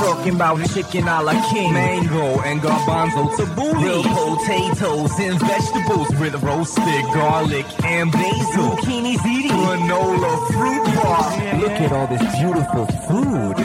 Talking 0.00 0.34
about 0.36 0.66
chicken 0.70 1.06
a 1.06 1.22
la 1.22 1.50
king, 1.50 1.74
mango 1.74 2.40
and 2.40 2.62
garbanzo 2.62 3.28
tabbouleh, 3.36 4.02
grilled 4.02 4.38
potatoes 4.38 5.12
and 5.20 5.38
vegetables 5.38 6.08
with 6.18 6.42
roasted 6.42 7.04
garlic 7.12 7.66
and 7.84 8.10
basil, 8.10 8.70
zucchini 8.70 9.16
ziti, 9.16 9.50
granola 9.50 10.46
fruit 10.52 10.84
bar. 10.94 11.58
Look 11.58 11.72
at 11.72 11.92
all 11.92 12.06
this 12.06 12.22
beautiful 12.38 12.86
food. 13.08 13.56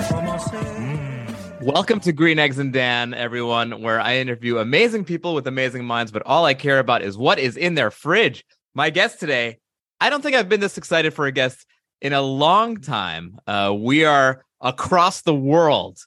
Welcome 1.62 2.02
to 2.02 2.12
Green 2.12 2.38
Eggs 2.38 2.60
and 2.60 2.74
Dan, 2.74 3.14
everyone, 3.14 3.82
where 3.82 4.02
I 4.02 4.18
interview 4.18 4.58
amazing 4.58 5.06
people 5.06 5.36
with 5.36 5.48
amazing 5.48 5.86
minds, 5.86 6.12
but 6.12 6.22
all 6.26 6.44
I 6.44 6.54
care 6.54 6.80
about 6.80 7.02
is 7.02 7.18
what 7.18 7.40
is 7.40 7.56
in 7.56 7.76
their 7.76 7.92
fridge. 7.92 8.44
My 8.74 8.90
guest 8.90 9.22
today, 9.22 9.60
I 10.02 10.10
don't 10.10 10.22
think 10.22 10.36
I've 10.36 10.50
been 10.50 10.60
this 10.60 10.78
excited 10.78 11.14
for 11.14 11.28
a 11.28 11.32
guest 11.32 11.66
in 12.02 12.12
a 12.12 12.22
long 12.22 12.82
time. 12.82 13.40
Uh, 13.48 13.74
we 13.74 14.04
are 14.04 14.44
across 14.60 15.22
the 15.22 15.34
world. 15.34 15.98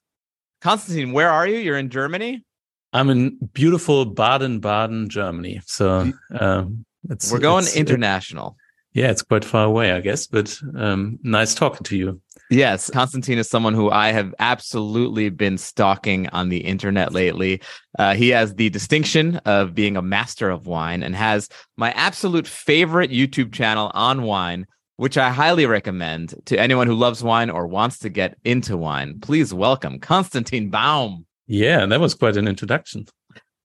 Konstantin, 0.60 1.12
where 1.12 1.30
are 1.30 1.46
you? 1.46 1.58
You're 1.58 1.78
in 1.78 1.90
Germany? 1.90 2.44
I'm 2.92 3.10
in 3.10 3.38
beautiful 3.52 4.04
Baden 4.04 4.60
Baden, 4.60 5.08
Germany. 5.08 5.60
So 5.66 6.12
um, 6.38 6.84
it's, 7.08 7.30
we're 7.30 7.38
going 7.38 7.64
it's, 7.64 7.76
international. 7.76 8.56
It, 8.94 9.00
yeah, 9.00 9.10
it's 9.10 9.22
quite 9.22 9.44
far 9.44 9.64
away, 9.64 9.92
I 9.92 10.00
guess, 10.00 10.26
but 10.26 10.58
um, 10.76 11.18
nice 11.22 11.54
talking 11.54 11.84
to 11.84 11.96
you. 11.96 12.20
Yes, 12.50 12.88
Konstantin 12.88 13.38
is 13.38 13.48
someone 13.48 13.74
who 13.74 13.90
I 13.90 14.10
have 14.12 14.34
absolutely 14.38 15.28
been 15.28 15.58
stalking 15.58 16.28
on 16.30 16.48
the 16.48 16.58
internet 16.58 17.12
lately. 17.12 17.60
Uh, 17.98 18.14
he 18.14 18.30
has 18.30 18.54
the 18.54 18.70
distinction 18.70 19.36
of 19.44 19.74
being 19.74 19.98
a 19.98 20.02
master 20.02 20.48
of 20.48 20.66
wine 20.66 21.02
and 21.02 21.14
has 21.14 21.50
my 21.76 21.92
absolute 21.92 22.48
favorite 22.48 23.10
YouTube 23.10 23.52
channel 23.52 23.90
on 23.92 24.22
wine 24.22 24.66
which 24.98 25.16
I 25.16 25.30
highly 25.30 25.64
recommend 25.64 26.34
to 26.46 26.58
anyone 26.58 26.88
who 26.88 26.94
loves 26.94 27.22
wine 27.22 27.50
or 27.50 27.68
wants 27.68 28.00
to 28.00 28.08
get 28.08 28.36
into 28.44 28.76
wine. 28.76 29.20
Please 29.20 29.54
welcome 29.54 30.00
Konstantin 30.00 30.70
Baum. 30.70 31.24
Yeah, 31.46 31.86
that 31.86 32.00
was 32.00 32.14
quite 32.14 32.36
an 32.36 32.48
introduction. 32.48 33.06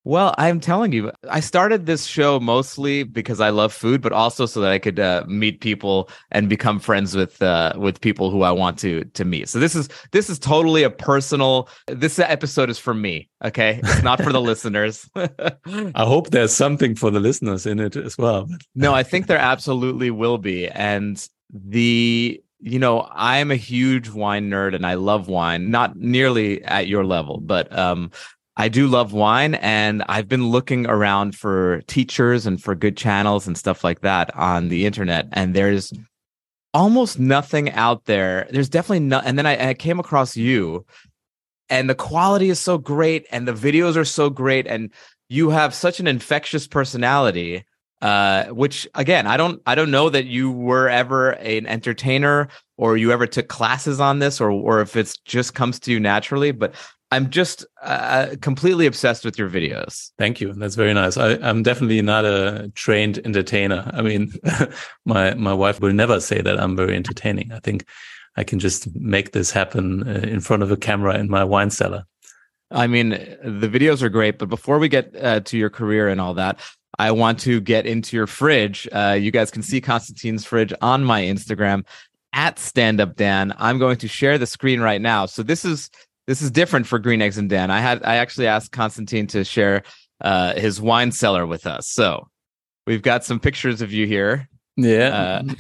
Well, 0.06 0.36
I'm 0.38 0.60
telling 0.60 0.92
you, 0.92 1.12
I 1.30 1.40
started 1.40 1.86
this 1.86 2.06
show 2.06 2.38
mostly 2.40 3.04
because 3.04 3.40
I 3.40 3.50
love 3.52 3.72
food, 3.72 4.02
but 4.02 4.12
also 4.12 4.46
so 4.46 4.60
that 4.60 4.72
I 4.72 4.78
could 4.78 5.00
uh, 5.00 5.24
meet 5.28 5.62
people 5.62 6.10
and 6.30 6.50
become 6.50 6.80
friends 6.80 7.16
with 7.16 7.42
uh, 7.42 7.74
with 7.78 8.02
people 8.02 8.30
who 8.30 8.42
I 8.42 8.52
want 8.52 8.78
to 8.80 9.06
to 9.06 9.24
meet. 9.24 9.48
So 9.48 9.60
this 9.60 9.76
is 9.76 9.88
this 10.12 10.30
is 10.30 10.40
totally 10.40 10.84
a 10.84 10.90
personal. 10.90 11.70
This 11.88 12.20
episode 12.20 12.70
is 12.70 12.78
for 12.78 12.94
me. 12.94 13.30
Okay, 13.46 13.80
it's 13.82 14.04
not 14.04 14.22
for 14.22 14.34
the 14.34 14.42
listeners. 14.52 15.10
I 15.16 16.04
hope 16.04 16.32
there's 16.32 16.54
something 16.54 16.96
for 16.96 17.10
the 17.10 17.22
listeners 17.22 17.66
in 17.66 17.80
it 17.80 17.96
as 17.96 18.18
well. 18.18 18.50
no, 18.76 18.94
I 18.94 19.04
think 19.14 19.28
there 19.28 19.38
absolutely 19.38 20.12
will 20.12 20.38
be, 20.38 20.68
and 20.68 21.26
the 21.54 22.42
you 22.66 22.80
know 22.80 23.08
i'm 23.12 23.52
a 23.52 23.58
huge 23.58 24.10
wine 24.10 24.50
nerd 24.50 24.74
and 24.74 24.86
i 24.86 24.94
love 24.94 25.28
wine 25.28 25.70
not 25.70 25.98
nearly 25.98 26.64
at 26.64 26.88
your 26.88 27.06
level 27.06 27.42
but 27.42 27.78
um 27.78 28.10
I 28.56 28.70
do 28.70 28.88
love 28.88 29.14
wine 29.14 29.56
and 29.56 30.04
I've 30.08 30.28
been 30.28 30.50
looking 30.50 30.86
around 30.86 31.36
for 31.36 31.82
teachers 31.88 32.46
and 32.46 32.62
for 32.62 32.76
good 32.76 32.96
channels 32.96 33.48
and 33.48 33.58
stuff 33.58 33.84
like 33.84 34.02
that 34.02 34.36
on 34.36 34.70
the 34.70 34.86
internet. 34.86 35.28
And 35.32 35.56
there's 35.56 35.92
almost 36.74 37.20
nothing 37.20 37.72
out 37.72 38.06
there. 38.06 38.48
There's 38.52 38.70
definitely 38.70 39.00
not. 39.00 39.26
And 39.26 39.38
then 39.38 39.48
I, 39.48 39.70
I 39.70 39.74
came 39.74 40.00
across 40.00 40.38
you 40.38 40.86
and 41.70 41.90
the 41.90 41.96
quality 41.96 42.50
is 42.50 42.60
so 42.60 42.78
great 42.78 43.26
and 43.32 43.48
the 43.48 43.54
videos 43.54 43.96
are 43.96 44.06
so 44.06 44.30
great. 44.30 44.68
And 44.68 44.92
you 45.30 45.50
have 45.50 45.74
such 45.74 46.00
an 46.00 46.08
infectious 46.08 46.68
personality. 46.68 47.66
Uh, 48.02 48.48
which 48.48 48.86
again, 48.96 49.26
I 49.26 49.38
don't, 49.38 49.62
I 49.66 49.76
don't 49.76 49.90
know 49.90 50.10
that 50.10 50.26
you 50.26 50.52
were 50.52 50.90
ever 50.90 51.30
an 51.36 51.66
entertainer 51.66 52.50
or 52.76 52.98
you 52.98 53.14
ever 53.14 53.26
took 53.26 53.48
classes 53.48 54.02
on 54.02 54.20
this, 54.20 54.42
or, 54.42 54.52
or 54.52 54.82
if 54.82 54.98
it's 54.98 55.16
just 55.20 55.54
comes 55.54 55.80
to 55.80 55.92
you 55.94 56.02
naturally. 56.02 56.52
But 56.52 56.76
I'm 57.14 57.30
just 57.30 57.64
uh, 57.84 58.36
completely 58.42 58.88
obsessed 58.88 59.24
with 59.24 59.38
your 59.38 59.48
videos. 59.48 60.10
Thank 60.18 60.42
you. 60.42 60.52
That's 60.54 60.74
very 60.74 60.96
nice. 60.96 61.16
I, 61.16 61.34
am 61.48 61.62
definitely 61.62 62.02
not 62.02 62.26
a 62.26 62.72
trained 62.74 63.20
entertainer. 63.24 63.88
I 63.94 64.02
mean, 64.02 64.34
my 65.06 65.36
my 65.36 65.54
wife 65.54 65.80
will 65.80 65.94
never 65.94 66.20
say 66.20 66.42
that 66.42 66.60
I'm 66.60 66.76
very 66.76 66.96
entertaining. 66.96 67.52
I 67.52 67.60
think 67.60 67.86
I 68.36 68.44
can 68.44 68.58
just 68.58 68.96
make 68.96 69.32
this 69.32 69.52
happen 69.52 70.08
uh, 70.08 70.22
in 70.28 70.40
front 70.40 70.64
of 70.64 70.72
a 70.72 70.78
camera 70.78 71.20
in 71.20 71.30
my 71.30 71.44
wine 71.44 71.70
cellar. 71.70 72.06
I 72.72 72.88
mean, 72.88 73.10
the 73.10 73.70
videos 73.70 74.02
are 74.02 74.10
great, 74.10 74.40
but 74.40 74.50
before 74.50 74.80
we 74.80 74.90
get 74.90 75.16
uh, 75.16 75.42
to 75.42 75.56
your 75.56 75.70
career 75.70 76.10
and 76.10 76.20
all 76.20 76.34
that, 76.34 76.60
I 76.98 77.12
want 77.12 77.40
to 77.42 77.62
get 77.62 77.86
into 77.86 78.18
your 78.18 78.26
fridge. 78.26 78.88
Uh, 78.92 79.16
you 79.20 79.30
guys 79.30 79.52
can 79.52 79.62
see 79.62 79.82
Konstantin's 79.82 80.46
fridge 80.46 80.74
on 80.82 81.04
my 81.04 81.22
Instagram 81.22 81.86
at 82.34 82.58
Stand 82.58 83.00
Up 83.00 83.16
Dan. 83.16 83.54
I'm 83.60 83.78
going 83.78 83.98
to 83.98 84.08
share 84.08 84.40
the 84.40 84.48
screen 84.48 84.82
right 84.82 85.02
now. 85.02 85.28
So 85.28 85.44
this 85.44 85.64
is 85.64 85.92
this 86.28 86.42
is 86.42 86.52
different 86.52 86.88
for 86.88 87.00
Green 87.00 87.22
Eggs 87.22 87.38
and 87.38 87.50
Dan. 87.50 87.72
I 87.72 87.80
had 87.80 88.04
I 88.04 88.16
actually 88.16 88.48
asked 88.48 88.72
Konstantin 88.72 89.28
to 89.28 89.44
share 89.44 89.84
uh, 90.22 90.54
his 90.56 90.82
wine 90.82 91.12
cellar 91.12 91.46
with 91.46 91.66
us. 91.68 91.90
So 91.90 92.28
we've 92.88 93.02
got 93.02 93.24
some 93.24 93.40
pictures 93.40 93.82
of 93.82 93.92
you 93.92 94.08
here. 94.08 94.48
Yeah. 94.78 95.44
Uh, 95.50 95.54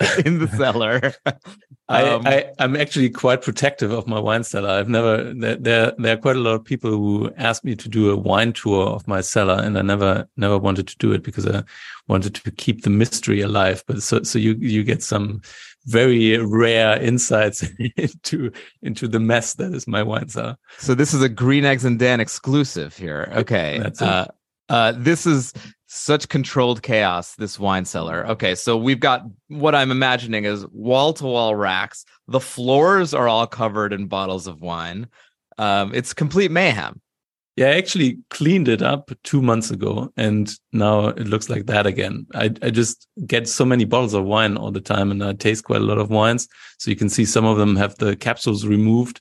in 0.24 0.38
the 0.38 0.48
cellar. 0.48 1.12
um, 1.26 2.26
I, 2.26 2.50
I 2.58 2.64
am 2.64 2.74
actually 2.74 3.10
quite 3.10 3.42
protective 3.42 3.90
of 3.90 4.06
my 4.06 4.18
wine 4.18 4.44
cellar. 4.44 4.70
I've 4.70 4.88
never 4.88 5.32
there, 5.34 5.56
there 5.56 5.92
there 5.98 6.14
are 6.14 6.20
quite 6.20 6.36
a 6.36 6.40
lot 6.40 6.54
of 6.54 6.64
people 6.64 6.90
who 6.90 7.30
asked 7.36 7.64
me 7.64 7.76
to 7.76 7.88
do 7.88 8.10
a 8.10 8.16
wine 8.16 8.54
tour 8.54 8.88
of 8.88 9.06
my 9.06 9.20
cellar, 9.20 9.60
and 9.62 9.76
I 9.76 9.82
never 9.82 10.26
never 10.36 10.58
wanted 10.58 10.88
to 10.88 10.96
do 10.96 11.12
it 11.12 11.22
because 11.22 11.46
I 11.46 11.62
wanted 12.08 12.34
to 12.34 12.50
keep 12.50 12.82
the 12.82 12.90
mystery 12.90 13.42
alive. 13.42 13.84
But 13.86 14.02
so 14.02 14.22
so 14.22 14.38
you 14.38 14.54
you 14.54 14.84
get 14.84 15.02
some 15.02 15.42
very 15.90 16.38
rare 16.38 17.00
insights 17.00 17.64
into 17.96 18.50
into 18.82 19.08
the 19.08 19.20
mess 19.20 19.54
that 19.54 19.74
is 19.74 19.86
my 19.86 20.02
wine 20.02 20.28
cellar. 20.28 20.56
So 20.78 20.94
this 20.94 21.12
is 21.12 21.22
a 21.22 21.28
Green 21.28 21.64
Eggs 21.64 21.84
and 21.84 21.98
Dan 21.98 22.20
exclusive 22.20 22.96
here. 22.96 23.32
Okay. 23.34 23.78
That's 23.82 24.00
uh, 24.00 24.26
uh, 24.68 24.92
this 24.96 25.26
is 25.26 25.52
such 25.88 26.28
controlled 26.28 26.82
chaos, 26.82 27.34
this 27.34 27.58
wine 27.58 27.84
cellar. 27.84 28.24
Okay, 28.28 28.54
so 28.54 28.76
we've 28.76 29.00
got 29.00 29.24
what 29.48 29.74
I'm 29.74 29.90
imagining 29.90 30.44
is 30.44 30.64
wall 30.68 31.12
to 31.14 31.24
wall 31.24 31.56
racks. 31.56 32.04
The 32.28 32.38
floors 32.38 33.12
are 33.12 33.26
all 33.26 33.48
covered 33.48 33.92
in 33.92 34.06
bottles 34.06 34.46
of 34.46 34.60
wine. 34.60 35.08
Um, 35.58 35.92
it's 35.92 36.14
complete 36.14 36.52
mayhem. 36.52 37.00
Yeah, 37.56 37.66
I 37.66 37.74
actually 37.74 38.18
cleaned 38.30 38.68
it 38.68 38.80
up 38.80 39.10
two 39.24 39.42
months 39.42 39.70
ago 39.70 40.12
and 40.16 40.50
now 40.72 41.08
it 41.08 41.26
looks 41.26 41.50
like 41.50 41.66
that 41.66 41.86
again. 41.86 42.26
I, 42.34 42.44
I 42.62 42.70
just 42.70 43.06
get 43.26 43.48
so 43.48 43.64
many 43.64 43.84
bottles 43.84 44.14
of 44.14 44.24
wine 44.24 44.56
all 44.56 44.70
the 44.70 44.80
time 44.80 45.10
and 45.10 45.22
I 45.22 45.32
taste 45.34 45.64
quite 45.64 45.80
a 45.80 45.84
lot 45.84 45.98
of 45.98 46.10
wines. 46.10 46.48
So 46.78 46.90
you 46.90 46.96
can 46.96 47.08
see 47.08 47.24
some 47.24 47.44
of 47.44 47.58
them 47.58 47.76
have 47.76 47.96
the 47.96 48.16
capsules 48.16 48.66
removed 48.66 49.20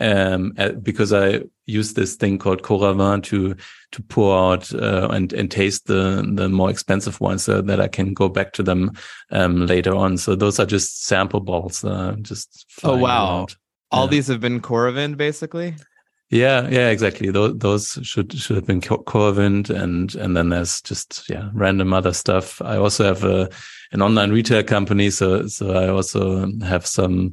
um, 0.00 0.52
because 0.82 1.12
I 1.12 1.42
use 1.66 1.94
this 1.94 2.14
thing 2.14 2.38
called 2.38 2.62
Coravin 2.62 3.22
to 3.24 3.56
to 3.92 4.02
pour 4.02 4.52
out 4.52 4.72
uh, 4.74 5.08
and 5.10 5.32
and 5.32 5.50
taste 5.50 5.86
the 5.86 6.24
the 6.34 6.48
more 6.48 6.70
expensive 6.70 7.20
wines 7.20 7.44
so 7.44 7.62
that 7.62 7.80
I 7.80 7.88
can 7.88 8.14
go 8.14 8.28
back 8.28 8.52
to 8.54 8.62
them 8.62 8.92
um, 9.30 9.66
later 9.66 9.94
on. 9.94 10.16
So 10.16 10.36
those 10.36 10.60
are 10.60 10.66
just 10.66 11.04
sample 11.06 11.40
bottles. 11.40 11.84
Uh, 11.84 12.16
just 12.22 12.66
oh 12.84 12.96
wow! 12.96 13.38
Around. 13.38 13.56
All 13.90 14.04
yeah. 14.04 14.10
these 14.10 14.26
have 14.28 14.40
been 14.40 14.60
Coravin, 14.60 15.16
basically. 15.16 15.74
Yeah, 16.30 16.68
yeah, 16.68 16.90
exactly. 16.90 17.30
Those 17.30 17.56
those 17.58 17.98
should 18.02 18.32
should 18.34 18.56
have 18.56 18.66
been 18.66 18.82
Coravin, 18.82 19.70
and 19.70 20.14
and 20.14 20.36
then 20.36 20.50
there's 20.50 20.82
just 20.82 21.28
yeah 21.30 21.48
random 21.54 21.92
other 21.94 22.12
stuff. 22.12 22.60
I 22.60 22.76
also 22.76 23.04
have 23.04 23.24
a 23.24 23.48
an 23.92 24.02
online 24.02 24.30
retail 24.30 24.62
company, 24.62 25.08
so 25.08 25.46
so 25.46 25.72
I 25.72 25.88
also 25.88 26.50
have 26.62 26.86
some 26.86 27.32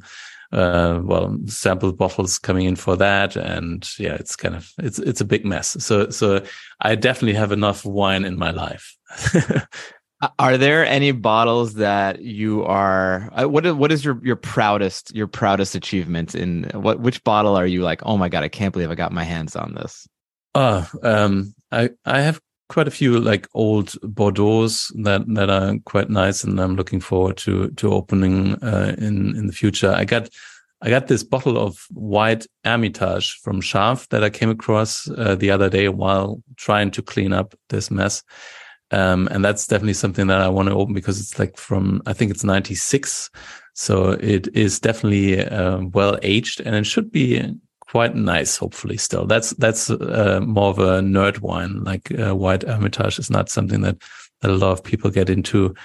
uh 0.54 1.02
well 1.04 1.38
sample 1.46 1.92
bottles 1.92 2.40
coming 2.40 2.68
in 2.68 2.78
for 2.78 2.96
that, 2.96 3.36
and 3.36 3.86
yeah, 4.00 4.14
it's 4.14 4.38
kind 4.38 4.56
of 4.56 4.72
it's 4.78 5.00
it's 5.00 5.20
a 5.20 5.26
big 5.26 5.46
mess. 5.46 5.76
So 5.84 6.10
so 6.10 6.42
I 6.80 6.96
definitely 6.96 7.38
have 7.38 7.52
enough 7.52 7.84
wine 7.84 8.24
in 8.24 8.38
my 8.38 8.52
life. 8.52 8.96
Are 10.40 10.58
there 10.58 10.86
any 10.86 11.12
bottles 11.12 11.74
that 11.76 12.22
you 12.22 12.64
are 12.64 13.30
uh, 13.34 13.48
what 13.50 13.66
is 13.66 13.74
what 13.74 13.92
is 13.92 14.06
your 14.06 14.20
your 14.24 14.38
proudest 14.38 15.14
your 15.14 15.28
proudest 15.28 15.76
achievement 15.76 16.34
in 16.34 16.64
what 16.74 17.02
which 17.02 17.24
bottle 17.24 17.56
are 17.56 17.68
you 17.68 17.82
like 17.82 18.02
oh 18.04 18.18
my 18.18 18.30
god 18.30 18.44
I 18.44 18.48
can't 18.48 18.72
believe 18.72 18.90
I 18.90 18.96
got 18.96 19.12
my 19.12 19.24
hands 19.24 19.56
on 19.56 19.74
this? 19.76 20.08
Oh, 20.54 20.90
um 21.04 21.54
I 21.72 21.90
I 22.06 22.22
have 22.22 22.40
quite 22.70 22.88
a 22.88 22.92
few 22.92 23.20
like 23.20 23.48
old 23.54 23.90
Bordeaux's 24.02 24.92
that 25.04 25.22
that 25.36 25.50
are 25.50 25.76
quite 25.86 26.10
nice 26.10 26.44
and 26.44 26.60
I'm 26.60 26.76
looking 26.76 27.02
forward 27.02 27.38
to 27.38 27.70
to 27.72 27.92
opening 27.92 28.56
uh, 28.64 28.96
in 28.98 29.36
in 29.36 29.48
the 29.48 29.54
future. 29.54 29.92
I 29.92 30.06
got 30.06 30.30
I 30.82 30.90
got 30.90 31.08
this 31.08 31.24
bottle 31.24 31.58
of 31.58 31.86
white 31.92 32.46
Hermitage 32.64 33.40
from 33.44 33.62
Chave 33.62 34.08
that 34.10 34.24
I 34.24 34.30
came 34.30 34.50
across 34.50 35.10
uh, 35.10 35.36
the 35.36 35.52
other 35.52 35.70
day 35.70 35.90
while 35.90 36.42
trying 36.58 36.92
to 36.92 37.02
clean 37.02 37.34
up 37.34 37.56
this 37.70 37.90
mess. 37.90 38.24
Um, 38.92 39.28
and 39.32 39.44
that's 39.44 39.68
definitely 39.68 39.94
something 39.94 40.28
that 40.28 40.42
I 40.42 40.48
want 40.48 40.70
to 40.70 40.76
open 40.76 40.94
because 40.94 41.20
it's 41.20 41.40
like 41.40 41.58
from, 41.58 42.02
I 42.06 42.14
think 42.14 42.32
it's 42.32 42.44
96. 42.44 43.30
So 43.74 44.12
it 44.12 44.48
is 44.56 44.80
definitely 44.80 45.44
uh, 45.44 45.80
well 45.94 46.18
aged 46.22 46.62
and 46.62 46.76
it 46.76 46.86
should 46.86 47.12
be 47.12 47.44
quite 47.82 48.16
nice, 48.16 48.58
hopefully 48.58 48.98
still. 48.98 49.26
That's, 49.26 49.52
that's 49.52 49.90
uh, 49.90 50.40
more 50.46 50.70
of 50.70 50.80
a 50.80 51.02
nerd 51.02 51.40
wine. 51.42 51.84
Like 51.84 52.12
uh, 52.18 52.36
white 52.36 52.64
Hermitage 52.64 53.20
is 53.20 53.30
not 53.30 53.50
something 53.50 53.82
that, 53.82 53.98
that 54.42 54.52
a 54.52 54.56
lot 54.56 54.72
of 54.72 54.84
people 54.84 55.10
get 55.10 55.30
into. 55.30 55.76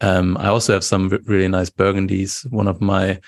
Um, 0.00 0.36
I 0.38 0.48
also 0.48 0.72
have 0.72 0.84
some 0.84 1.08
really 1.24 1.48
nice 1.48 1.70
Burgundies. 1.70 2.50
One 2.50 2.68
of 2.68 2.80
my 2.80 3.20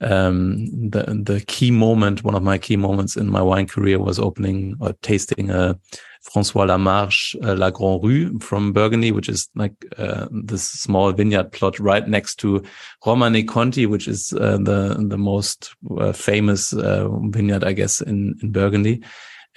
um, 0.00 0.66
the 0.90 1.04
the 1.24 1.42
key 1.46 1.70
moment, 1.70 2.22
one 2.22 2.34
of 2.34 2.42
my 2.42 2.58
key 2.58 2.76
moments 2.76 3.16
in 3.16 3.30
my 3.30 3.40
wine 3.40 3.66
career 3.66 3.98
was 3.98 4.18
opening 4.18 4.76
or 4.80 4.92
tasting 5.02 5.50
a 5.50 5.78
François 6.22 6.66
Lamarche 6.66 7.36
uh, 7.42 7.54
La 7.54 7.70
Grande 7.70 8.02
Rue 8.02 8.38
from 8.40 8.72
Burgundy, 8.72 9.12
which 9.12 9.28
is 9.28 9.48
like 9.54 9.72
uh, 9.96 10.26
this 10.30 10.68
small 10.68 11.12
vineyard 11.12 11.52
plot 11.52 11.78
right 11.78 12.06
next 12.08 12.36
to 12.36 12.62
Romanée-Conti, 13.04 13.86
which 13.86 14.08
is 14.08 14.32
uh, 14.34 14.58
the 14.58 14.96
the 15.08 15.18
most 15.18 15.74
uh, 15.98 16.12
famous 16.12 16.72
uh, 16.72 17.08
vineyard, 17.30 17.64
I 17.64 17.72
guess, 17.72 18.00
in 18.00 18.34
in 18.42 18.52
Burgundy. 18.52 19.02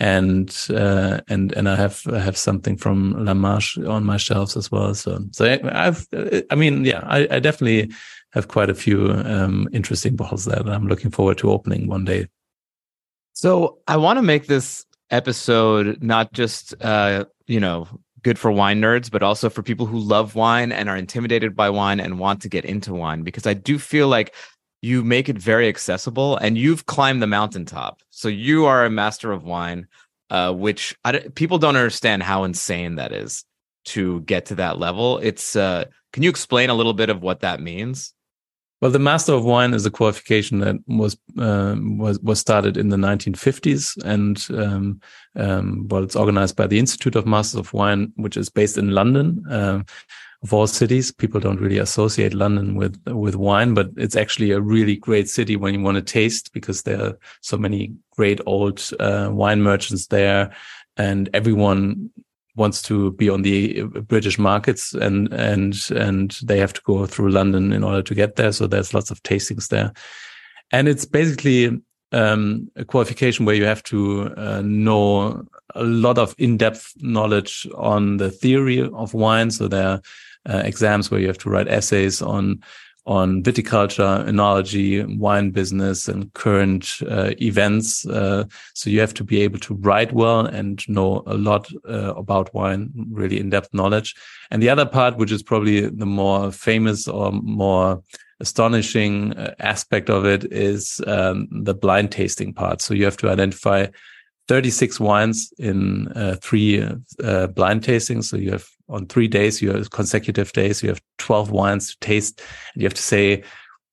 And 0.01 0.55
uh, 0.69 1.19
and 1.27 1.51
and 1.51 1.67
I 1.67 1.75
have 1.75 2.01
I 2.07 2.19
have 2.19 2.37
something 2.37 2.77
from 2.77 3.15
Lamarche 3.15 3.85
on 3.85 4.05
my 4.05 4.15
shelves 4.15 4.55
as 4.55 4.71
well. 4.71 4.93
So 4.93 5.19
so 5.33 5.45
I've 5.45 6.07
I 6.49 6.55
mean 6.55 6.85
yeah 6.85 7.01
I, 7.03 7.27
I 7.29 7.39
definitely 7.39 7.91
have 8.31 8.47
quite 8.47 8.69
a 8.69 8.75
few 8.75 9.11
um, 9.11 9.67
interesting 9.71 10.15
bottles 10.15 10.45
there 10.45 10.61
that 10.61 10.73
I'm 10.73 10.87
looking 10.87 11.11
forward 11.11 11.37
to 11.39 11.51
opening 11.51 11.87
one 11.87 12.05
day. 12.05 12.27
So 13.33 13.79
I 13.87 13.97
want 13.97 14.17
to 14.17 14.23
make 14.23 14.47
this 14.47 14.85
episode 15.11 16.03
not 16.03 16.33
just 16.33 16.75
uh, 16.81 17.25
you 17.47 17.59
know 17.59 17.87
good 18.21 18.37
for 18.37 18.51
wine 18.51 18.81
nerds, 18.81 19.09
but 19.09 19.23
also 19.23 19.49
for 19.49 19.63
people 19.63 19.85
who 19.85 19.99
love 19.99 20.35
wine 20.35 20.71
and 20.71 20.89
are 20.89 20.97
intimidated 20.97 21.55
by 21.55 21.69
wine 21.69 21.99
and 21.99 22.19
want 22.19 22.41
to 22.41 22.49
get 22.49 22.65
into 22.65 22.93
wine 22.93 23.23
because 23.23 23.47
I 23.47 23.53
do 23.53 23.79
feel 23.79 24.07
like 24.07 24.35
you 24.81 25.03
make 25.03 25.29
it 25.29 25.37
very 25.37 25.67
accessible 25.67 26.37
and 26.37 26.57
you've 26.57 26.85
climbed 26.85 27.21
the 27.21 27.27
mountaintop. 27.27 28.01
So 28.09 28.27
you 28.27 28.65
are 28.65 28.85
a 28.85 28.89
master 28.89 29.31
of 29.31 29.43
wine, 29.43 29.87
uh, 30.29 30.53
which 30.53 30.95
I, 31.03 31.19
people 31.35 31.57
don't 31.57 31.75
understand 31.75 32.23
how 32.23 32.43
insane 32.43 32.95
that 32.95 33.11
is 33.11 33.43
to 33.85 34.21
get 34.21 34.45
to 34.47 34.55
that 34.55 34.79
level. 34.79 35.17
It's 35.19 35.55
uh, 35.55 35.85
can 36.13 36.23
you 36.23 36.29
explain 36.29 36.69
a 36.69 36.73
little 36.73 36.93
bit 36.93 37.09
of 37.09 37.21
what 37.21 37.41
that 37.41 37.61
means? 37.61 38.13
Well, 38.81 38.91
the 38.91 38.99
Master 38.99 39.33
of 39.33 39.43
Wine 39.43 39.73
is 39.73 39.85
a 39.85 39.91
qualification 39.91 40.59
that 40.59 40.77
was 40.87 41.17
uh, 41.37 41.75
was 41.77 42.19
was 42.19 42.39
started 42.39 42.77
in 42.77 42.89
the 42.89 42.97
1950s, 42.97 43.97
and 44.05 44.45
um, 44.57 45.01
um, 45.35 45.87
well, 45.89 46.03
it's 46.03 46.15
organized 46.15 46.55
by 46.55 46.65
the 46.65 46.79
Institute 46.79 47.15
of 47.15 47.27
Masters 47.27 47.59
of 47.59 47.73
Wine, 47.73 48.13
which 48.15 48.37
is 48.37 48.49
based 48.49 48.77
in 48.77 48.91
London. 48.91 49.43
Uh, 49.49 49.83
of 50.41 50.53
all 50.53 50.67
cities, 50.67 51.11
people 51.11 51.41
don't 51.41 51.59
really 51.59 51.79
associate 51.79 52.33
London 52.33 52.75
with 52.75 52.97
with 53.07 53.35
wine, 53.35 53.73
but 53.73 53.89
it's 53.97 54.15
actually 54.15 54.51
a 54.51 54.61
really 54.61 54.95
great 54.95 55.27
city 55.27 55.57
when 55.57 55.73
you 55.73 55.81
want 55.81 55.95
to 55.95 56.01
taste 56.01 56.53
because 56.53 56.83
there 56.83 57.03
are 57.03 57.17
so 57.41 57.57
many 57.57 57.93
great 58.11 58.39
old 58.45 58.89
uh, 59.01 59.29
wine 59.29 59.61
merchants 59.61 60.07
there, 60.07 60.51
and 60.95 61.29
everyone 61.33 62.11
wants 62.55 62.81
to 62.83 63.11
be 63.13 63.29
on 63.29 63.41
the 63.41 63.83
British 63.83 64.37
markets 64.37 64.93
and 64.93 65.31
and 65.33 65.89
and 65.95 66.39
they 66.43 66.59
have 66.59 66.73
to 66.73 66.81
go 66.83 67.05
through 67.05 67.31
London 67.31 67.73
in 67.73 67.83
order 67.83 68.01
to 68.01 68.15
get 68.15 68.35
there. 68.35 68.51
So 68.51 68.67
there's 68.67 68.93
lots 68.93 69.11
of 69.11 69.21
tastings 69.23 69.69
there, 69.69 69.93
and 70.71 70.87
it's 70.87 71.05
basically 71.05 71.81
um, 72.11 72.69
a 72.75 72.85
qualification 72.85 73.45
where 73.45 73.55
you 73.55 73.65
have 73.65 73.83
to 73.83 74.33
uh, 74.35 74.61
know 74.63 75.43
a 75.75 75.83
lot 75.83 76.17
of 76.17 76.33
in-depth 76.37 76.93
knowledge 76.97 77.67
on 77.75 78.17
the 78.17 78.31
theory 78.31 78.81
of 78.81 79.13
wine. 79.13 79.51
So 79.51 79.67
there 79.67 79.87
are 79.87 80.01
uh, 80.49 80.61
exams 80.65 81.11
where 81.11 81.19
you 81.19 81.27
have 81.27 81.37
to 81.39 81.49
write 81.49 81.67
essays 81.67 82.21
on 82.21 82.61
on 83.09 83.41
viticulture, 83.41 84.23
enology, 84.27 85.17
wine 85.17 85.49
business, 85.49 86.07
and 86.07 86.31
current 86.33 86.99
uh, 87.09 87.31
events. 87.41 88.05
Uh, 88.05 88.43
so 88.75 88.87
you 88.87 88.99
have 88.99 89.15
to 89.15 89.23
be 89.23 89.41
able 89.41 89.57
to 89.57 89.73
write 89.73 90.13
well 90.13 90.45
and 90.45 90.87
know 90.87 91.23
a 91.25 91.33
lot 91.33 91.67
uh, 91.89 92.13
about 92.13 92.53
wine, 92.53 92.91
really 93.09 93.39
in-depth 93.39 93.73
knowledge. 93.73 94.13
And 94.51 94.61
the 94.61 94.69
other 94.69 94.85
part, 94.85 95.17
which 95.17 95.31
is 95.31 95.41
probably 95.41 95.89
the 95.89 96.05
more 96.05 96.51
famous 96.51 97.07
or 97.07 97.31
more 97.31 98.03
astonishing 98.41 99.33
uh, 99.33 99.55
aspect 99.57 100.11
of 100.11 100.25
it, 100.25 100.45
is 100.53 101.01
um, 101.07 101.47
the 101.51 101.73
blind 101.73 102.11
tasting 102.11 102.53
part. 102.53 102.79
So 102.79 102.93
you 102.93 103.05
have 103.05 103.17
to 103.17 103.29
identify 103.29 103.87
36 104.47 104.99
wines 104.99 105.51
in 105.57 106.09
uh, 106.09 106.35
three 106.43 106.87
uh, 107.23 107.47
blind 107.47 107.81
tastings. 107.81 108.25
So 108.25 108.37
you 108.37 108.51
have 108.51 108.67
on 108.89 109.05
three 109.05 109.27
days, 109.27 109.61
you 109.61 109.71
have 109.71 109.91
consecutive 109.91 110.51
days, 110.53 110.81
you 110.81 110.89
have 110.89 111.01
12 111.19 111.51
wines 111.51 111.91
to 111.91 111.99
taste 111.99 112.41
and 112.73 112.81
you 112.81 112.85
have 112.85 112.93
to 112.93 113.01
say, 113.01 113.43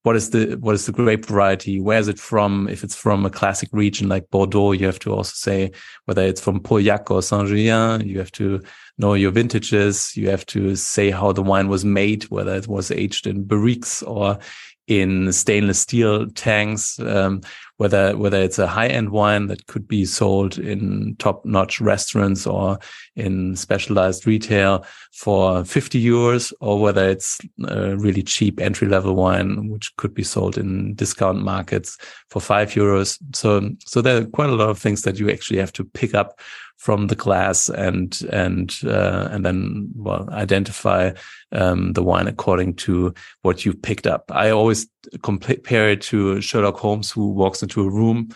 what 0.03 0.15
is 0.15 0.29
the, 0.29 0.55
what 0.61 0.73
is 0.73 0.85
the 0.85 0.93
grape 0.93 1.25
variety? 1.25 1.81
Where 1.81 1.99
is 1.99 2.07
it 2.07 2.17
from? 2.17 2.69
If 2.69 2.83
it's 2.83 2.95
from 2.95 3.25
a 3.25 3.29
classic 3.29 3.67
region 3.73 4.07
like 4.07 4.29
Bordeaux, 4.29 4.71
you 4.71 4.85
have 4.85 4.99
to 4.99 5.13
also 5.13 5.33
say 5.33 5.71
whether 6.05 6.21
it's 6.21 6.39
from 6.39 6.61
Pauillac 6.61 7.11
or 7.11 7.21
Saint-Julien. 7.21 8.07
You 8.07 8.17
have 8.19 8.31
to 8.33 8.61
know 8.97 9.15
your 9.15 9.31
vintages. 9.31 10.15
You 10.15 10.29
have 10.29 10.45
to 10.47 10.77
say 10.77 11.11
how 11.11 11.33
the 11.33 11.43
wine 11.43 11.67
was 11.67 11.83
made, 11.83 12.23
whether 12.25 12.55
it 12.55 12.67
was 12.67 12.89
aged 12.89 13.27
in 13.27 13.43
barriques 13.43 14.01
or 14.07 14.39
in 14.87 15.33
stainless 15.33 15.79
steel 15.79 16.27
tanks, 16.31 16.97
um, 16.99 17.41
whether 17.75 18.17
whether 18.17 18.41
it's 18.41 18.57
a 18.57 18.67
high 18.67 18.87
end 18.87 19.09
wine 19.09 19.47
that 19.47 19.67
could 19.67 19.87
be 19.87 20.05
sold 20.05 20.57
in 20.57 21.15
top 21.19 21.45
notch 21.45 21.79
restaurants 21.81 22.47
or 22.47 22.79
in 23.15 23.55
specialized 23.55 24.25
retail 24.25 24.85
for 25.11 25.63
50 25.65 26.03
euros, 26.03 26.53
or 26.61 26.79
whether 26.79 27.07
it's 27.07 27.37
a 27.67 27.95
really 27.97 28.23
cheap 28.23 28.59
entry 28.61 28.87
level 28.87 29.13
wine 29.13 29.69
which 29.69 29.95
could 29.97 30.13
be 30.13 30.23
sold 30.23 30.57
in 30.57 30.95
discount 30.95 31.43
markets 31.43 31.97
for 32.29 32.39
five 32.41 32.71
euros. 32.71 33.19
So 33.35 33.69
so 33.85 34.01
there 34.01 34.21
are 34.21 34.25
quite 34.25 34.49
a 34.49 34.55
lot 34.55 34.69
of 34.69 34.79
things 34.79 35.01
that 35.01 35.19
you 35.19 35.29
actually 35.29 35.59
have 35.59 35.73
to 35.73 35.83
pick 35.83 36.15
up 36.15 36.39
from 36.77 37.07
the 37.07 37.15
glass 37.15 37.69
and 37.69 38.21
and 38.31 38.79
uh, 38.85 39.27
and 39.31 39.45
then 39.45 39.89
well 39.95 40.29
identify 40.31 41.11
um, 41.51 41.93
the 41.93 42.03
wine 42.03 42.27
according 42.27 42.75
to 42.75 43.13
what 43.41 43.65
you've 43.65 43.81
picked 43.81 44.07
up. 44.07 44.31
I 44.31 44.51
always 44.51 44.87
compare 45.23 45.89
it 45.89 46.01
to 46.03 46.39
Sherlock 46.39 46.77
Holmes, 46.77 47.11
who 47.11 47.31
walks 47.31 47.61
into 47.61 47.81
a 47.81 47.89
room. 47.89 48.29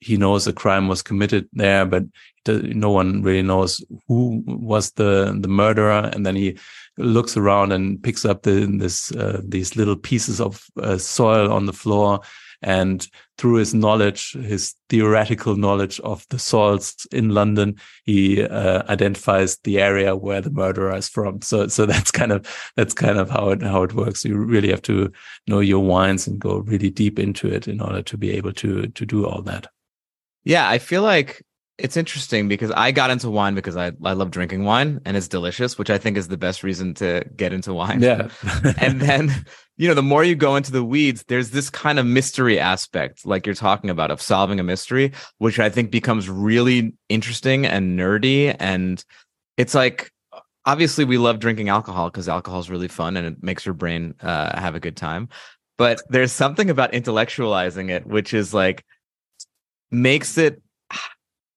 He 0.00 0.16
knows 0.16 0.46
a 0.46 0.52
crime 0.52 0.86
was 0.86 1.02
committed 1.02 1.48
there, 1.52 1.84
but 1.84 2.04
no 2.46 2.90
one 2.90 3.22
really 3.22 3.42
knows 3.42 3.84
who 4.06 4.42
was 4.46 4.92
the 4.92 5.36
the 5.40 5.48
murderer. 5.48 6.10
And 6.12 6.24
then 6.24 6.36
he 6.36 6.58
looks 6.98 7.36
around 7.36 7.72
and 7.72 8.02
picks 8.02 8.24
up 8.24 8.42
the, 8.42 8.66
this 8.78 9.12
uh, 9.12 9.40
these 9.44 9.76
little 9.76 9.96
pieces 9.96 10.40
of 10.40 10.64
uh, 10.80 10.98
soil 10.98 11.52
on 11.52 11.66
the 11.66 11.72
floor 11.72 12.20
and 12.62 13.06
through 13.36 13.54
his 13.54 13.72
knowledge, 13.72 14.32
his 14.32 14.74
theoretical 14.88 15.56
knowledge 15.56 16.00
of 16.00 16.26
the 16.30 16.38
soils 16.38 17.06
in 17.12 17.30
London, 17.30 17.76
he 18.04 18.42
uh, 18.42 18.82
identifies 18.88 19.58
the 19.58 19.78
area 19.78 20.16
where 20.16 20.40
the 20.40 20.50
murderer 20.50 20.96
is 20.96 21.08
from. 21.08 21.40
So, 21.42 21.68
so 21.68 21.86
that's 21.86 22.10
kind 22.10 22.32
of 22.32 22.46
that's 22.76 22.94
kind 22.94 23.18
of 23.18 23.30
how 23.30 23.50
it 23.50 23.62
how 23.62 23.82
it 23.84 23.94
works. 23.94 24.24
You 24.24 24.36
really 24.36 24.70
have 24.70 24.82
to 24.82 25.12
know 25.46 25.60
your 25.60 25.84
wines 25.84 26.26
and 26.26 26.38
go 26.38 26.58
really 26.58 26.90
deep 26.90 27.18
into 27.18 27.48
it 27.48 27.68
in 27.68 27.80
order 27.80 28.02
to 28.02 28.16
be 28.16 28.30
able 28.32 28.52
to 28.54 28.88
to 28.88 29.06
do 29.06 29.26
all 29.26 29.42
that. 29.42 29.68
Yeah, 30.44 30.68
I 30.68 30.78
feel 30.78 31.02
like 31.02 31.42
it's 31.78 31.96
interesting 31.96 32.48
because 32.48 32.72
I 32.72 32.90
got 32.90 33.10
into 33.10 33.30
wine 33.30 33.54
because 33.54 33.76
I, 33.76 33.92
I 34.04 34.12
love 34.12 34.32
drinking 34.32 34.64
wine 34.64 35.00
and 35.04 35.16
it's 35.16 35.28
delicious, 35.28 35.78
which 35.78 35.90
I 35.90 35.96
think 35.96 36.16
is 36.16 36.26
the 36.26 36.36
best 36.36 36.64
reason 36.64 36.92
to 36.94 37.24
get 37.36 37.52
into 37.52 37.72
wine. 37.72 38.02
Yeah. 38.02 38.30
and 38.78 39.00
then, 39.00 39.32
you 39.76 39.86
know, 39.86 39.94
the 39.94 40.02
more 40.02 40.24
you 40.24 40.34
go 40.34 40.56
into 40.56 40.72
the 40.72 40.82
weeds, 40.82 41.24
there's 41.28 41.50
this 41.50 41.70
kind 41.70 42.00
of 42.00 42.04
mystery 42.06 42.58
aspect, 42.58 43.24
like 43.24 43.46
you're 43.46 43.54
talking 43.54 43.90
about, 43.90 44.10
of 44.10 44.20
solving 44.20 44.58
a 44.58 44.64
mystery, 44.64 45.12
which 45.38 45.60
I 45.60 45.70
think 45.70 45.92
becomes 45.92 46.28
really 46.28 46.94
interesting 47.08 47.64
and 47.64 47.96
nerdy. 47.96 48.56
And 48.58 49.02
it's 49.56 49.74
like, 49.74 50.10
obviously, 50.64 51.04
we 51.04 51.16
love 51.16 51.38
drinking 51.38 51.68
alcohol 51.68 52.10
because 52.10 52.28
alcohol 52.28 52.58
is 52.58 52.68
really 52.70 52.88
fun 52.88 53.16
and 53.16 53.24
it 53.24 53.40
makes 53.40 53.64
your 53.64 53.74
brain 53.74 54.14
uh, 54.20 54.58
have 54.58 54.74
a 54.74 54.80
good 54.80 54.96
time. 54.96 55.28
But 55.76 56.02
there's 56.08 56.32
something 56.32 56.70
about 56.70 56.90
intellectualizing 56.90 57.88
it, 57.88 58.04
which 58.04 58.34
is 58.34 58.52
like, 58.52 58.84
makes 59.92 60.36
it 60.36 60.60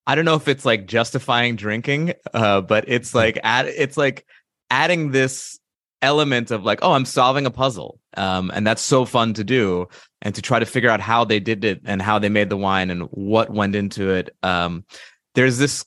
I 0.07 0.15
don't 0.15 0.25
know 0.25 0.35
if 0.35 0.47
it's 0.47 0.65
like 0.65 0.87
justifying 0.87 1.55
drinking, 1.55 2.13
uh, 2.33 2.61
but 2.61 2.85
it's 2.87 3.13
like 3.13 3.39
add 3.43 3.67
it's 3.67 3.97
like 3.97 4.25
adding 4.69 5.11
this 5.11 5.59
element 6.01 6.51
of 6.51 6.63
like, 6.63 6.79
oh, 6.81 6.93
I'm 6.93 7.05
solving 7.05 7.45
a 7.45 7.51
puzzle. 7.51 7.99
Um, 8.17 8.51
and 8.53 8.65
that's 8.65 8.81
so 8.81 9.05
fun 9.05 9.33
to 9.35 9.43
do 9.43 9.87
and 10.21 10.33
to 10.35 10.41
try 10.41 10.59
to 10.59 10.65
figure 10.65 10.89
out 10.89 10.99
how 10.99 11.23
they 11.23 11.39
did 11.39 11.63
it 11.63 11.81
and 11.85 12.01
how 12.01 12.19
they 12.19 12.29
made 12.29 12.49
the 12.49 12.57
wine 12.57 12.89
and 12.89 13.03
what 13.11 13.49
went 13.51 13.75
into 13.75 14.09
it. 14.09 14.35
Um, 14.43 14.85
there's 15.35 15.57
this 15.57 15.85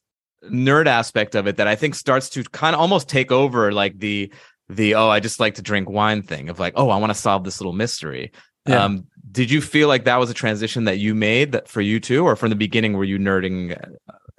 nerd 0.51 0.87
aspect 0.87 1.35
of 1.35 1.47
it 1.47 1.57
that 1.57 1.67
I 1.67 1.75
think 1.75 1.95
starts 1.95 2.31
to 2.31 2.45
kind 2.45 2.75
of 2.75 2.81
almost 2.81 3.09
take 3.09 3.33
over 3.33 3.73
like 3.73 3.99
the 3.99 4.33
the 4.69 4.95
oh, 4.95 5.09
I 5.09 5.21
just 5.21 5.41
like 5.41 5.57
to 5.57 5.63
drink 5.63 5.91
wine 5.91 6.23
thing 6.23 6.49
of 6.49 6.59
like, 6.59 6.75
oh, 6.77 6.89
I 6.89 6.97
want 6.97 7.11
to 7.11 7.19
solve 7.19 7.45
this 7.45 7.61
little 7.61 7.75
mystery. 7.75 8.33
Yeah. 8.67 8.85
Um, 8.85 9.07
did 9.31 9.51
you 9.51 9.61
feel 9.61 9.89
like 9.89 10.05
that 10.05 10.19
was 10.19 10.31
a 10.31 10.35
transition 10.35 10.85
that 10.85 10.99
you 10.99 11.15
made 11.15 11.53
that 11.53 11.69
for 11.69 11.81
you 11.81 12.01
too, 12.01 12.25
or 12.25 12.37
from 12.37 12.51
the 12.51 12.57
beginning 12.57 12.95
were 12.95 13.05
you 13.05 13.19
nerding 13.19 13.77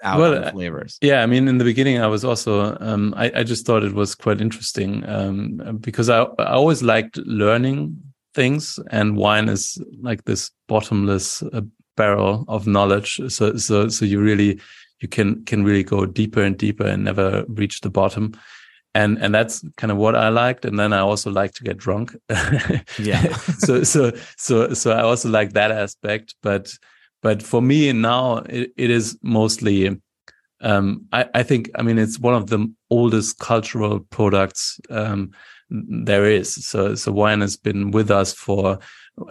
out 0.04 0.20
well, 0.20 0.46
on 0.46 0.52
flavors? 0.52 0.98
Yeah, 1.02 1.24
I 1.24 1.26
mean, 1.26 1.48
in 1.48 1.58
the 1.58 1.66
beginning, 1.66 2.02
I 2.02 2.08
was 2.08 2.24
also 2.24 2.78
um, 2.80 3.14
I, 3.18 3.32
I, 3.36 3.44
just 3.44 3.66
thought 3.66 3.84
it 3.84 3.94
was 3.94 4.16
quite 4.16 4.42
interesting 4.42 5.08
um, 5.10 5.80
because 5.82 6.10
I, 6.10 6.24
I 6.40 6.54
always 6.54 6.84
liked 6.84 7.18
learning 7.18 7.98
things, 8.34 8.80
and 8.92 9.18
wine 9.18 9.50
is 9.50 9.82
like 10.02 10.26
this 10.26 10.52
bottomless 10.68 11.42
uh, 11.42 11.62
barrel 11.98 12.46
of 12.48 12.68
knowledge. 12.68 13.20
So 13.30 13.58
so 13.58 13.90
so 13.90 14.06
you 14.06 14.22
really 14.22 14.60
you 15.00 15.08
can 15.08 15.44
can 15.46 15.64
really 15.64 15.84
go 15.84 16.06
deeper 16.06 16.42
and 16.42 16.58
deeper 16.58 16.86
and 16.86 17.04
never 17.04 17.44
reach 17.48 17.82
the 17.82 17.90
bottom 17.90 18.34
and 18.96 19.22
and 19.22 19.36
that's 19.36 19.64
kind 19.76 19.92
of 19.92 19.98
what 19.98 20.16
I 20.16 20.30
liked. 20.30 20.66
And 20.66 20.80
then 20.80 20.94
I 20.94 21.00
also 21.00 21.30
like 21.30 21.54
to 21.56 21.64
get 21.64 21.78
drunk. 21.78 22.16
yeah. 22.98 23.34
so 23.60 23.84
so 23.84 24.12
so 24.38 24.74
so 24.74 24.92
I 24.92 25.02
also 25.02 25.30
like 25.30 25.54
that 25.54 25.70
aspect. 25.70 26.34
But 26.42 26.74
but 27.22 27.44
for 27.44 27.62
me 27.62 27.92
now 27.92 28.38
it, 28.50 28.72
it 28.78 28.90
is 28.90 29.20
mostly 29.22 30.02
um, 30.62 31.06
I, 31.12 31.28
I 31.36 31.44
think 31.44 31.70
I 31.76 31.82
mean 31.82 32.00
it's 32.00 32.18
one 32.18 32.36
of 32.36 32.48
the 32.48 32.74
oldest 32.90 33.38
cultural 33.38 34.00
products 34.00 34.80
um, 34.90 35.32
there 35.70 36.26
is. 36.26 36.66
So 36.66 36.96
so 36.96 37.12
wine 37.12 37.42
has 37.42 37.58
been 37.58 37.92
with 37.92 38.10
us 38.10 38.34
for 38.34 38.80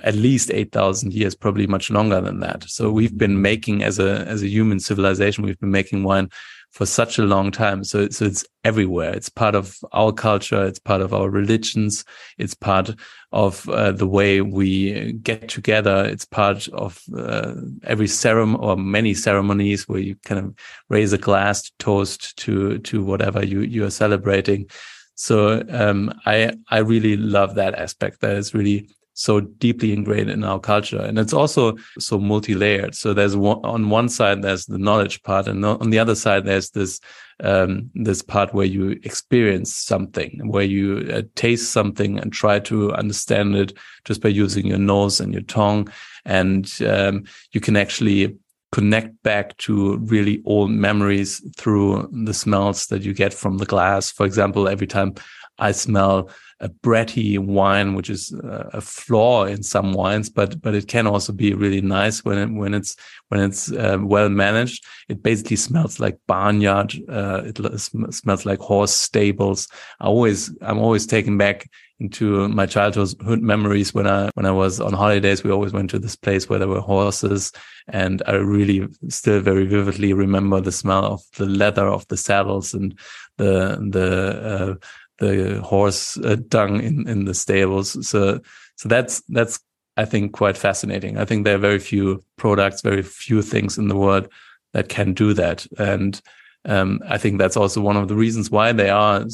at 0.02 0.14
least 0.14 0.50
8000 0.50 1.12
years 1.12 1.34
probably 1.34 1.66
much 1.66 1.90
longer 1.90 2.18
than 2.18 2.40
that 2.40 2.64
so 2.64 2.90
we've 2.90 3.18
been 3.18 3.42
making 3.42 3.82
as 3.82 3.98
a 3.98 4.20
as 4.26 4.42
a 4.42 4.48
human 4.48 4.80
civilization 4.80 5.44
we've 5.44 5.60
been 5.60 5.70
making 5.70 6.02
wine 6.04 6.30
for 6.74 6.86
such 6.86 7.18
a 7.18 7.22
long 7.22 7.52
time. 7.52 7.84
So, 7.84 8.08
so 8.08 8.24
it's 8.24 8.44
everywhere. 8.64 9.14
It's 9.14 9.28
part 9.28 9.54
of 9.54 9.78
our 9.92 10.10
culture. 10.12 10.66
It's 10.66 10.80
part 10.80 11.00
of 11.00 11.14
our 11.14 11.30
religions. 11.30 12.04
It's 12.36 12.54
part 12.54 12.90
of 13.30 13.68
uh, 13.68 13.92
the 13.92 14.08
way 14.08 14.40
we 14.40 15.12
get 15.12 15.48
together. 15.48 16.04
It's 16.04 16.24
part 16.24 16.66
of 16.68 17.00
uh, 17.16 17.54
every 17.84 18.08
ceremony 18.08 18.58
or 18.60 18.76
many 18.76 19.14
ceremonies 19.14 19.88
where 19.88 20.00
you 20.00 20.16
kind 20.24 20.44
of 20.44 20.54
raise 20.88 21.12
a 21.12 21.18
glass 21.18 21.62
to 21.62 21.72
toast 21.78 22.36
to 22.38 22.78
to 22.78 23.04
whatever 23.04 23.44
you 23.44 23.60
you 23.60 23.84
are 23.84 23.90
celebrating. 23.90 24.66
So 25.14 25.62
um, 25.70 26.12
I 26.26 26.54
I 26.70 26.78
really 26.78 27.16
love 27.16 27.54
that 27.54 27.76
aspect. 27.76 28.20
That 28.20 28.36
is 28.36 28.52
really 28.52 28.88
so 29.14 29.40
deeply 29.40 29.92
ingrained 29.92 30.28
in 30.28 30.44
our 30.44 30.60
culture. 30.60 31.00
And 31.00 31.18
it's 31.18 31.32
also 31.32 31.76
so 31.98 32.18
multi-layered. 32.18 32.94
So 32.94 33.14
there's 33.14 33.36
one, 33.36 33.60
on 33.64 33.88
one 33.88 34.08
side, 34.08 34.42
there's 34.42 34.66
the 34.66 34.78
knowledge 34.78 35.22
part. 35.22 35.46
And 35.46 35.64
on 35.64 35.90
the 35.90 36.00
other 36.00 36.16
side, 36.16 36.44
there's 36.44 36.70
this, 36.70 37.00
um, 37.40 37.90
this 37.94 38.22
part 38.22 38.52
where 38.52 38.66
you 38.66 38.98
experience 39.04 39.72
something, 39.72 40.40
where 40.44 40.64
you 40.64 41.08
uh, 41.12 41.22
taste 41.36 41.72
something 41.72 42.18
and 42.18 42.32
try 42.32 42.58
to 42.60 42.92
understand 42.92 43.54
it 43.56 43.72
just 44.04 44.20
by 44.20 44.28
using 44.28 44.66
your 44.66 44.78
nose 44.78 45.20
and 45.20 45.32
your 45.32 45.42
tongue. 45.42 45.88
And, 46.24 46.70
um, 46.82 47.24
you 47.52 47.60
can 47.60 47.76
actually 47.76 48.36
connect 48.72 49.22
back 49.22 49.56
to 49.58 49.98
really 49.98 50.42
old 50.44 50.72
memories 50.72 51.40
through 51.56 52.08
the 52.24 52.34
smells 52.34 52.86
that 52.88 53.02
you 53.02 53.14
get 53.14 53.32
from 53.32 53.58
the 53.58 53.66
glass. 53.66 54.10
For 54.10 54.26
example, 54.26 54.68
every 54.68 54.88
time 54.88 55.14
I 55.60 55.70
smell 55.70 56.30
a 56.60 56.68
Bretty 56.68 57.38
wine, 57.38 57.94
which 57.94 58.10
is 58.10 58.32
a 58.42 58.80
flaw 58.80 59.44
in 59.44 59.62
some 59.62 59.92
wines, 59.92 60.30
but 60.30 60.60
but 60.62 60.74
it 60.74 60.88
can 60.88 61.06
also 61.06 61.32
be 61.32 61.54
really 61.54 61.80
nice 61.80 62.24
when 62.24 62.38
it, 62.38 62.50
when 62.58 62.74
it's 62.74 62.96
when 63.28 63.40
it's 63.40 63.72
uh, 63.72 63.98
well 64.00 64.28
managed. 64.28 64.84
It 65.08 65.22
basically 65.22 65.56
smells 65.56 66.00
like 66.00 66.18
barnyard. 66.26 66.94
Uh, 67.08 67.42
it 67.44 67.58
sm 67.80 68.10
smells 68.10 68.46
like 68.46 68.60
horse 68.60 68.94
stables. 68.94 69.68
I 70.00 70.06
always 70.06 70.56
I'm 70.62 70.78
always 70.78 71.06
taken 71.06 71.38
back 71.38 71.66
into 72.00 72.48
my 72.48 72.66
childhood 72.66 73.40
memories 73.40 73.94
when 73.94 74.06
I 74.06 74.30
when 74.34 74.46
I 74.46 74.50
was 74.50 74.80
on 74.80 74.92
holidays. 74.92 75.44
We 75.44 75.50
always 75.50 75.72
went 75.72 75.90
to 75.90 75.98
this 75.98 76.16
place 76.16 76.48
where 76.48 76.58
there 76.58 76.68
were 76.68 76.80
horses, 76.80 77.52
and 77.88 78.22
I 78.26 78.34
really 78.34 78.88
still 79.08 79.40
very 79.40 79.66
vividly 79.66 80.12
remember 80.12 80.60
the 80.60 80.72
smell 80.72 81.04
of 81.04 81.22
the 81.36 81.46
leather 81.46 81.86
of 81.86 82.06
the 82.08 82.16
saddles 82.16 82.74
and 82.74 82.98
the 83.38 83.78
the 83.90 84.08
uh, 84.42 84.74
the 85.18 85.60
horse 85.62 86.16
uh, 86.18 86.36
dung 86.48 86.80
in 86.80 87.08
in 87.08 87.24
the 87.24 87.34
stables. 87.34 88.06
So 88.06 88.40
so 88.76 88.88
that's 88.88 89.22
that's 89.28 89.60
I 89.96 90.04
think 90.04 90.32
quite 90.32 90.56
fascinating. 90.56 91.18
I 91.18 91.24
think 91.24 91.44
there 91.44 91.54
are 91.54 91.58
very 91.58 91.78
few 91.78 92.24
products, 92.36 92.82
very 92.82 93.02
few 93.02 93.42
things 93.42 93.78
in 93.78 93.88
the 93.88 93.96
world 93.96 94.28
that 94.72 94.88
can 94.88 95.14
do 95.14 95.34
that, 95.34 95.66
and 95.78 96.20
um, 96.64 97.00
I 97.08 97.18
think 97.18 97.38
that's 97.38 97.56
also 97.56 97.80
one 97.80 97.96
of 97.96 98.08
the 98.08 98.16
reasons 98.16 98.50
why 98.50 98.72
there 98.72 98.94
are 98.94 99.24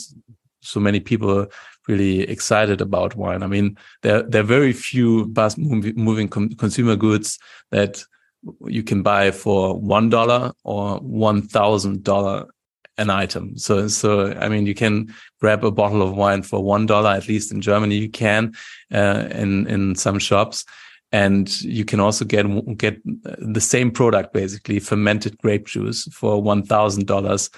so 0.62 0.80
many 0.80 1.00
people 1.00 1.46
really 1.88 2.20
excited 2.20 2.80
about 2.80 3.16
wine. 3.16 3.42
I 3.42 3.46
mean, 3.46 3.76
there 4.02 4.22
there 4.22 4.42
are 4.42 4.44
very 4.58 4.72
few 4.72 5.32
fast 5.34 5.58
moving 5.58 6.28
consumer 6.28 6.96
goods 6.96 7.38
that 7.70 8.04
you 8.66 8.82
can 8.82 9.02
buy 9.02 9.30
for 9.30 9.78
one 9.78 10.10
dollar 10.10 10.52
or 10.64 10.98
one 10.98 11.42
thousand 11.42 12.02
dollar 12.02 12.46
an 13.00 13.22
item. 13.22 13.56
So, 13.56 13.88
so 13.88 14.32
I 14.44 14.48
mean, 14.48 14.66
you 14.66 14.74
can 14.74 15.14
grab 15.40 15.64
a 15.64 15.70
bottle 15.70 16.02
of 16.02 16.16
wine 16.16 16.42
for 16.42 16.62
one 16.62 16.86
dollar. 16.86 17.10
At 17.10 17.28
least 17.28 17.52
in 17.52 17.60
Germany, 17.60 17.96
you 17.96 18.10
can 18.10 18.52
uh, 18.94 19.28
in 19.42 19.66
in 19.66 19.94
some 19.96 20.18
shops, 20.18 20.64
and 21.12 21.48
you 21.62 21.84
can 21.84 22.00
also 22.00 22.24
get 22.24 22.46
get 22.76 23.00
the 23.54 23.60
same 23.60 23.90
product, 23.90 24.32
basically 24.32 24.80
fermented 24.80 25.36
grape 25.38 25.66
juice, 25.66 26.08
for 26.12 26.42
one 26.42 26.62
thousand 26.62 27.10
uh, 27.10 27.14
dollars 27.14 27.50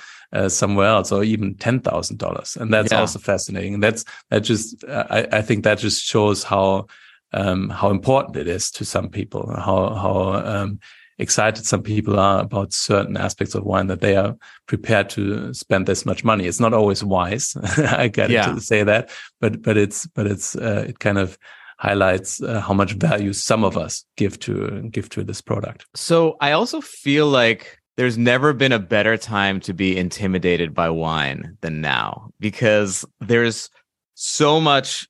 somewhere 0.48 0.88
else, 0.88 1.12
or 1.12 1.24
even 1.24 1.54
ten 1.56 1.80
thousand 1.80 2.18
dollars. 2.18 2.56
And 2.56 2.72
that's 2.72 2.92
yeah. 2.92 3.00
also 3.00 3.18
fascinating. 3.18 3.74
And 3.74 3.82
that's 3.82 4.04
that 4.30 4.48
just 4.48 4.84
I, 4.88 5.26
I 5.32 5.42
think 5.42 5.64
that 5.64 5.82
just 5.82 6.04
shows 6.04 6.44
how 6.44 6.86
um, 7.32 7.70
how 7.70 7.90
important 7.90 8.36
it 8.36 8.48
is 8.48 8.70
to 8.70 8.84
some 8.84 9.08
people, 9.08 9.52
how 9.56 9.94
how 9.94 10.32
um, 10.44 10.78
excited 11.18 11.64
some 11.64 11.82
people 11.82 12.18
are 12.18 12.40
about 12.40 12.72
certain 12.72 13.16
aspects 13.16 13.54
of 13.54 13.64
wine 13.64 13.86
that 13.88 14.00
they 14.00 14.16
are 14.16 14.36
prepared 14.66 15.10
to 15.10 15.52
spend 15.54 15.86
this 15.86 16.06
much 16.06 16.24
money. 16.24 16.46
It's 16.46 16.60
not 16.60 16.74
always 16.74 17.04
wise. 17.04 17.56
I 17.78 18.08
got 18.08 18.30
yeah. 18.30 18.52
to 18.52 18.60
say 18.60 18.82
that, 18.84 19.10
but 19.40 19.62
but 19.62 19.76
it's 19.76 20.06
but 20.06 20.26
it's 20.26 20.56
uh, 20.56 20.86
it 20.88 20.98
kind 20.98 21.18
of 21.18 21.38
highlights 21.78 22.40
uh, 22.40 22.60
how 22.60 22.72
much 22.72 22.92
value 22.92 23.32
some 23.32 23.64
of 23.64 23.76
us 23.76 24.04
give 24.16 24.38
to 24.40 24.88
give 24.90 25.08
to 25.10 25.24
this 25.24 25.40
product. 25.40 25.86
So 25.94 26.36
I 26.40 26.52
also 26.52 26.80
feel 26.80 27.26
like 27.28 27.80
there's 27.96 28.16
never 28.16 28.52
been 28.52 28.72
a 28.72 28.78
better 28.78 29.16
time 29.16 29.60
to 29.60 29.74
be 29.74 29.96
intimidated 29.96 30.74
by 30.74 30.90
wine 30.90 31.58
than 31.60 31.80
now 31.80 32.30
because 32.40 33.04
there's 33.20 33.68
so 34.14 34.60
much 34.60 35.08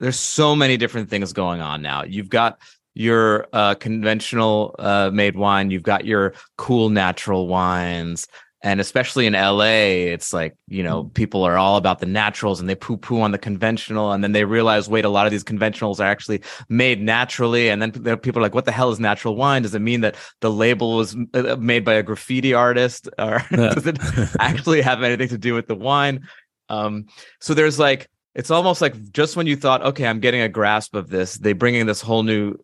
there's 0.00 0.18
so 0.18 0.56
many 0.56 0.76
different 0.76 1.08
things 1.08 1.32
going 1.32 1.60
on 1.60 1.80
now. 1.80 2.02
You've 2.02 2.28
got 2.28 2.58
your 2.94 3.46
uh, 3.52 3.74
conventional 3.74 4.74
uh, 4.78 5.10
made 5.12 5.36
wine. 5.36 5.70
You've 5.70 5.82
got 5.82 6.04
your 6.04 6.34
cool 6.56 6.90
natural 6.90 7.48
wines. 7.48 8.26
And 8.64 8.80
especially 8.80 9.26
in 9.26 9.32
LA, 9.32 10.12
it's 10.12 10.32
like, 10.32 10.54
you 10.68 10.84
know, 10.84 11.04
mm. 11.04 11.14
people 11.14 11.42
are 11.42 11.58
all 11.58 11.76
about 11.76 11.98
the 11.98 12.06
naturals 12.06 12.60
and 12.60 12.68
they 12.68 12.76
poo 12.76 12.96
poo 12.96 13.20
on 13.20 13.32
the 13.32 13.38
conventional. 13.38 14.12
And 14.12 14.22
then 14.22 14.32
they 14.32 14.44
realize, 14.44 14.88
wait, 14.88 15.04
a 15.04 15.08
lot 15.08 15.26
of 15.26 15.32
these 15.32 15.42
conventionals 15.42 15.98
are 15.98 16.06
actually 16.06 16.42
made 16.68 17.02
naturally. 17.02 17.70
And 17.70 17.82
then 17.82 18.18
people 18.18 18.38
are 18.38 18.42
like, 18.42 18.54
what 18.54 18.64
the 18.64 18.72
hell 18.72 18.90
is 18.90 19.00
natural 19.00 19.34
wine? 19.34 19.62
Does 19.62 19.74
it 19.74 19.80
mean 19.80 20.02
that 20.02 20.14
the 20.40 20.50
label 20.50 20.96
was 20.96 21.16
uh, 21.34 21.56
made 21.58 21.84
by 21.84 21.94
a 21.94 22.04
graffiti 22.04 22.54
artist 22.54 23.08
or 23.18 23.44
does 23.50 23.86
it 23.86 23.98
actually 24.38 24.80
have 24.80 25.02
anything 25.02 25.28
to 25.28 25.38
do 25.38 25.54
with 25.54 25.66
the 25.66 25.74
wine? 25.74 26.28
Um, 26.68 27.06
so 27.40 27.54
there's 27.54 27.80
like, 27.80 28.08
it's 28.34 28.50
almost 28.50 28.80
like 28.80 29.12
just 29.12 29.36
when 29.36 29.48
you 29.48 29.56
thought, 29.56 29.82
okay, 29.82 30.06
I'm 30.06 30.20
getting 30.20 30.40
a 30.40 30.48
grasp 30.48 30.94
of 30.94 31.10
this, 31.10 31.34
they 31.34 31.52
bring 31.52 31.74
in 31.74 31.86
this 31.86 32.00
whole 32.00 32.22
new 32.22 32.56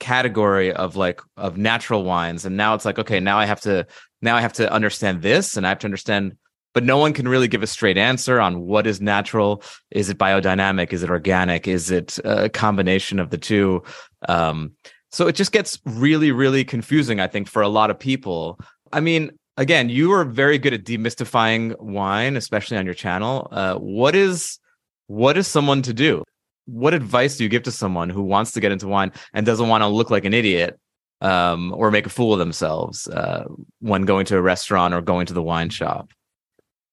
category 0.00 0.72
of 0.72 0.96
like 0.96 1.20
of 1.36 1.56
natural 1.56 2.04
wines 2.04 2.44
and 2.44 2.56
now 2.56 2.74
it's 2.74 2.84
like 2.84 2.98
okay 2.98 3.18
now 3.18 3.38
i 3.38 3.44
have 3.44 3.60
to 3.60 3.86
now 4.22 4.36
i 4.36 4.40
have 4.40 4.52
to 4.52 4.70
understand 4.72 5.22
this 5.22 5.56
and 5.56 5.66
i 5.66 5.68
have 5.68 5.78
to 5.78 5.86
understand 5.86 6.36
but 6.74 6.84
no 6.84 6.98
one 6.98 7.12
can 7.12 7.26
really 7.26 7.48
give 7.48 7.62
a 7.62 7.66
straight 7.66 7.98
answer 7.98 8.40
on 8.40 8.60
what 8.60 8.86
is 8.86 9.00
natural. 9.00 9.64
Is 9.90 10.10
it 10.10 10.18
biodynamic? 10.18 10.92
Is 10.92 11.02
it 11.02 11.10
organic? 11.10 11.66
Is 11.66 11.90
it 11.90 12.20
a 12.24 12.48
combination 12.48 13.18
of 13.18 13.30
the 13.30 13.38
two? 13.38 13.82
Um, 14.28 14.72
so 15.10 15.26
it 15.26 15.34
just 15.34 15.52
gets 15.52 15.80
really 15.84 16.30
really 16.30 16.64
confusing 16.64 17.18
i 17.18 17.26
think 17.26 17.48
for 17.48 17.62
a 17.62 17.68
lot 17.68 17.90
of 17.90 17.98
people. 17.98 18.60
I 18.92 19.00
mean 19.00 19.32
again 19.56 19.88
you 19.88 20.12
are 20.12 20.24
very 20.24 20.58
good 20.58 20.74
at 20.74 20.84
demystifying 20.84 21.78
wine 21.80 22.36
especially 22.36 22.76
on 22.76 22.84
your 22.84 22.94
channel. 22.94 23.48
Uh, 23.50 23.74
what 23.76 24.14
is 24.14 24.58
what 25.06 25.38
is 25.38 25.48
someone 25.48 25.82
to 25.82 25.94
do 25.94 26.22
what 26.68 26.94
advice 26.94 27.36
do 27.36 27.44
you 27.44 27.48
give 27.48 27.62
to 27.64 27.72
someone 27.72 28.10
who 28.10 28.22
wants 28.22 28.52
to 28.52 28.60
get 28.60 28.72
into 28.72 28.86
wine 28.86 29.12
and 29.32 29.46
doesn't 29.46 29.68
want 29.68 29.82
to 29.82 29.88
look 29.88 30.10
like 30.10 30.24
an 30.24 30.34
idiot 30.34 30.78
um, 31.20 31.72
or 31.74 31.90
make 31.90 32.06
a 32.06 32.10
fool 32.10 32.34
of 32.34 32.38
themselves 32.38 33.08
uh, 33.08 33.44
when 33.80 34.02
going 34.02 34.26
to 34.26 34.36
a 34.36 34.42
restaurant 34.42 34.92
or 34.92 35.00
going 35.00 35.26
to 35.26 35.32
the 35.32 35.42
wine 35.42 35.70
shop? 35.70 36.12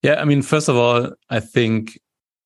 Yeah, 0.02 0.22
I 0.22 0.26
mean, 0.26 0.42
first 0.42 0.70
of 0.70 0.76
all, 0.76 1.12
I 1.30 1.40
think 1.40 2.00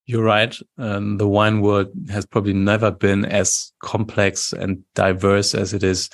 you're 0.05 0.23
right. 0.23 0.57
Um, 0.79 1.17
the 1.17 1.27
wine 1.27 1.61
world 1.61 1.87
has 2.09 2.25
probably 2.25 2.53
never 2.53 2.89
been 2.89 3.25
as 3.25 3.71
complex 3.83 4.51
and 4.53 4.83
diverse 4.95 5.53
as 5.53 5.73
it 5.73 5.83
is 5.83 6.09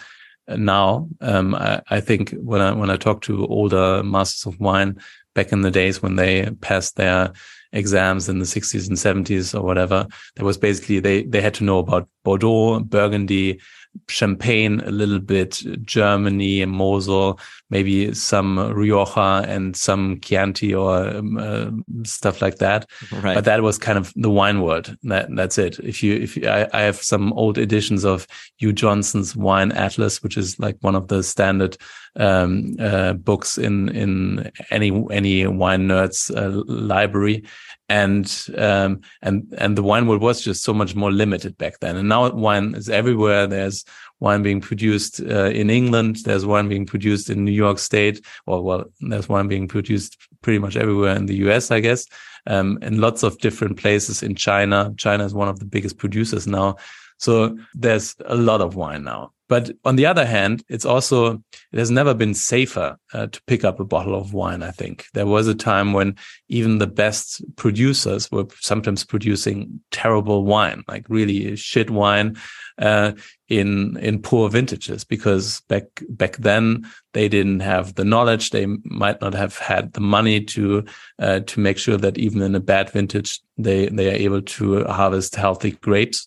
now. 0.50 1.08
Um, 1.22 1.56
I, 1.56 1.82
I, 1.90 2.02
think 2.02 2.32
when 2.32 2.60
I 2.60 2.74
when 2.74 2.90
I 2.90 2.98
talk 2.98 3.22
to 3.22 3.48
older 3.48 4.04
masters 4.04 4.54
of 4.54 4.60
wine, 4.60 5.00
back 5.36 5.52
in 5.52 5.62
the 5.62 5.72
days 5.72 6.02
when 6.02 6.16
they 6.16 6.50
passed 6.62 6.96
their 6.96 7.32
exams 7.72 8.30
in 8.30 8.40
the 8.40 8.46
60s 8.46 8.88
and 8.88 8.98
70s 8.98 9.54
or 9.54 9.62
whatever. 9.62 10.08
There 10.36 10.46
was 10.46 10.58
basically 10.58 11.00
they 11.00 11.24
they 11.24 11.42
had 11.42 11.54
to 11.56 11.64
know 11.64 11.80
about 11.80 12.10
Bordeaux, 12.24 12.80
Burgundy, 12.80 13.60
Champagne 14.08 14.82
a 14.82 14.92
little 14.92 15.20
bit, 15.20 15.62
Germany, 15.84 16.66
Mosel, 16.66 17.40
maybe 17.70 18.14
some 18.14 18.60
Rioja 18.74 19.46
and 19.48 19.76
some 19.76 20.20
Chianti 20.22 20.74
or 20.74 21.08
um, 21.08 21.38
uh, 21.38 21.72
stuff 22.04 22.42
like 22.42 22.58
that. 22.58 22.90
Right. 23.12 23.36
But 23.36 23.46
that 23.46 23.64
was 23.64 23.78
kind 23.78 23.98
of 23.98 24.14
the 24.16 24.30
wine 24.30 24.62
world. 24.62 24.96
That 25.04 25.28
that's 25.36 25.58
it. 25.58 25.80
If 25.80 26.04
you 26.04 26.16
if 26.16 26.38
you, 26.38 26.48
I, 26.48 26.68
I 26.74 26.82
have 26.82 26.98
some 26.98 27.34
old 27.34 27.58
editions 27.58 28.06
of 28.06 28.28
Hugh 28.58 28.74
Johnson's 28.74 29.36
Wine 29.36 29.72
Atlas, 29.72 30.22
which 30.22 30.38
is 30.38 30.60
like 30.60 30.78
one 30.82 30.96
of 30.96 31.08
the 31.08 31.24
standard 31.24 31.78
um, 32.18 32.76
uh, 32.80 33.14
books 33.14 33.58
in 33.58 33.90
in 33.90 34.52
any 34.70 34.92
any 35.12 35.48
wine 35.48 35.88
nerds 35.88 36.36
uh, 36.36 36.64
library 36.68 37.44
and 37.90 38.48
um, 38.58 39.02
and 39.22 39.54
and 39.58 39.78
the 39.78 39.84
wine 39.84 40.08
world 40.08 40.22
was 40.22 40.42
just 40.42 40.64
so 40.64 40.74
much 40.74 40.96
more 40.96 41.12
limited 41.12 41.58
back 41.58 41.80
then. 41.80 41.96
And 41.96 42.10
now 42.10 42.30
wine 42.32 42.74
is 42.76 42.90
everywhere. 42.90 43.48
There's 43.48 43.86
wine 44.20 44.44
being 44.44 44.62
produced 44.62 45.22
uh, 45.22 45.50
in 45.50 45.70
England. 45.70 46.18
There's 46.24 46.46
wine 46.46 46.68
being 46.68 46.86
produced 46.86 47.30
in 47.30 47.46
New 47.46 47.52
York 47.52 47.80
State, 47.80 48.26
or 48.48 48.64
well, 48.64 48.86
there's 49.02 49.30
wine 49.30 49.48
being 49.48 49.68
produced 49.68 50.18
pretty 50.42 50.60
much 50.60 50.76
everywhere 50.76 51.16
in 51.16 51.28
the 51.28 51.36
US, 51.48 51.72
I 51.72 51.80
guess, 51.80 52.06
um, 52.48 52.80
in 52.82 53.00
lots 53.00 53.24
of 53.24 53.38
different 53.40 53.78
places 53.78 54.24
in 54.24 54.36
China. 54.36 54.94
China 54.98 55.26
is 55.26 55.34
one 55.34 55.50
of 55.50 55.60
the 55.60 55.66
biggest 55.66 55.98
producers 55.98 56.48
now. 56.48 56.78
So 57.18 57.58
there's 57.74 58.16
a 58.26 58.36
lot 58.36 58.62
of 58.62 58.76
wine 58.76 59.04
now. 59.04 59.32
But 59.48 59.72
on 59.84 59.96
the 59.96 60.08
other 60.08 60.26
hand, 60.26 60.64
it's 60.70 60.86
also, 60.86 61.44
it 61.72 61.80
has 61.80 61.92
never 61.92 62.14
been 62.14 62.34
safer 62.34 62.98
uh, 63.14 63.28
to 63.28 63.42
pick 63.46 63.64
up 63.64 63.80
a 63.80 63.86
bottle 63.86 64.16
of 64.16 64.34
wine. 64.34 64.64
I 64.64 64.72
think 64.72 65.06
there 65.14 65.28
was 65.28 65.48
a 65.48 65.54
time 65.54 65.94
when 65.94 66.16
even 66.50 66.80
the 66.80 66.88
best 66.88 67.44
producers 67.56 68.32
were 68.32 68.46
sometimes 68.60 69.04
producing 69.04 69.82
terrible 69.92 70.46
wine, 70.46 70.84
like 70.88 71.06
really 71.10 71.56
shit 71.56 71.90
wine, 71.92 72.38
uh, 72.80 73.12
in, 73.48 73.98
in 73.98 74.22
poor 74.22 74.50
vintages 74.50 75.04
because 75.04 75.62
back, 75.70 75.86
back 76.10 76.38
then 76.38 76.90
they 77.14 77.30
didn't 77.30 77.60
have 77.60 77.94
the 77.94 78.06
knowledge. 78.06 78.50
They 78.50 78.66
might 78.84 79.22
not 79.22 79.36
have 79.36 79.58
had 79.60 79.94
the 79.94 80.02
money 80.02 80.44
to, 80.46 80.84
uh, 81.20 81.42
to 81.42 81.60
make 81.60 81.78
sure 81.78 81.98
that 81.98 82.18
even 82.18 82.42
in 82.42 82.56
a 82.56 82.60
bad 82.60 82.90
vintage, 82.90 83.42
they, 83.58 83.88
they 83.90 84.10
are 84.10 84.18
able 84.18 84.42
to 84.42 84.84
harvest 84.86 85.36
healthy 85.36 85.72
grapes. 85.72 86.26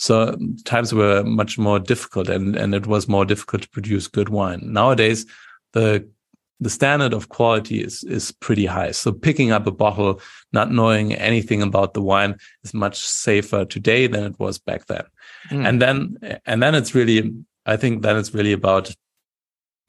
So 0.00 0.34
times 0.64 0.94
were 0.94 1.22
much 1.24 1.58
more 1.58 1.78
difficult 1.78 2.30
and, 2.30 2.56
and 2.56 2.74
it 2.74 2.86
was 2.86 3.06
more 3.06 3.26
difficult 3.26 3.60
to 3.62 3.68
produce 3.68 4.06
good 4.06 4.30
wine. 4.30 4.60
Nowadays, 4.62 5.26
the 5.74 6.08
the 6.58 6.70
standard 6.70 7.12
of 7.12 7.28
quality 7.28 7.82
is 7.84 8.02
is 8.04 8.32
pretty 8.32 8.64
high. 8.64 8.92
So 8.92 9.12
picking 9.12 9.52
up 9.52 9.66
a 9.66 9.70
bottle, 9.70 10.22
not 10.54 10.70
knowing 10.70 11.12
anything 11.12 11.60
about 11.60 11.92
the 11.92 12.00
wine 12.00 12.36
is 12.64 12.72
much 12.72 12.98
safer 12.98 13.66
today 13.66 14.06
than 14.06 14.24
it 14.24 14.38
was 14.38 14.58
back 14.58 14.86
then. 14.86 15.04
Mm. 15.50 15.68
And 15.68 15.82
then 15.82 16.40
and 16.46 16.62
then 16.62 16.74
it's 16.74 16.94
really 16.94 17.34
I 17.66 17.76
think 17.76 18.00
then 18.00 18.16
it's 18.16 18.32
really 18.32 18.52
about 18.52 18.90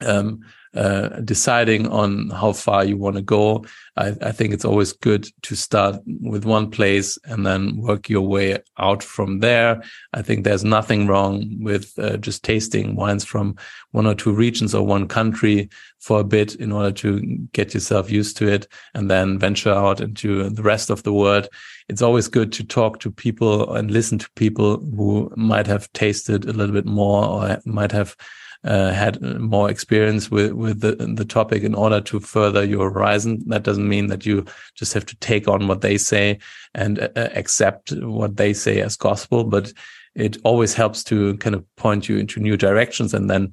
um, 0.04 0.40
uh, 0.74 1.08
deciding 1.20 1.86
on 1.88 2.30
how 2.30 2.52
far 2.52 2.84
you 2.84 2.96
want 2.96 3.16
to 3.16 3.22
go. 3.22 3.64
I, 3.96 4.16
I, 4.22 4.32
think 4.32 4.54
it's 4.54 4.64
always 4.64 4.94
good 4.94 5.28
to 5.42 5.54
start 5.54 6.00
with 6.22 6.46
one 6.46 6.70
place 6.70 7.18
and 7.24 7.44
then 7.44 7.76
work 7.76 8.08
your 8.08 8.22
way 8.22 8.58
out 8.78 9.02
from 9.02 9.40
there. 9.40 9.82
I 10.14 10.22
think 10.22 10.44
there's 10.44 10.64
nothing 10.64 11.06
wrong 11.06 11.58
with 11.60 11.92
uh, 11.98 12.16
just 12.16 12.42
tasting 12.42 12.96
wines 12.96 13.22
from 13.22 13.56
one 13.90 14.06
or 14.06 14.14
two 14.14 14.32
regions 14.32 14.74
or 14.74 14.86
one 14.86 15.08
country 15.08 15.68
for 16.00 16.20
a 16.20 16.24
bit 16.24 16.54
in 16.54 16.72
order 16.72 16.90
to 16.90 17.20
get 17.52 17.74
yourself 17.74 18.10
used 18.10 18.38
to 18.38 18.48
it 18.48 18.66
and 18.94 19.10
then 19.10 19.38
venture 19.38 19.72
out 19.72 20.00
into 20.00 20.48
the 20.48 20.62
rest 20.62 20.88
of 20.88 21.02
the 21.02 21.12
world. 21.12 21.48
It's 21.92 22.00
always 22.00 22.26
good 22.26 22.52
to 22.52 22.64
talk 22.64 23.00
to 23.00 23.10
people 23.10 23.74
and 23.74 23.90
listen 23.90 24.16
to 24.16 24.30
people 24.34 24.78
who 24.96 25.30
might 25.36 25.66
have 25.66 25.92
tasted 25.92 26.46
a 26.46 26.52
little 26.54 26.72
bit 26.72 26.86
more 26.86 27.22
or 27.26 27.60
might 27.66 27.92
have 27.92 28.16
uh, 28.64 28.92
had 28.92 29.20
more 29.20 29.70
experience 29.70 30.30
with 30.30 30.52
with 30.52 30.80
the 30.80 30.94
the 30.94 31.26
topic 31.26 31.62
in 31.62 31.74
order 31.74 32.00
to 32.00 32.18
further 32.18 32.64
your 32.64 32.90
horizon. 32.90 33.42
That 33.46 33.64
doesn't 33.64 33.86
mean 33.86 34.06
that 34.06 34.24
you 34.24 34.46
just 34.74 34.94
have 34.94 35.04
to 35.04 35.16
take 35.16 35.48
on 35.48 35.68
what 35.68 35.82
they 35.82 35.98
say 35.98 36.38
and 36.74 36.98
uh, 36.98 37.28
accept 37.34 37.92
what 37.92 38.38
they 38.38 38.54
say 38.54 38.80
as 38.80 38.96
gospel, 38.96 39.44
but 39.44 39.70
it 40.14 40.38
always 40.44 40.72
helps 40.72 41.04
to 41.04 41.36
kind 41.36 41.54
of 41.54 41.76
point 41.76 42.08
you 42.08 42.16
into 42.16 42.40
new 42.40 42.56
directions 42.56 43.12
and 43.12 43.28
then 43.28 43.52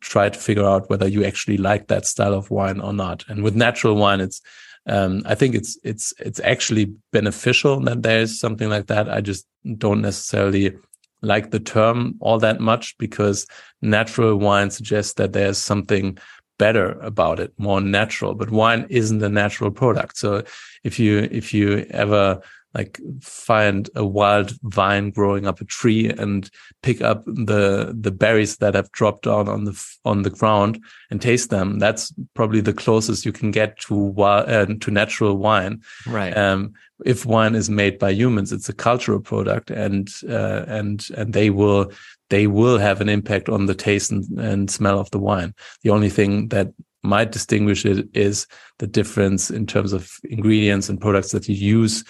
try 0.00 0.28
to 0.28 0.38
figure 0.38 0.66
out 0.66 0.90
whether 0.90 1.08
you 1.08 1.24
actually 1.24 1.56
like 1.56 1.88
that 1.88 2.04
style 2.04 2.34
of 2.34 2.50
wine 2.50 2.80
or 2.80 2.92
not. 2.92 3.24
And 3.28 3.42
with 3.42 3.56
natural 3.56 3.96
wine, 3.96 4.20
it's 4.20 4.42
um, 4.86 5.22
I 5.24 5.34
think 5.34 5.54
it's 5.54 5.78
it's 5.82 6.12
it's 6.18 6.40
actually 6.40 6.92
beneficial 7.12 7.80
that 7.80 8.02
there 8.02 8.20
is 8.20 8.38
something 8.38 8.68
like 8.68 8.86
that. 8.88 9.08
I 9.08 9.20
just 9.20 9.46
don't 9.78 10.02
necessarily 10.02 10.76
like 11.22 11.50
the 11.50 11.60
term 11.60 12.16
all 12.20 12.38
that 12.38 12.60
much 12.60 12.96
because 12.98 13.46
natural 13.80 14.36
wine 14.36 14.70
suggests 14.70 15.14
that 15.14 15.32
there's 15.32 15.56
something 15.58 16.18
better 16.58 16.92
about 17.00 17.40
it, 17.40 17.52
more 17.58 17.80
natural. 17.80 18.34
But 18.34 18.50
wine 18.50 18.86
isn't 18.90 19.22
a 19.22 19.28
natural 19.28 19.70
product. 19.70 20.18
So 20.18 20.44
if 20.84 20.98
you 20.98 21.28
if 21.30 21.54
you 21.54 21.86
ever 21.90 22.40
like 22.74 23.00
find 23.20 23.88
a 23.94 24.04
wild 24.04 24.52
vine 24.62 25.10
growing 25.10 25.46
up 25.46 25.60
a 25.60 25.64
tree 25.64 26.08
and 26.10 26.50
pick 26.82 27.00
up 27.00 27.24
the 27.24 27.94
the 27.98 28.10
berries 28.10 28.56
that 28.56 28.74
have 28.74 28.90
dropped 28.92 29.24
down 29.24 29.48
on 29.48 29.64
the 29.64 29.96
on 30.04 30.22
the 30.22 30.30
ground 30.30 30.82
and 31.10 31.22
taste 31.22 31.50
them. 31.50 31.78
That's 31.78 32.12
probably 32.34 32.60
the 32.60 32.72
closest 32.72 33.24
you 33.24 33.32
can 33.32 33.50
get 33.50 33.78
to 33.80 34.20
uh, 34.20 34.66
to 34.66 34.90
natural 34.90 35.38
wine. 35.38 35.82
Right. 36.06 36.36
Um, 36.36 36.74
if 37.04 37.26
wine 37.26 37.54
is 37.54 37.68
made 37.68 37.98
by 37.98 38.10
humans 38.10 38.52
it's 38.52 38.68
a 38.68 38.72
cultural 38.72 39.20
product 39.20 39.70
and 39.70 40.08
uh, 40.28 40.64
and 40.66 41.06
and 41.16 41.32
they 41.32 41.50
will 41.50 41.92
they 42.30 42.46
will 42.46 42.78
have 42.78 43.00
an 43.00 43.08
impact 43.08 43.48
on 43.48 43.66
the 43.66 43.74
taste 43.74 44.10
and, 44.10 44.24
and 44.38 44.70
smell 44.70 44.98
of 44.98 45.10
the 45.10 45.18
wine. 45.18 45.54
The 45.82 45.90
only 45.90 46.10
thing 46.10 46.48
that 46.48 46.72
might 47.04 47.32
distinguish 47.32 47.84
it 47.84 48.08
is 48.14 48.46
the 48.78 48.86
difference 48.86 49.50
in 49.50 49.66
terms 49.66 49.92
of 49.92 50.10
ingredients 50.24 50.88
and 50.88 51.00
products 51.00 51.32
that 51.32 51.48
you 51.48 51.54
use 51.54 52.02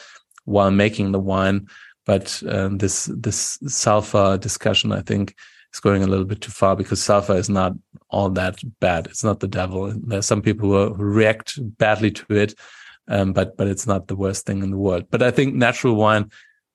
while 0.44 0.70
making 0.70 1.12
the 1.12 1.20
wine. 1.20 1.68
But 2.06 2.42
um, 2.48 2.78
this 2.78 3.06
this 3.16 3.58
sulfur 3.66 4.36
discussion, 4.36 4.92
I 4.92 5.00
think, 5.00 5.34
is 5.72 5.80
going 5.80 6.02
a 6.02 6.06
little 6.06 6.24
bit 6.24 6.40
too 6.40 6.52
far 6.52 6.76
because 6.76 7.02
sulfur 7.02 7.36
is 7.36 7.48
not 7.48 7.72
all 8.10 8.30
that 8.30 8.58
bad. 8.80 9.06
It's 9.06 9.24
not 9.24 9.40
the 9.40 9.48
devil. 9.48 9.92
Some 10.20 10.42
people 10.42 10.68
who, 10.68 10.94
react 10.94 11.58
badly 11.78 12.10
to 12.10 12.26
it, 12.30 12.54
um, 13.08 13.32
but 13.32 13.56
but 13.56 13.68
it's 13.68 13.86
not 13.86 14.08
the 14.08 14.16
worst 14.16 14.46
thing 14.46 14.62
in 14.62 14.70
the 14.70 14.76
world. 14.78 15.06
But 15.10 15.22
I 15.22 15.30
think 15.30 15.54
natural 15.54 15.94
wine 15.94 16.30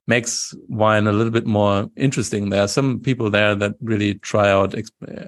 makes 0.08 0.56
wine 0.68 1.06
a 1.06 1.12
little 1.12 1.32
bit 1.32 1.46
more 1.46 1.88
interesting. 1.96 2.50
There 2.50 2.64
are 2.64 2.68
some 2.68 3.00
people 3.00 3.30
there 3.30 3.54
that 3.54 3.76
really 3.80 4.16
try 4.16 4.50
out 4.50 4.74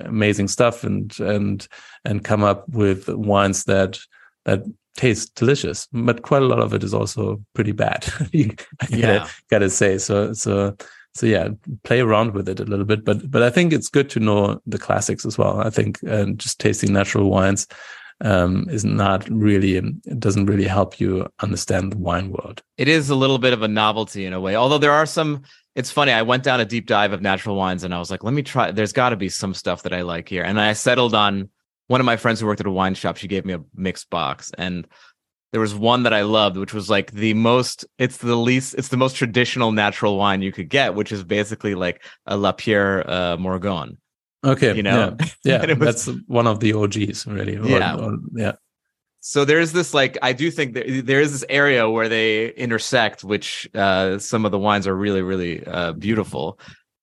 amazing 0.02 0.48
stuff 0.48 0.84
and 0.84 1.18
and 1.20 1.68
and 2.04 2.24
come 2.24 2.44
up 2.44 2.68
with 2.70 3.08
wines 3.08 3.66
that 3.66 4.00
that 4.46 4.64
tastes 4.96 5.30
delicious, 5.30 5.88
but 5.92 6.22
quite 6.22 6.42
a 6.42 6.46
lot 6.48 6.60
of 6.60 6.74
it 6.74 6.84
is 6.84 6.94
also 6.94 7.42
pretty 7.54 7.72
bad. 7.72 8.06
I 8.34 8.56
gotta, 8.90 9.30
gotta 9.50 9.70
say. 9.70 9.98
So, 9.98 10.34
so, 10.34 10.76
so 11.14 11.26
yeah, 11.26 11.50
play 11.84 12.00
around 12.00 12.34
with 12.34 12.48
it 12.50 12.60
a 12.60 12.66
little 12.66 12.86
bit. 12.86 13.04
But, 13.06 13.30
but 13.30 13.44
I 13.44 13.50
think 13.50 13.74
it's 13.74 13.90
good 13.90 14.10
to 14.12 14.20
know 14.20 14.62
the 14.66 14.78
classics 14.78 15.26
as 15.26 15.38
well. 15.38 15.60
I 15.60 15.70
think 15.70 16.00
uh, 16.08 16.26
just 16.36 16.60
tasting 16.60 16.94
natural 16.94 17.30
wines 17.30 17.68
um, 18.22 18.68
is 18.70 18.86
not 18.86 19.28
really, 19.30 19.76
it 19.76 20.20
doesn't 20.20 20.46
really 20.46 20.68
help 20.68 21.00
you 21.00 21.28
understand 21.40 21.92
the 21.92 21.98
wine 21.98 22.32
world. 22.32 22.62
It 22.78 22.88
is 22.88 23.10
a 23.10 23.16
little 23.16 23.40
bit 23.40 23.54
of 23.54 23.62
a 23.62 23.68
novelty 23.68 24.26
in 24.26 24.34
a 24.34 24.40
way, 24.40 24.56
although 24.56 24.78
there 24.78 24.92
are 24.92 25.06
some. 25.06 25.44
It's 25.74 25.90
funny. 25.90 26.12
I 26.12 26.22
went 26.22 26.44
down 26.44 26.60
a 26.60 26.66
deep 26.66 26.86
dive 26.86 27.14
of 27.14 27.22
natural 27.22 27.56
wines 27.56 27.86
and 27.86 27.96
I 27.96 28.00
was 28.00 28.12
like, 28.12 28.26
let 28.26 28.34
me 28.34 28.44
try. 28.44 28.72
There's 28.72 28.92
got 28.92 29.12
to 29.12 29.16
be 29.16 29.30
some 29.30 29.54
stuff 29.54 29.84
that 29.84 29.94
I 29.94 30.02
like 30.02 30.28
here. 30.28 30.44
And 30.44 30.60
I 30.60 30.74
settled 30.74 31.16
on 31.16 31.50
one 31.92 32.00
of 32.00 32.06
my 32.06 32.16
friends 32.16 32.40
who 32.40 32.48
worked 32.48 32.62
at 32.62 32.66
a 32.66 32.72
wine 32.72 32.96
shop, 32.96 33.18
she 33.18 33.28
gave 33.28 33.44
me 33.44 33.54
a 33.54 33.62
mixed 33.76 34.10
box. 34.10 34.50
And 34.58 34.88
there 35.52 35.60
was 35.60 35.76
one 35.76 36.04
that 36.04 36.14
I 36.14 36.22
loved, 36.22 36.56
which 36.56 36.74
was 36.74 36.90
like 36.90 37.12
the 37.12 37.34
most, 37.34 37.84
it's 37.98 38.18
the 38.18 38.38
least, 38.38 38.76
it's 38.76 38.88
the 38.88 38.98
most 38.98 39.18
traditional 39.18 39.74
natural 39.74 40.18
wine 40.18 40.42
you 40.42 40.54
could 40.54 40.70
get, 40.70 40.96
which 40.96 41.12
is 41.12 41.26
basically 41.26 41.76
like 41.76 42.02
a 42.26 42.38
Lapierre 42.38 43.08
uh, 43.10 43.36
Morgon. 43.36 43.98
Okay. 44.44 44.74
You 44.74 44.84
know, 44.84 45.18
yeah, 45.20 45.66
yeah 45.68 45.74
was, 45.74 46.06
that's 46.06 46.20
one 46.28 46.48
of 46.48 46.62
the 46.62 46.72
OGs, 46.74 47.28
really. 47.28 47.58
Or, 47.58 47.68
yeah. 47.68 47.98
Or, 47.98 48.18
yeah. 48.34 48.54
So 49.20 49.44
there's 49.44 49.74
this 49.74 49.94
like 49.94 50.18
I 50.24 50.34
do 50.34 50.50
think 50.50 50.74
that 50.74 51.06
there 51.06 51.22
is 51.22 51.32
this 51.32 51.46
area 51.50 51.88
where 51.88 52.10
they 52.10 52.54
intersect, 52.54 53.24
which 53.24 53.70
uh, 53.76 54.18
some 54.18 54.46
of 54.46 54.52
the 54.52 54.58
wines 54.58 54.88
are 54.88 54.96
really 54.96 55.22
really 55.22 55.64
uh, 55.64 55.92
beautiful. 55.92 56.58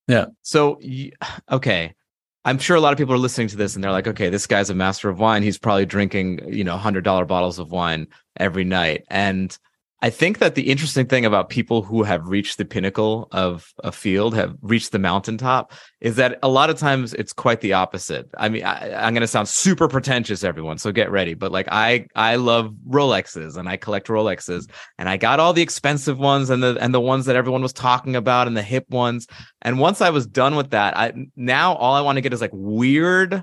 Yeah. 0.09 0.27
So 0.42 0.81
okay, 1.48 1.94
I'm 2.48 2.58
sure 2.58 2.78
a 2.78 2.80
lot 2.80 2.94
of 2.94 2.98
people 2.98 3.12
are 3.12 3.18
listening 3.18 3.48
to 3.48 3.56
this 3.56 3.74
and 3.74 3.84
they're 3.84 3.92
like, 3.92 4.06
okay, 4.06 4.30
this 4.30 4.46
guy's 4.46 4.70
a 4.70 4.74
master 4.74 5.11
of 5.11 5.18
wine. 5.18 5.42
He's 5.42 5.58
probably 5.58 5.84
drinking, 5.84 6.40
you 6.50 6.64
know, 6.64 6.78
hundred 6.78 7.04
dollar 7.04 7.26
bottles 7.26 7.58
of 7.58 7.70
wine 7.70 8.06
every 8.38 8.64
night. 8.64 9.04
And 9.11 9.56
I 10.00 10.11
think 10.11 10.38
that 10.38 10.54
the 10.54 10.70
interesting 10.70 11.06
thing 11.06 11.24
about 11.24 11.48
people 11.48 11.82
who 11.82 12.04
have 12.04 12.28
reached 12.28 12.56
the 12.56 12.64
pinnacle 12.64 13.26
of 13.32 13.72
a 13.82 13.90
field, 13.90 14.32
have 14.37 14.56
reached 14.62 14.92
the 14.92 14.98
mountaintop, 14.98 15.72
is 16.00 16.14
that 16.16 16.38
a 16.40 16.48
lot 16.48 16.70
of 16.70 16.78
times 16.78 17.14
it's 17.14 17.32
quite 17.32 17.62
the 17.62 17.72
opposite. 17.72 18.28
I 18.38 18.48
mean, 18.48 18.62
I, 18.62 19.06
am 19.06 19.12
going 19.12 19.22
to 19.22 19.26
sound 19.26 19.48
super 19.48 19.88
pretentious, 19.88 20.44
everyone, 20.44 20.78
so 20.78 20.92
get 20.92 21.11
ready. 21.11 21.34
But 21.34 21.50
like, 21.50 21.66
I 21.72 22.06
I 22.14 22.37
love 22.37 22.72
Rolexes 22.88 23.56
and 23.56 23.68
I 23.68 23.76
collect 23.76 24.06
Rolexes, 24.06 24.70
and 24.98 25.08
I 25.08 25.16
got 25.16 25.40
all 25.40 25.52
the 25.52 25.62
expensive 25.62 26.18
ones 26.18 26.48
and 26.48 26.62
the 26.62 26.76
and 26.80 26.94
the 26.94 27.00
ones 27.00 27.26
that 27.26 27.34
everyone 27.34 27.62
was 27.62 27.72
talking 27.72 28.14
about 28.14 28.46
and 28.46 28.56
the 28.56 28.62
hip 28.62 28.88
ones. 28.90 29.26
And 29.62 29.80
once 29.80 30.00
I 30.00 30.11
was 30.11 30.28
done 30.28 30.54
with 30.54 30.70
that, 30.70 30.96
I 30.96 31.12
now 31.34 31.74
all 31.74 31.94
I 31.94 32.02
want 32.02 32.16
to 32.16 32.22
get 32.22 32.32
is 32.32 32.40
like 32.40 32.52
weird 32.52 33.42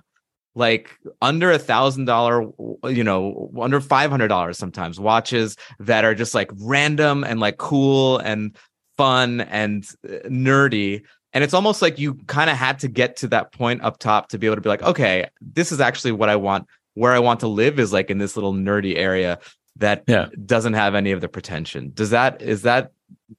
like 0.55 0.97
under 1.21 1.51
a 1.51 1.59
thousand 1.59 2.05
dollar 2.05 2.49
you 2.85 3.03
know 3.03 3.51
under 3.59 3.81
five 3.81 4.09
hundred 4.09 4.29
dollars 4.29 4.57
sometimes 4.57 4.99
watches 4.99 5.57
that 5.79 6.05
are 6.05 6.15
just 6.15 6.33
like 6.33 6.49
random 6.59 7.23
and 7.23 7.39
like 7.39 7.57
cool 7.57 8.17
and 8.19 8.57
fun 8.97 9.41
and 9.41 9.85
uh, 10.07 10.27
nerdy. 10.27 11.03
And 11.33 11.43
it's 11.43 11.53
almost 11.53 11.81
like 11.81 11.99
you 11.99 12.13
kind 12.27 12.49
of 12.49 12.55
had 12.55 12.79
to 12.79 12.87
get 12.87 13.17
to 13.17 13.27
that 13.27 13.51
point 13.51 13.83
up 13.83 13.99
top 13.99 14.29
to 14.29 14.37
be 14.37 14.47
able 14.47 14.55
to 14.55 14.61
be 14.61 14.69
like 14.69 14.83
okay 14.83 15.27
this 15.41 15.71
is 15.71 15.79
actually 15.79 16.13
what 16.13 16.29
i 16.29 16.35
want. 16.35 16.65
Where 16.93 17.11
i 17.11 17.19
want 17.19 17.41
to 17.41 17.47
live 17.47 17.77
is 17.77 17.91
like 17.91 18.09
in 18.09 18.17
this 18.17 18.37
little 18.37 18.53
nerdy 18.53 18.95
area 18.95 19.39
that 19.77 20.03
yeah. 20.07 20.27
doesn't 20.45 20.73
have 20.73 20.95
any 20.95 21.11
of 21.11 21.21
the 21.21 21.27
pretension. 21.27 21.91
Does 21.93 22.11
that 22.11 22.41
is 22.41 22.61
that 22.61 22.91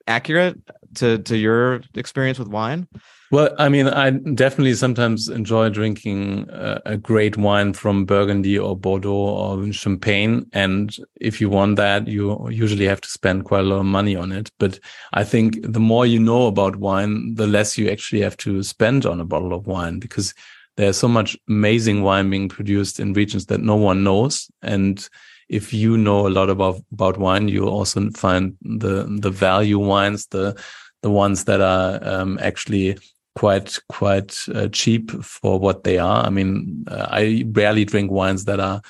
accurate 0.07 0.59
to 0.95 1.19
to 1.19 1.37
your 1.37 1.83
experience 1.95 2.39
with 2.39 2.49
wine 2.49 2.87
well, 3.33 3.53
I 3.59 3.69
mean, 3.69 3.89
I 3.89 4.11
definitely 4.11 4.75
sometimes 4.75 5.29
enjoy 5.29 5.71
drinking 5.71 6.49
uh, 6.51 6.81
a 6.87 6.97
great 6.97 7.37
wine 7.37 7.73
from 7.73 8.05
Burgundy 8.05 8.57
or 8.57 8.77
Bordeaux 8.77 9.11
or 9.13 9.73
Champagne. 9.73 10.47
And 10.53 10.97
if 11.21 11.41
you 11.41 11.51
want 11.51 11.75
that, 11.77 12.07
you 12.07 12.49
usually 12.51 12.87
have 12.87 13.01
to 13.01 13.09
spend 13.09 13.45
quite 13.45 13.65
a 13.65 13.69
lot 13.69 13.81
of 13.81 13.87
money 13.87 14.15
on 14.15 14.31
it. 14.31 14.51
But 14.59 14.79
I 15.13 15.25
think 15.25 15.59
the 15.61 15.81
more 15.81 16.07
you 16.07 16.21
know 16.21 16.47
about 16.47 16.77
wine, 16.77 17.35
the 17.35 17.49
less 17.49 17.77
you 17.77 17.91
actually 17.91 18.21
have 18.21 18.37
to 18.39 18.63
spend 18.63 19.05
on 19.07 19.21
a 19.21 19.25
bottle 19.25 19.53
of 19.53 19.67
wine 19.67 19.99
because 19.99 20.33
there's 20.77 20.97
so 20.97 21.09
much 21.09 21.37
amazing 21.49 22.03
wine 22.03 22.31
being 22.31 22.49
produced 22.49 23.01
in 23.01 23.13
regions 23.13 23.47
that 23.47 23.61
no 23.61 23.75
one 23.75 24.05
knows. 24.05 24.49
And 24.63 25.09
if 25.49 25.73
you 25.73 25.97
know 25.97 26.27
a 26.27 26.31
lot 26.31 26.51
about, 26.51 26.81
about 26.93 27.19
wine, 27.19 27.49
you 27.49 27.69
also 27.69 28.11
find 28.11 28.57
the, 28.63 29.05
the 29.21 29.31
value 29.31 29.79
wines, 29.79 30.27
the, 30.29 30.61
the 31.03 31.11
ones 31.11 31.45
that 31.45 31.61
are 31.61 32.01
um, 32.03 32.39
actually 32.43 32.99
quite 33.37 33.79
quite 33.89 34.37
uh, 34.55 34.67
cheap 34.69 35.11
for 35.23 35.61
what 35.61 35.85
they 35.85 35.99
are. 35.99 36.25
I 36.25 36.31
mean, 36.31 36.85
uh, 36.89 37.07
I 37.11 37.45
rarely 37.53 37.85
drink 37.85 38.11
wines 38.11 38.47
that 38.47 38.59
are 38.59 38.81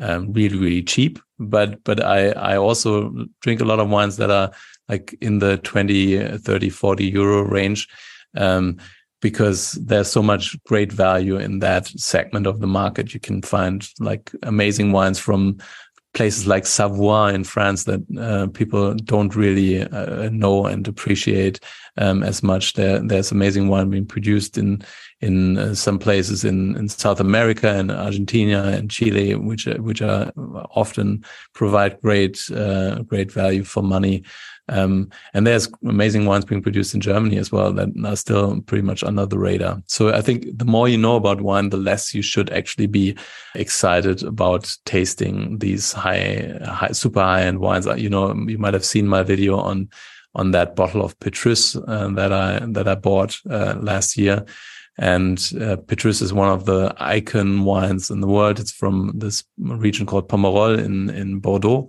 um, 0.00 0.32
really 0.32 0.56
really 0.56 0.82
cheap, 0.82 1.18
but 1.38 1.82
but 1.84 2.02
I 2.02 2.30
I 2.30 2.56
also 2.56 3.26
drink 3.42 3.60
a 3.60 3.64
lot 3.64 3.80
of 3.80 3.90
wines 3.90 4.16
that 4.16 4.30
are 4.30 4.52
like 4.88 5.14
in 5.20 5.40
the 5.40 5.58
20 5.58 6.38
30 6.38 6.70
40 6.70 7.04
euro 7.04 7.42
range 7.42 7.88
um, 8.36 8.76
because 9.20 9.72
there's 9.72 10.10
so 10.10 10.22
much 10.22 10.56
great 10.64 10.92
value 10.92 11.36
in 11.36 11.58
that 11.58 11.86
segment 11.88 12.46
of 12.46 12.60
the 12.60 12.66
market 12.66 13.12
you 13.12 13.18
can 13.18 13.42
find 13.42 13.88
like 13.98 14.30
amazing 14.42 14.92
wines 14.92 15.18
from 15.18 15.58
places 16.16 16.46
like 16.46 16.64
Savoie 16.64 17.34
in 17.34 17.44
France 17.44 17.84
that 17.84 18.00
uh, 18.18 18.46
people 18.48 18.94
don't 18.94 19.36
really 19.36 19.82
uh, 19.82 20.30
know 20.30 20.64
and 20.64 20.88
appreciate 20.88 21.60
um, 21.98 22.22
as 22.22 22.42
much. 22.42 22.72
There, 22.72 22.98
there's 23.00 23.30
amazing 23.30 23.68
wine 23.68 23.90
being 23.90 24.06
produced 24.06 24.58
in 24.58 24.82
in 25.20 25.56
uh, 25.56 25.74
some 25.74 25.98
places 25.98 26.44
in, 26.44 26.76
in 26.76 26.88
South 26.88 27.20
America 27.20 27.68
and 27.68 27.90
Argentina 27.90 28.64
and 28.64 28.90
Chile, 28.90 29.34
which 29.34 29.66
which 29.66 30.00
are 30.02 30.32
often 30.70 31.24
provide 31.52 32.00
great 32.00 32.40
uh, 32.50 33.02
great 33.02 33.30
value 33.30 33.64
for 33.64 33.82
money. 33.82 34.24
Um, 34.68 35.10
and 35.32 35.46
there's 35.46 35.68
amazing 35.84 36.26
wines 36.26 36.44
being 36.44 36.62
produced 36.62 36.94
in 36.94 37.00
Germany 37.00 37.38
as 37.38 37.52
well 37.52 37.72
that 37.72 37.88
are 38.04 38.16
still 38.16 38.60
pretty 38.62 38.82
much 38.82 39.04
under 39.04 39.24
the 39.24 39.38
radar. 39.38 39.82
So 39.86 40.12
I 40.12 40.20
think 40.22 40.58
the 40.58 40.64
more 40.64 40.88
you 40.88 40.98
know 40.98 41.16
about 41.16 41.40
wine, 41.40 41.70
the 41.70 41.76
less 41.76 42.14
you 42.14 42.22
should 42.22 42.50
actually 42.50 42.86
be 42.86 43.16
excited 43.54 44.22
about 44.24 44.74
tasting 44.84 45.58
these 45.58 45.92
high, 45.92 46.58
high 46.64 46.92
super 46.92 47.20
high 47.20 47.42
end 47.42 47.60
wines. 47.60 47.86
You 47.86 48.10
know, 48.10 48.34
you 48.34 48.58
might 48.58 48.74
have 48.74 48.84
seen 48.84 49.06
my 49.06 49.22
video 49.22 49.56
on 49.56 49.88
on 50.34 50.50
that 50.50 50.76
bottle 50.76 51.02
of 51.02 51.18
Petrus 51.20 51.76
uh, 51.76 52.10
that 52.14 52.32
I 52.32 52.60
that 52.66 52.88
I 52.88 52.94
bought 52.94 53.38
uh, 53.48 53.76
last 53.80 54.16
year. 54.16 54.44
And 54.98 55.38
uh, 55.60 55.76
Petrus 55.76 56.22
is 56.22 56.32
one 56.32 56.48
of 56.48 56.64
the 56.64 56.94
icon 56.98 57.64
wines 57.64 58.10
in 58.10 58.20
the 58.20 58.26
world. 58.26 58.58
It's 58.58 58.72
from 58.72 59.12
this 59.14 59.44
region 59.58 60.06
called 60.06 60.28
Pomerol 60.28 60.78
in 60.78 61.10
in 61.10 61.38
Bordeaux, 61.38 61.88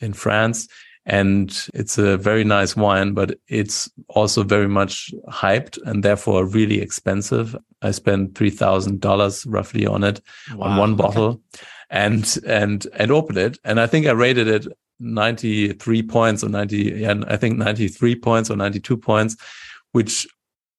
in 0.00 0.12
France 0.12 0.68
and 1.06 1.68
it's 1.72 1.98
a 1.98 2.16
very 2.16 2.42
nice 2.42 2.76
wine, 2.76 3.14
but 3.14 3.38
it's 3.48 3.88
also 4.08 4.42
very 4.42 4.68
much 4.68 5.14
hyped 5.28 5.78
and 5.86 6.02
therefore 6.02 6.44
really 6.44 6.80
expensive. 6.80 7.56
I 7.82 7.92
spent 7.92 8.36
three 8.36 8.50
thousand 8.50 9.00
dollars 9.00 9.46
roughly 9.46 9.86
on 9.86 10.02
it 10.04 10.20
wow. 10.54 10.66
on 10.66 10.76
one 10.78 10.96
bottle, 10.96 11.40
and 11.90 12.36
and 12.46 12.86
and 12.94 13.10
opened 13.10 13.38
it, 13.38 13.58
and 13.64 13.80
I 13.80 13.86
think 13.86 14.06
I 14.06 14.12
rated 14.12 14.48
it 14.48 14.66
ninety 14.98 15.72
three 15.74 16.02
points 16.02 16.42
or 16.42 16.48
ninety, 16.48 16.92
yeah, 16.96 17.14
I 17.28 17.36
think 17.36 17.56
ninety 17.56 17.88
three 17.88 18.16
points 18.16 18.50
or 18.50 18.56
ninety 18.56 18.80
two 18.80 18.96
points, 18.96 19.36
which 19.92 20.26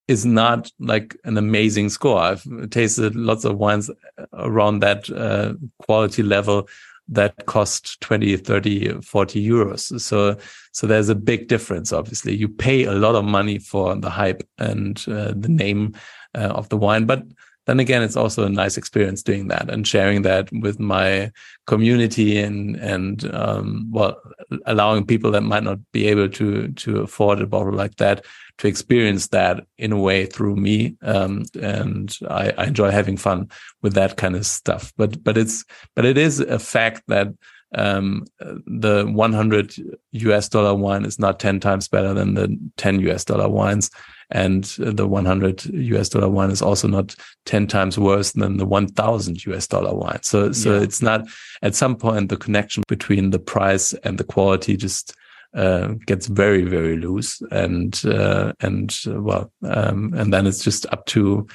is 0.07 0.25
not 0.25 0.71
like 0.79 1.17
an 1.23 1.37
amazing 1.37 1.89
score. 1.89 2.19
I've 2.19 2.45
tasted 2.69 3.15
lots 3.15 3.45
of 3.45 3.57
wines 3.57 3.89
around 4.33 4.79
that 4.79 5.09
uh, 5.09 5.53
quality 5.79 6.23
level 6.23 6.67
that 7.09 7.45
cost 7.45 7.99
20 8.01 8.37
30 8.37 9.01
40 9.01 9.47
euros. 9.47 9.99
So 9.99 10.37
so 10.71 10.87
there's 10.87 11.09
a 11.09 11.15
big 11.15 11.47
difference 11.47 11.93
obviously. 11.93 12.35
You 12.35 12.49
pay 12.49 12.83
a 12.83 12.93
lot 12.93 13.15
of 13.15 13.25
money 13.25 13.59
for 13.59 13.95
the 13.95 14.09
hype 14.09 14.47
and 14.57 15.03
uh, 15.07 15.33
the 15.35 15.49
name 15.49 15.95
uh, 16.35 16.49
of 16.49 16.69
the 16.69 16.77
wine 16.77 17.05
but 17.05 17.23
then 17.67 17.79
again 17.79 18.01
it's 18.01 18.15
also 18.15 18.45
a 18.45 18.49
nice 18.49 18.77
experience 18.77 19.21
doing 19.21 19.49
that 19.49 19.69
and 19.69 19.85
sharing 19.85 20.23
that 20.23 20.49
with 20.51 20.79
my 20.79 21.31
community 21.67 22.39
and 22.39 22.77
and 22.77 23.31
um, 23.35 23.87
well 23.91 24.19
allowing 24.65 25.05
people 25.05 25.29
that 25.31 25.41
might 25.41 25.63
not 25.63 25.79
be 25.91 26.07
able 26.07 26.29
to 26.29 26.69
to 26.69 27.01
afford 27.01 27.41
a 27.41 27.45
bottle 27.45 27.73
like 27.73 27.95
that 27.97 28.25
to 28.57 28.67
experience 28.67 29.27
that 29.27 29.65
in 29.77 29.91
a 29.91 29.99
way 29.99 30.25
through 30.25 30.55
me. 30.55 30.95
Um, 31.01 31.45
and 31.61 32.17
I, 32.29 32.53
I, 32.57 32.65
enjoy 32.65 32.91
having 32.91 33.17
fun 33.17 33.49
with 33.81 33.93
that 33.93 34.17
kind 34.17 34.35
of 34.35 34.45
stuff. 34.45 34.93
But 34.97 35.23
but 35.23 35.37
it's 35.37 35.63
but 35.95 36.05
it 36.05 36.17
is 36.17 36.39
a 36.39 36.59
fact 36.59 37.03
that 37.07 37.29
um, 37.75 38.25
the 38.39 39.05
100 39.05 39.75
US 40.11 40.49
dollar 40.49 40.73
wine 40.73 41.05
is 41.05 41.19
not 41.19 41.39
10 41.39 41.59
times 41.59 41.87
better 41.87 42.13
than 42.13 42.33
the 42.33 42.57
10 42.77 43.01
US 43.01 43.25
dollar 43.25 43.49
wines. 43.49 43.91
And 44.29 44.65
the 44.77 45.07
100 45.07 45.65
US 45.65 46.09
dollar 46.09 46.29
wine 46.29 46.51
is 46.51 46.61
also 46.61 46.87
not 46.87 47.15
10 47.45 47.67
times 47.67 47.97
worse 47.97 48.33
than 48.33 48.57
the 48.57 48.65
1000 48.65 49.45
US 49.45 49.67
dollar 49.67 49.93
wine. 49.93 50.19
So, 50.23 50.51
so 50.51 50.75
yeah. 50.75 50.81
it's 50.81 51.01
not 51.01 51.27
at 51.61 51.75
some 51.75 51.95
point 51.95 52.29
the 52.29 52.37
connection 52.37 52.83
between 52.87 53.29
the 53.29 53.39
price 53.39 53.93
and 54.03 54.17
the 54.17 54.25
quality 54.25 54.75
just 54.75 55.15
uh, 55.55 55.93
gets 56.05 56.27
very 56.27 56.63
very 56.63 56.97
loose 56.97 57.41
and 57.51 58.01
uh, 58.05 58.53
and 58.59 58.97
uh, 59.07 59.21
well 59.21 59.51
um, 59.63 60.13
and 60.15 60.33
then 60.33 60.45
it's 60.45 60.63
just 60.63 60.85
up 60.91 61.05
to 61.05 61.47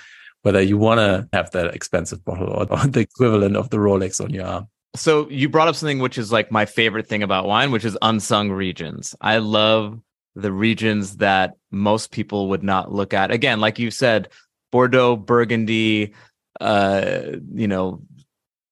whether 0.42 0.60
you 0.60 0.76
want 0.76 0.98
to 0.98 1.28
have 1.32 1.50
that 1.52 1.74
expensive 1.74 2.24
bottle 2.24 2.50
or, 2.50 2.66
or 2.70 2.86
the 2.86 3.00
equivalent 3.00 3.56
of 3.56 3.70
the 3.70 3.76
Rolex 3.76 4.22
on 4.22 4.30
your 4.30 4.46
arm. 4.46 4.68
So 4.94 5.28
you 5.30 5.48
brought 5.48 5.68
up 5.68 5.76
something 5.76 6.00
which 6.00 6.18
is 6.18 6.30
like 6.30 6.50
my 6.50 6.66
favorite 6.66 7.06
thing 7.06 7.22
about 7.22 7.46
wine, 7.46 7.70
which 7.70 7.84
is 7.84 7.96
unsung 8.02 8.50
regions. 8.50 9.14
I 9.20 9.38
love 9.38 9.98
the 10.34 10.52
regions 10.52 11.18
that 11.18 11.54
most 11.70 12.10
people 12.10 12.48
would 12.50 12.62
not 12.62 12.92
look 12.92 13.14
at. 13.14 13.30
Again, 13.30 13.60
like 13.60 13.78
you 13.78 13.90
said, 13.90 14.28
Bordeaux, 14.70 15.16
Burgundy, 15.16 16.12
uh, 16.60 17.22
you 17.54 17.68
know, 17.68 18.02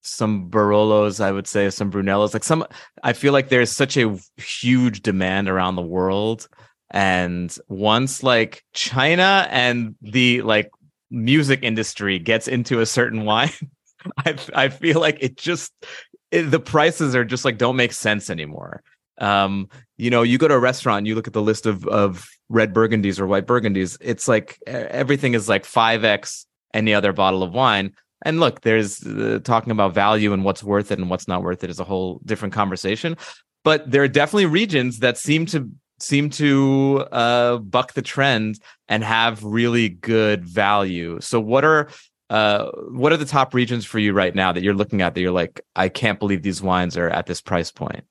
some 0.03 0.51
Barolos, 0.51 1.21
I 1.21 1.33
would 1.33 1.47
say, 1.47 1.71
some 1.71 1.91
Brunellos. 1.91 2.33
Like 2.33 2.45
some, 2.45 2.65
I 3.03 3.13
feel 3.13 3.33
like 3.33 3.49
there's 3.49 3.71
such 3.71 3.97
a 3.97 4.17
huge 4.37 5.03
demand 5.03 5.49
around 5.49 5.77
the 5.77 5.83
world. 5.83 6.49
And 6.91 7.57
once 7.69 8.23
like 8.23 8.65
China 8.73 9.47
and 9.51 9.95
the 10.03 10.43
like 10.43 10.71
music 11.11 11.61
industry 11.63 12.19
gets 12.19 12.49
into 12.49 12.81
a 12.81 12.87
certain 12.87 13.25
wine, 13.25 13.51
I 14.19 14.37
I 14.55 14.69
feel 14.69 15.01
like 15.01 15.19
it 15.21 15.37
just 15.37 15.73
it, 16.31 16.45
the 16.45 16.61
prices 16.61 17.15
are 17.15 17.25
just 17.25 17.45
like 17.45 17.59
don't 17.59 17.77
make 17.77 17.93
sense 17.93 18.31
anymore. 18.31 18.83
Um, 19.19 19.69
you 19.99 20.09
know, 20.09 20.23
you 20.23 20.39
go 20.39 20.49
to 20.49 20.55
a 20.55 20.59
restaurant, 20.59 21.07
you 21.07 21.15
look 21.15 21.27
at 21.27 21.33
the 21.33 21.43
list 21.43 21.67
of 21.67 21.87
of 21.87 22.29
red 22.49 22.75
burgundies 22.75 23.21
or 23.21 23.27
white 23.27 23.47
burgundies. 23.47 23.97
It's 24.01 24.27
like 24.27 24.59
everything 24.67 25.35
is 25.35 25.49
like 25.49 25.65
five 25.65 26.05
x 26.05 26.47
any 26.73 26.95
other 26.95 27.13
bottle 27.13 27.43
of 27.43 27.53
wine 27.53 27.93
and 28.23 28.41
look 28.41 28.61
there's 28.63 29.07
uh, 29.07 29.39
talking 29.45 29.71
about 29.71 29.95
value 29.95 30.33
and 30.33 30.45
what's 30.45 30.63
worth 30.63 30.91
it 30.91 30.99
and 30.99 31.11
what's 31.11 31.29
not 31.29 31.43
worth 31.43 31.65
it 31.65 31.71
is 31.71 31.81
a 31.81 31.85
whole 31.85 32.21
different 32.25 32.55
conversation 32.55 33.17
but 33.65 33.91
there 33.91 34.03
are 34.03 34.09
definitely 34.09 34.47
regions 34.47 35.01
that 35.01 35.19
seem 35.19 35.47
to 35.47 35.71
seem 35.99 36.31
to 36.31 37.07
uh, 37.13 37.59
buck 37.59 37.93
the 37.93 38.03
trend 38.03 38.59
and 38.89 39.05
have 39.05 39.45
really 39.45 39.89
good 39.89 40.45
value 40.45 41.19
so 41.21 41.41
what 41.41 41.65
are 41.65 41.89
uh, 42.31 42.71
what 42.91 43.13
are 43.13 43.17
the 43.17 43.25
top 43.25 43.55
regions 43.55 43.85
for 43.85 43.99
you 43.99 44.13
right 44.13 44.35
now 44.37 44.53
that 44.53 44.63
you're 44.63 44.75
looking 44.75 45.03
at 45.03 45.15
that 45.15 45.21
you're 45.21 45.33
like 45.33 45.61
i 45.77 45.89
can't 45.89 46.19
believe 46.19 46.43
these 46.43 46.63
wines 46.63 46.97
are 46.97 47.11
at 47.11 47.27
this 47.27 47.41
price 47.41 47.71
point 47.71 48.05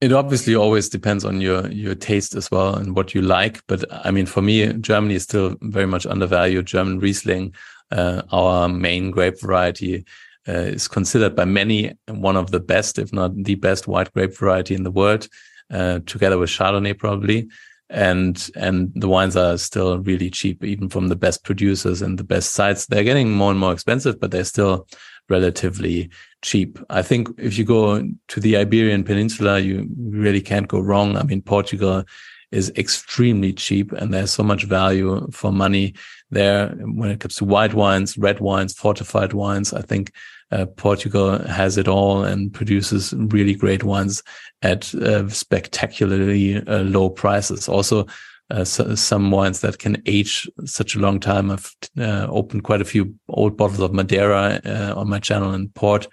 It 0.00 0.12
obviously 0.12 0.54
always 0.56 0.88
depends 0.88 1.24
on 1.24 1.42
your 1.42 1.68
your 1.70 1.94
taste 1.94 2.34
as 2.34 2.50
well 2.50 2.74
and 2.74 2.96
what 2.96 3.14
you 3.14 3.20
like. 3.20 3.60
But 3.66 3.84
I 4.06 4.10
mean, 4.10 4.26
for 4.26 4.40
me, 4.40 4.72
Germany 4.80 5.14
is 5.14 5.24
still 5.24 5.56
very 5.60 5.86
much 5.86 6.06
undervalued. 6.06 6.64
German 6.64 7.00
Riesling, 7.00 7.52
uh, 7.90 8.22
our 8.30 8.68
main 8.68 9.10
grape 9.10 9.40
variety, 9.40 10.04
uh, 10.48 10.52
is 10.52 10.88
considered 10.88 11.36
by 11.36 11.44
many 11.44 11.92
one 12.08 12.36
of 12.36 12.50
the 12.50 12.60
best, 12.60 12.98
if 12.98 13.12
not 13.12 13.34
the 13.34 13.56
best, 13.56 13.86
white 13.86 14.12
grape 14.12 14.36
variety 14.36 14.74
in 14.74 14.84
the 14.84 14.90
world, 14.90 15.28
uh, 15.70 16.00
together 16.06 16.38
with 16.38 16.50
Chardonnay 16.50 16.98
probably. 16.98 17.48
And 17.88 18.48
and 18.54 18.92
the 18.94 19.08
wines 19.08 19.36
are 19.36 19.58
still 19.58 19.98
really 19.98 20.30
cheap, 20.30 20.62
even 20.62 20.88
from 20.88 21.08
the 21.08 21.16
best 21.16 21.42
producers 21.42 22.02
and 22.02 22.18
the 22.18 22.24
best 22.24 22.52
sites. 22.52 22.86
They're 22.86 23.02
getting 23.02 23.32
more 23.32 23.50
and 23.50 23.58
more 23.58 23.72
expensive, 23.72 24.20
but 24.20 24.30
they're 24.30 24.44
still 24.44 24.86
relatively 25.28 26.10
cheap. 26.42 26.78
I 26.88 27.02
think 27.02 27.28
if 27.36 27.58
you 27.58 27.64
go 27.64 28.08
to 28.28 28.40
the 28.40 28.56
Iberian 28.56 29.04
Peninsula, 29.04 29.58
you 29.58 29.88
really 29.98 30.40
can't 30.40 30.68
go 30.68 30.80
wrong. 30.80 31.16
I 31.16 31.24
mean, 31.24 31.42
Portugal 31.42 32.04
is 32.52 32.72
extremely 32.76 33.52
cheap 33.52 33.92
and 33.92 34.12
there's 34.12 34.32
so 34.32 34.42
much 34.42 34.64
value 34.64 35.28
for 35.30 35.52
money 35.52 35.94
there 36.30 36.68
when 36.68 37.10
it 37.10 37.20
comes 37.20 37.36
to 37.36 37.44
white 37.44 37.74
wines, 37.74 38.16
red 38.16 38.40
wines, 38.40 38.72
fortified 38.72 39.32
wines. 39.32 39.72
I 39.72 39.82
think 39.82 40.12
uh, 40.52 40.66
Portugal 40.66 41.38
has 41.46 41.78
it 41.78 41.88
all 41.88 42.24
and 42.24 42.52
produces 42.52 43.14
really 43.16 43.54
great 43.54 43.84
wines 43.84 44.22
at 44.62 44.94
uh, 44.94 45.28
spectacularly 45.28 46.56
uh, 46.66 46.82
low 46.82 47.10
prices. 47.10 47.68
Also, 47.68 48.06
uh, 48.50 48.64
so, 48.64 48.94
some 48.94 49.30
wines 49.30 49.60
that 49.60 49.78
can 49.78 50.02
age 50.06 50.48
such 50.64 50.96
a 50.96 50.98
long 50.98 51.20
time. 51.20 51.50
I've 51.50 51.72
uh, 51.98 52.26
opened 52.28 52.64
quite 52.64 52.80
a 52.80 52.84
few 52.86 53.14
old 53.28 53.56
bottles 53.56 53.80
of 53.80 53.92
Madeira 53.92 54.60
uh, 54.64 54.94
on 54.96 55.08
my 55.08 55.20
channel 55.20 55.54
in 55.54 55.68
port, 55.68 56.08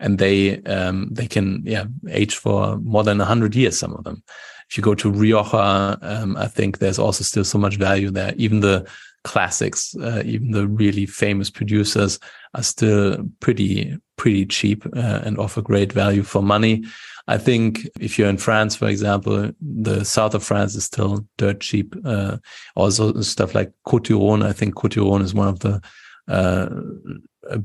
and 0.00 0.18
they 0.18 0.62
um, 0.62 1.10
they 1.12 1.26
can 1.26 1.62
yeah 1.66 1.84
age 2.08 2.36
for 2.36 2.78
more 2.78 3.04
than 3.04 3.20
hundred 3.20 3.54
years. 3.54 3.78
Some 3.78 3.92
of 3.92 4.04
them. 4.04 4.22
If 4.70 4.78
you 4.78 4.82
go 4.82 4.94
to 4.94 5.10
Rioja, 5.10 5.98
um, 6.00 6.38
I 6.38 6.48
think 6.48 6.78
there's 6.78 6.98
also 6.98 7.22
still 7.22 7.44
so 7.44 7.58
much 7.58 7.76
value 7.76 8.10
there. 8.10 8.32
Even 8.36 8.60
the 8.60 8.88
classics, 9.24 9.96
uh, 9.96 10.22
even 10.24 10.52
the 10.52 10.68
really 10.68 11.06
famous 11.06 11.50
producers 11.50 12.18
are 12.54 12.62
still 12.62 13.18
pretty 13.40 13.96
pretty 14.16 14.46
cheap 14.46 14.86
uh, 14.96 15.20
and 15.24 15.38
offer 15.38 15.60
great 15.60 15.92
value 15.92 16.22
for 16.22 16.42
money. 16.42 16.84
I 17.26 17.38
think 17.38 17.88
if 17.98 18.18
you're 18.18 18.28
in 18.28 18.38
France, 18.38 18.76
for 18.76 18.86
example, 18.86 19.50
the 19.60 20.04
south 20.04 20.34
of 20.34 20.44
France 20.44 20.74
is 20.76 20.84
still 20.84 21.26
dirt 21.36 21.60
cheap. 21.60 21.96
Uh, 22.04 22.36
also 22.76 23.20
stuff 23.22 23.54
like 23.54 23.72
Côtes-du-Rhône. 23.86 24.44
I 24.44 24.52
think 24.52 24.74
Côtes-du-Rhône 24.74 25.22
is 25.22 25.34
one 25.34 25.48
of 25.48 25.60
the 25.60 25.80
uh, 26.28 26.68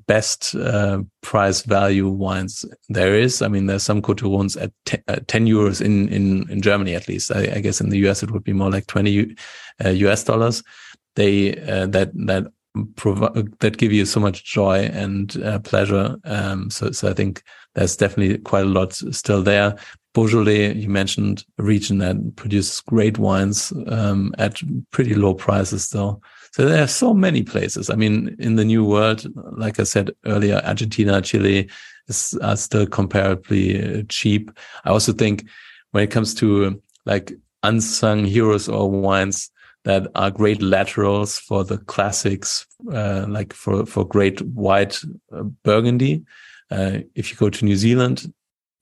best 0.08 0.56
uh, 0.56 1.02
price 1.22 1.62
value 1.62 2.10
wines 2.10 2.66
there 2.90 3.16
is. 3.16 3.42
I 3.42 3.48
mean, 3.48 3.68
there's 3.68 3.84
some 3.84 4.02
Côtes-du-Rhônes 4.02 4.62
at 4.62 4.72
t- 4.86 4.98
uh, 5.08 5.20
10 5.28 5.46
euros 5.46 5.82
in, 5.82 6.10
in, 6.10 6.50
in 6.50 6.62
Germany, 6.62 6.96
at 6.96 7.08
least. 7.08 7.32
I, 7.32 7.52
I, 7.56 7.60
guess 7.60 7.80
in 7.80 7.90
the 7.90 8.08
US, 8.10 8.24
it 8.24 8.32
would 8.32 8.44
be 8.44 8.54
more 8.54 8.72
like 8.72 8.88
20 8.88 9.36
US 9.82 10.24
dollars. 10.24 10.64
They, 11.20 11.58
uh, 11.74 11.88
that, 11.88 12.12
that 12.28 12.44
provide 12.96 13.60
that 13.60 13.78
give 13.78 13.92
you 13.92 14.06
so 14.06 14.20
much 14.20 14.46
joy 14.46 14.90
and 14.94 15.26
uh, 15.44 15.60
pleasure. 15.60 16.18
Um, 16.24 16.70
so, 16.70 16.92
so 16.92 17.10
I 17.10 17.14
think 17.14 17.44
there's 17.76 17.98
definitely 17.98 18.38
quite 18.40 18.66
a 18.66 18.70
lot 18.70 18.94
still 18.94 19.44
there. 19.44 19.76
Beaujolais, 20.14 20.74
you 20.74 20.90
mentioned 20.90 21.46
a 21.58 21.64
region 21.64 22.00
that 22.00 22.36
produces 22.36 22.82
great 22.82 23.18
wines 23.18 23.74
um, 23.88 24.34
at 24.38 24.62
pretty 24.92 25.14
low 25.14 25.34
prices 25.34 25.86
still. 25.86 26.22
So 26.52 26.66
there 26.66 26.84
are 26.84 26.88
so 26.88 27.14
many 27.14 27.44
places. 27.44 27.90
I 27.90 27.96
mean, 27.96 28.36
in 28.40 28.56
the 28.56 28.66
new 28.66 28.84
world, 28.84 29.26
like 29.58 29.80
I 29.80 29.84
said 29.84 30.12
earlier, 30.26 30.62
Argentina, 30.64 31.22
Chile 31.22 31.70
is, 32.08 32.38
are 32.42 32.58
still 32.58 32.88
comparably 32.88 34.00
uh, 34.00 34.04
cheap. 34.10 34.52
I 34.86 34.90
also 34.90 35.14
think 35.14 35.48
when 35.92 36.04
it 36.04 36.12
comes 36.12 36.34
to 36.36 36.82
like 37.06 37.34
unsung 37.62 38.26
heroes 38.26 38.68
or 38.68 38.90
wines, 38.90 39.52
that 39.86 40.08
are 40.16 40.32
great 40.32 40.62
laterals 40.62 41.40
for 41.40 41.64
the 41.64 41.78
classics, 41.78 42.68
uh, 42.92 43.26
like 43.28 43.54
for, 43.54 43.86
for 43.86 44.06
great 44.06 44.42
white 44.42 45.00
uh, 45.32 45.44
Burgundy. 45.64 46.24
Uh, 46.70 47.00
if 47.16 47.32
you 47.32 47.38
go 47.38 47.50
to 47.50 47.66
New 47.66 47.76
Zealand, 47.76 48.32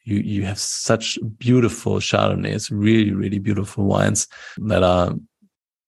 you, 0.03 0.17
you 0.17 0.43
have 0.43 0.59
such 0.59 1.19
beautiful 1.37 1.97
Chardonnays, 1.97 2.69
really, 2.71 3.11
really 3.11 3.39
beautiful 3.39 3.85
wines 3.85 4.27
that 4.57 4.83
are 4.83 5.13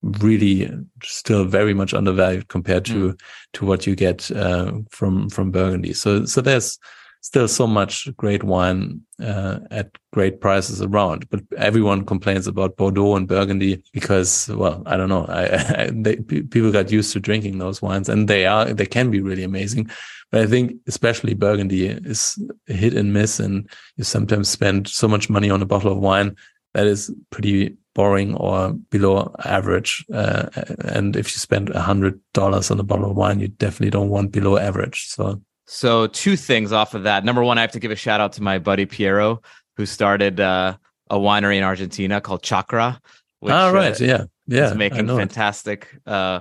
really 0.01 0.69
still 1.03 1.43
very 1.45 1.73
much 1.73 1.93
undervalued 1.93 2.47
compared 2.47 2.85
to, 2.85 3.13
mm. 3.13 3.19
to 3.53 3.65
what 3.65 3.87
you 3.87 3.95
get, 3.95 4.29
uh, 4.31 4.71
from, 4.89 5.29
from 5.29 5.51
Burgundy. 5.51 5.93
So, 5.93 6.25
so 6.25 6.41
there's, 6.41 6.77
still 7.21 7.47
so 7.47 7.67
much 7.67 8.07
great 8.17 8.43
wine 8.43 9.01
uh, 9.21 9.59
at 9.71 9.91
great 10.13 10.41
prices 10.41 10.81
around. 10.81 11.29
But 11.29 11.41
everyone 11.57 12.05
complains 12.05 12.47
about 12.47 12.77
Bordeaux 12.77 13.15
and 13.15 13.27
Burgundy 13.27 13.83
because, 13.93 14.47
well, 14.49 14.83
I 14.85 14.97
don't 14.97 15.09
know. 15.09 15.25
I, 15.25 15.43
I 15.83 15.89
they, 15.93 16.17
people 16.17 16.71
got 16.71 16.91
used 16.91 17.13
to 17.13 17.19
drinking 17.19 17.57
those 17.57 17.81
wines, 17.81 18.09
and 18.09 18.27
they 18.27 18.45
are 18.45 18.73
they 18.73 18.85
can 18.85 19.11
be 19.11 19.21
really 19.21 19.43
amazing. 19.43 19.89
But 20.31 20.41
I 20.41 20.45
think 20.45 20.73
especially 20.87 21.33
Burgundy 21.33 21.87
is 21.87 22.41
hit 22.67 22.93
and 22.93 23.13
miss, 23.13 23.39
and 23.39 23.69
you 23.97 24.03
sometimes 24.03 24.49
spend 24.49 24.87
so 24.87 25.07
much 25.07 25.29
money 25.29 25.49
on 25.49 25.61
a 25.61 25.65
bottle 25.65 25.91
of 25.91 25.99
wine 25.99 26.35
that 26.73 26.87
is 26.87 27.11
pretty 27.31 27.75
boring 27.95 28.35
or 28.35 28.73
below 28.91 29.33
average. 29.43 30.05
Uh, 30.13 30.47
and 30.85 31.15
if 31.15 31.27
you 31.27 31.39
spend 31.39 31.69
a 31.71 31.81
hundred 31.81 32.19
dollars 32.33 32.71
on 32.71 32.79
a 32.79 32.83
bottle 32.83 33.09
of 33.09 33.17
wine, 33.17 33.39
you 33.39 33.47
definitely 33.47 33.89
don't 33.89 34.09
want 34.09 34.31
below 34.31 34.57
average. 34.57 35.07
So 35.07 35.41
so 35.71 36.07
two 36.07 36.35
things 36.35 36.71
off 36.71 36.95
of 36.95 37.03
that. 37.03 37.23
Number 37.23 37.43
one, 37.43 37.59
I 37.59 37.61
have 37.61 37.73
to 37.73 37.79
give 37.79 37.91
a 37.91 37.95
shout 37.95 38.19
out 38.19 38.33
to 38.33 38.41
my 38.41 38.57
buddy 38.57 38.87
Piero, 38.87 39.43
who 39.77 39.85
started 39.85 40.39
uh, 40.39 40.75
a 41.11 41.17
winery 41.17 41.57
in 41.57 41.63
Argentina 41.63 42.19
called 42.19 42.41
Chacra. 42.41 42.99
Which, 43.39 43.53
oh, 43.53 43.71
right, 43.71 43.93
uh, 44.01 44.03
yeah, 44.03 44.23
yeah, 44.47 44.71
is 44.71 44.75
making 44.75 45.05
fantastic, 45.05 45.95
uh, 46.07 46.39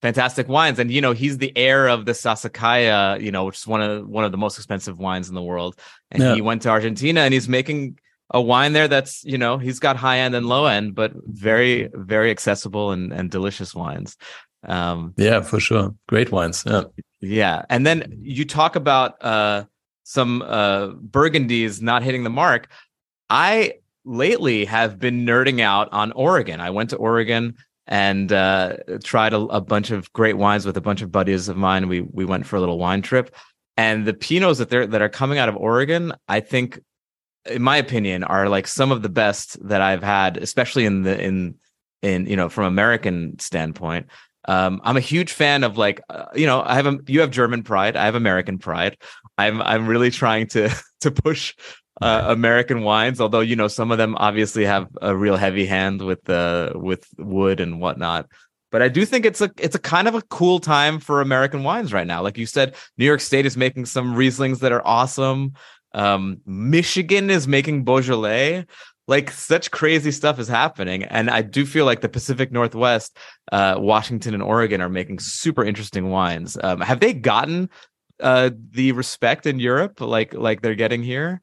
fantastic 0.00 0.48
wines. 0.48 0.78
And 0.78 0.90
you 0.90 1.02
know, 1.02 1.12
he's 1.12 1.36
the 1.36 1.52
heir 1.54 1.86
of 1.86 2.06
the 2.06 2.12
Sassicaia, 2.12 3.20
you 3.20 3.30
know, 3.30 3.44
which 3.44 3.58
is 3.58 3.66
one 3.66 3.82
of 3.82 4.08
one 4.08 4.24
of 4.24 4.32
the 4.32 4.38
most 4.38 4.56
expensive 4.56 4.98
wines 4.98 5.28
in 5.28 5.34
the 5.34 5.42
world. 5.42 5.78
And 6.10 6.22
yeah. 6.22 6.34
he 6.34 6.40
went 6.40 6.62
to 6.62 6.70
Argentina, 6.70 7.20
and 7.20 7.34
he's 7.34 7.50
making 7.50 7.98
a 8.30 8.40
wine 8.40 8.72
there 8.72 8.88
that's 8.88 9.22
you 9.22 9.36
know 9.36 9.58
he's 9.58 9.80
got 9.80 9.96
high 9.96 10.20
end 10.20 10.34
and 10.34 10.46
low 10.46 10.64
end, 10.64 10.94
but 10.94 11.12
very 11.26 11.90
very 11.92 12.30
accessible 12.30 12.90
and 12.90 13.12
and 13.12 13.30
delicious 13.30 13.74
wines. 13.74 14.16
Um, 14.66 15.12
yeah, 15.18 15.42
for 15.42 15.60
sure. 15.60 15.94
Great 16.08 16.32
wines. 16.32 16.64
Yeah. 16.66 16.84
Yeah. 17.22 17.64
And 17.70 17.86
then 17.86 18.18
you 18.20 18.44
talk 18.44 18.76
about 18.76 19.22
uh, 19.24 19.64
some 20.02 20.42
uh, 20.42 20.88
Burgundies 20.88 21.80
not 21.80 22.02
hitting 22.02 22.24
the 22.24 22.30
mark. 22.30 22.68
I 23.30 23.74
lately 24.04 24.64
have 24.64 24.98
been 24.98 25.24
nerding 25.24 25.60
out 25.60 25.88
on 25.92 26.12
Oregon. 26.12 26.60
I 26.60 26.70
went 26.70 26.90
to 26.90 26.96
Oregon 26.96 27.54
and 27.86 28.32
uh, 28.32 28.76
tried 29.04 29.32
a, 29.32 29.38
a, 29.38 29.60
bunch 29.60 29.90
of 29.90 30.12
great 30.12 30.36
wines 30.36 30.66
with 30.66 30.76
a 30.76 30.80
bunch 30.80 31.00
of 31.00 31.12
buddies 31.12 31.48
of 31.48 31.56
mine. 31.56 31.88
We 31.88 32.00
we 32.00 32.24
went 32.24 32.46
for 32.46 32.56
a 32.56 32.60
little 32.60 32.78
wine 32.78 33.02
trip, 33.02 33.34
and 33.76 34.04
the 34.04 34.12
pinots 34.12 34.58
that 34.58 34.70
they're 34.70 34.86
that 34.86 35.02
are 35.02 35.08
coming 35.08 35.38
out 35.38 35.48
of 35.48 35.56
Oregon, 35.56 36.12
I 36.28 36.40
think, 36.40 36.80
in 37.46 37.62
my 37.62 37.76
opinion, 37.76 38.24
are 38.24 38.48
like 38.48 38.66
some 38.66 38.92
of 38.92 39.02
the 39.02 39.08
best 39.08 39.56
that 39.68 39.80
I've 39.80 40.02
had, 40.02 40.36
especially 40.36 40.84
in 40.84 41.02
the 41.02 41.20
in 41.20 41.54
in 42.02 42.26
you 42.26 42.36
know 42.36 42.48
from 42.48 42.64
American 42.64 43.38
standpoint. 43.38 44.06
Um, 44.46 44.80
I'm 44.84 44.96
a 44.96 45.00
huge 45.00 45.32
fan 45.32 45.64
of 45.64 45.78
like, 45.78 46.00
uh, 46.10 46.26
you 46.34 46.46
know, 46.46 46.62
I 46.64 46.74
have 46.74 46.86
a, 46.86 46.98
you 47.06 47.20
have 47.20 47.30
German 47.30 47.62
pride, 47.62 47.96
I 47.96 48.04
have 48.06 48.14
American 48.14 48.58
pride. 48.58 48.96
I'm 49.38 49.62
I'm 49.62 49.86
really 49.86 50.10
trying 50.10 50.48
to 50.48 50.70
to 51.00 51.10
push 51.10 51.54
uh, 52.00 52.24
American 52.26 52.82
wines, 52.82 53.20
although 53.20 53.40
you 53.40 53.56
know 53.56 53.68
some 53.68 53.92
of 53.92 53.98
them 53.98 54.16
obviously 54.16 54.64
have 54.64 54.88
a 55.00 55.16
real 55.16 55.36
heavy 55.36 55.66
hand 55.66 56.02
with 56.02 56.24
the 56.24 56.72
uh, 56.74 56.78
with 56.78 57.06
wood 57.18 57.60
and 57.60 57.80
whatnot. 57.80 58.28
But 58.70 58.82
I 58.82 58.88
do 58.88 59.04
think 59.04 59.26
it's 59.26 59.40
a 59.40 59.50
it's 59.58 59.76
a 59.76 59.80
kind 59.80 60.08
of 60.08 60.14
a 60.14 60.22
cool 60.22 60.58
time 60.58 60.98
for 60.98 61.20
American 61.20 61.62
wines 61.62 61.92
right 61.92 62.06
now. 62.06 62.22
Like 62.22 62.38
you 62.38 62.46
said, 62.46 62.74
New 62.96 63.04
York 63.04 63.20
State 63.20 63.46
is 63.46 63.56
making 63.56 63.86
some 63.86 64.14
Rieslings 64.14 64.60
that 64.60 64.72
are 64.72 64.86
awesome. 64.86 65.52
Um, 65.94 66.40
Michigan 66.46 67.28
is 67.28 67.46
making 67.46 67.84
Beaujolais 67.84 68.64
like 69.08 69.30
such 69.30 69.70
crazy 69.70 70.10
stuff 70.10 70.38
is 70.38 70.48
happening 70.48 71.04
and 71.04 71.28
i 71.30 71.42
do 71.42 71.66
feel 71.66 71.84
like 71.84 72.00
the 72.00 72.08
pacific 72.08 72.52
northwest 72.52 73.16
uh, 73.50 73.74
washington 73.78 74.34
and 74.34 74.42
oregon 74.42 74.80
are 74.80 74.88
making 74.88 75.18
super 75.18 75.64
interesting 75.64 76.10
wines. 76.10 76.56
Um, 76.62 76.80
have 76.80 77.00
they 77.00 77.12
gotten 77.12 77.68
uh, 78.20 78.50
the 78.70 78.92
respect 78.92 79.46
in 79.46 79.58
europe 79.58 80.00
like 80.00 80.34
like 80.34 80.62
they're 80.62 80.74
getting 80.74 81.02
here? 81.02 81.42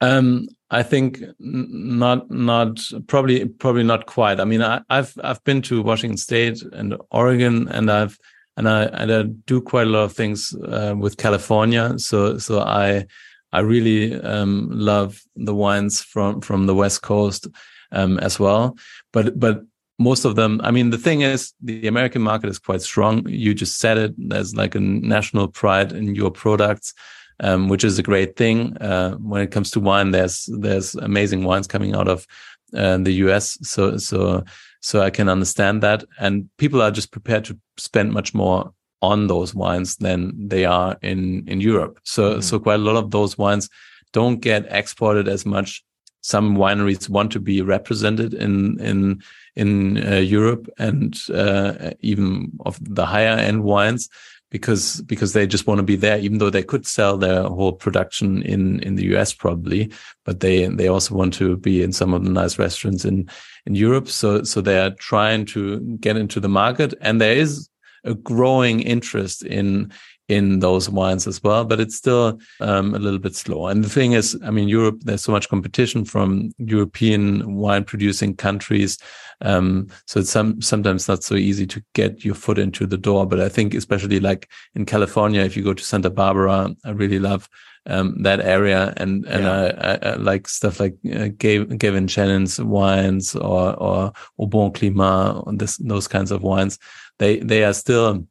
Um, 0.00 0.48
i 0.70 0.82
think 0.82 1.22
not 1.38 2.30
not 2.30 2.80
probably 3.06 3.46
probably 3.46 3.84
not 3.84 4.06
quite. 4.06 4.40
I 4.40 4.44
mean 4.44 4.62
I, 4.62 4.82
have 4.90 5.12
i've 5.22 5.44
been 5.44 5.62
to 5.62 5.82
washington 5.82 6.16
state 6.16 6.62
and 6.72 6.96
oregon 7.10 7.68
and 7.68 7.90
i've 7.90 8.18
and 8.56 8.68
i 8.68 8.84
and 8.84 9.12
i 9.12 9.22
do 9.22 9.60
quite 9.60 9.86
a 9.86 9.90
lot 9.90 10.04
of 10.04 10.12
things 10.12 10.54
uh, 10.64 10.94
with 10.98 11.16
california. 11.18 11.98
So 11.98 12.38
so 12.38 12.60
i 12.60 13.06
I 13.52 13.60
really 13.60 14.20
um, 14.20 14.68
love 14.70 15.22
the 15.36 15.54
wines 15.54 16.00
from 16.00 16.40
from 16.40 16.66
the 16.66 16.74
West 16.74 17.02
Coast 17.02 17.48
um, 17.92 18.18
as 18.18 18.38
well. 18.38 18.76
But 19.12 19.38
but 19.38 19.62
most 19.98 20.24
of 20.24 20.34
them, 20.34 20.60
I 20.64 20.70
mean, 20.70 20.90
the 20.90 20.98
thing 20.98 21.20
is, 21.20 21.52
the 21.60 21.86
American 21.86 22.22
market 22.22 22.48
is 22.48 22.58
quite 22.58 22.80
strong. 22.82 23.28
You 23.28 23.52
just 23.52 23.78
said 23.78 23.98
it. 23.98 24.14
There's 24.16 24.54
like 24.54 24.74
a 24.74 24.80
national 24.80 25.48
pride 25.48 25.92
in 25.92 26.14
your 26.14 26.30
products. 26.30 26.94
um, 27.40 27.68
which 27.68 27.84
is 27.84 27.98
a 27.98 28.02
great 28.02 28.36
thing. 28.36 28.76
Uh, 28.76 29.12
when 29.14 29.42
it 29.42 29.50
comes 29.50 29.70
to 29.72 29.80
wine, 29.80 30.10
there's 30.10 30.48
there's 30.52 30.94
amazing 30.94 31.44
wines 31.44 31.66
coming 31.66 31.94
out 31.94 32.08
of 32.08 32.26
uh, 32.74 32.98
the 32.98 33.12
US. 33.24 33.58
So 33.62 33.96
so 33.96 34.44
so 34.80 35.00
I 35.00 35.10
can 35.10 35.28
understand 35.28 35.82
that, 35.82 36.04
and 36.18 36.48
people 36.58 36.80
are 36.82 36.90
just 36.90 37.10
prepared 37.10 37.44
to 37.46 37.58
spend 37.76 38.12
much 38.12 38.34
more 38.34 38.72
on 39.02 39.26
those 39.26 39.54
wines 39.54 39.96
than 39.96 40.48
they 40.48 40.64
are 40.64 40.96
in 41.02 41.46
in 41.48 41.60
Europe. 41.60 42.00
So 42.04 42.36
mm. 42.36 42.42
so 42.42 42.58
quite 42.58 42.80
a 42.80 42.84
lot 42.84 42.96
of 42.96 43.10
those 43.10 43.38
wines 43.38 43.68
don't 44.12 44.40
get 44.40 44.66
exported 44.70 45.28
as 45.28 45.46
much. 45.46 45.82
Some 46.22 46.56
wineries 46.56 47.08
want 47.08 47.32
to 47.32 47.40
be 47.40 47.62
represented 47.62 48.34
in 48.34 48.78
in 48.80 49.22
in 49.56 50.06
uh, 50.06 50.16
Europe 50.16 50.68
and 50.78 51.16
uh, 51.32 51.90
even 52.00 52.52
of 52.60 52.78
the 52.80 53.06
higher 53.06 53.36
end 53.36 53.64
wines 53.64 54.08
because 54.50 55.00
because 55.02 55.32
they 55.32 55.46
just 55.46 55.66
want 55.66 55.78
to 55.78 55.82
be 55.82 55.96
there 55.96 56.18
even 56.18 56.38
though 56.38 56.50
they 56.50 56.62
could 56.62 56.86
sell 56.86 57.16
their 57.16 57.44
whole 57.44 57.72
production 57.72 58.42
in 58.42 58.80
in 58.80 58.96
the 58.96 59.14
US 59.14 59.32
probably 59.32 59.90
but 60.24 60.40
they 60.40 60.66
they 60.66 60.88
also 60.88 61.14
want 61.14 61.32
to 61.34 61.56
be 61.56 61.82
in 61.82 61.92
some 61.92 62.12
of 62.12 62.24
the 62.24 62.30
nice 62.30 62.58
restaurants 62.58 63.04
in 63.04 63.28
in 63.66 63.74
Europe 63.74 64.08
so 64.08 64.42
so 64.42 64.60
they 64.60 64.78
are 64.78 64.90
trying 64.90 65.46
to 65.46 65.80
get 66.00 66.16
into 66.16 66.40
the 66.40 66.48
market 66.48 66.92
and 67.00 67.20
there 67.20 67.36
is 67.36 67.69
a 68.04 68.14
growing 68.14 68.80
interest 68.80 69.44
in 69.44 69.92
in 70.30 70.60
those 70.60 70.88
wines 70.88 71.26
as 71.26 71.42
well, 71.42 71.64
but 71.64 71.80
it's 71.80 71.96
still 71.96 72.38
um, 72.60 72.94
a 72.94 73.00
little 73.00 73.18
bit 73.18 73.34
slow. 73.34 73.66
And 73.66 73.82
the 73.82 73.88
thing 73.88 74.12
is, 74.12 74.38
I 74.44 74.50
mean, 74.50 74.68
Europe, 74.68 75.00
there's 75.00 75.22
so 75.22 75.32
much 75.32 75.48
competition 75.48 76.04
from 76.04 76.52
European 76.58 77.56
wine 77.56 77.82
producing 77.82 78.36
countries. 78.36 78.96
Um, 79.40 79.88
so 80.06 80.20
it's 80.20 80.30
some, 80.30 80.62
sometimes 80.62 81.08
not 81.08 81.24
so 81.24 81.34
easy 81.34 81.66
to 81.66 81.82
get 81.94 82.24
your 82.24 82.36
foot 82.36 82.58
into 82.58 82.86
the 82.86 82.96
door. 82.96 83.26
But 83.26 83.40
I 83.40 83.48
think 83.48 83.74
especially 83.74 84.20
like 84.20 84.48
in 84.76 84.86
California, 84.86 85.42
if 85.42 85.56
you 85.56 85.64
go 85.64 85.74
to 85.74 85.82
Santa 85.82 86.10
Barbara, 86.10 86.76
I 86.84 86.90
really 86.90 87.18
love 87.18 87.48
um, 87.86 88.22
that 88.22 88.40
area, 88.40 88.92
and 88.96 89.24
and 89.26 89.44
yeah. 89.44 89.72
I, 89.78 89.92
I, 89.92 90.12
I, 90.12 90.14
like 90.16 90.48
stuff 90.48 90.80
like 90.80 90.94
uh, 91.06 91.28
Gavin 91.38 92.06
Chanin's 92.06 92.60
wines 92.60 93.34
or 93.34 93.74
or 93.74 94.12
Au 94.38 94.46
Bon 94.46 94.72
Climat, 94.72 95.58
this 95.58 95.76
those 95.78 96.08
kinds 96.08 96.30
of 96.30 96.42
wines. 96.42 96.78
They 97.18 97.38
they 97.38 97.64
are 97.64 97.72
still 97.72 98.26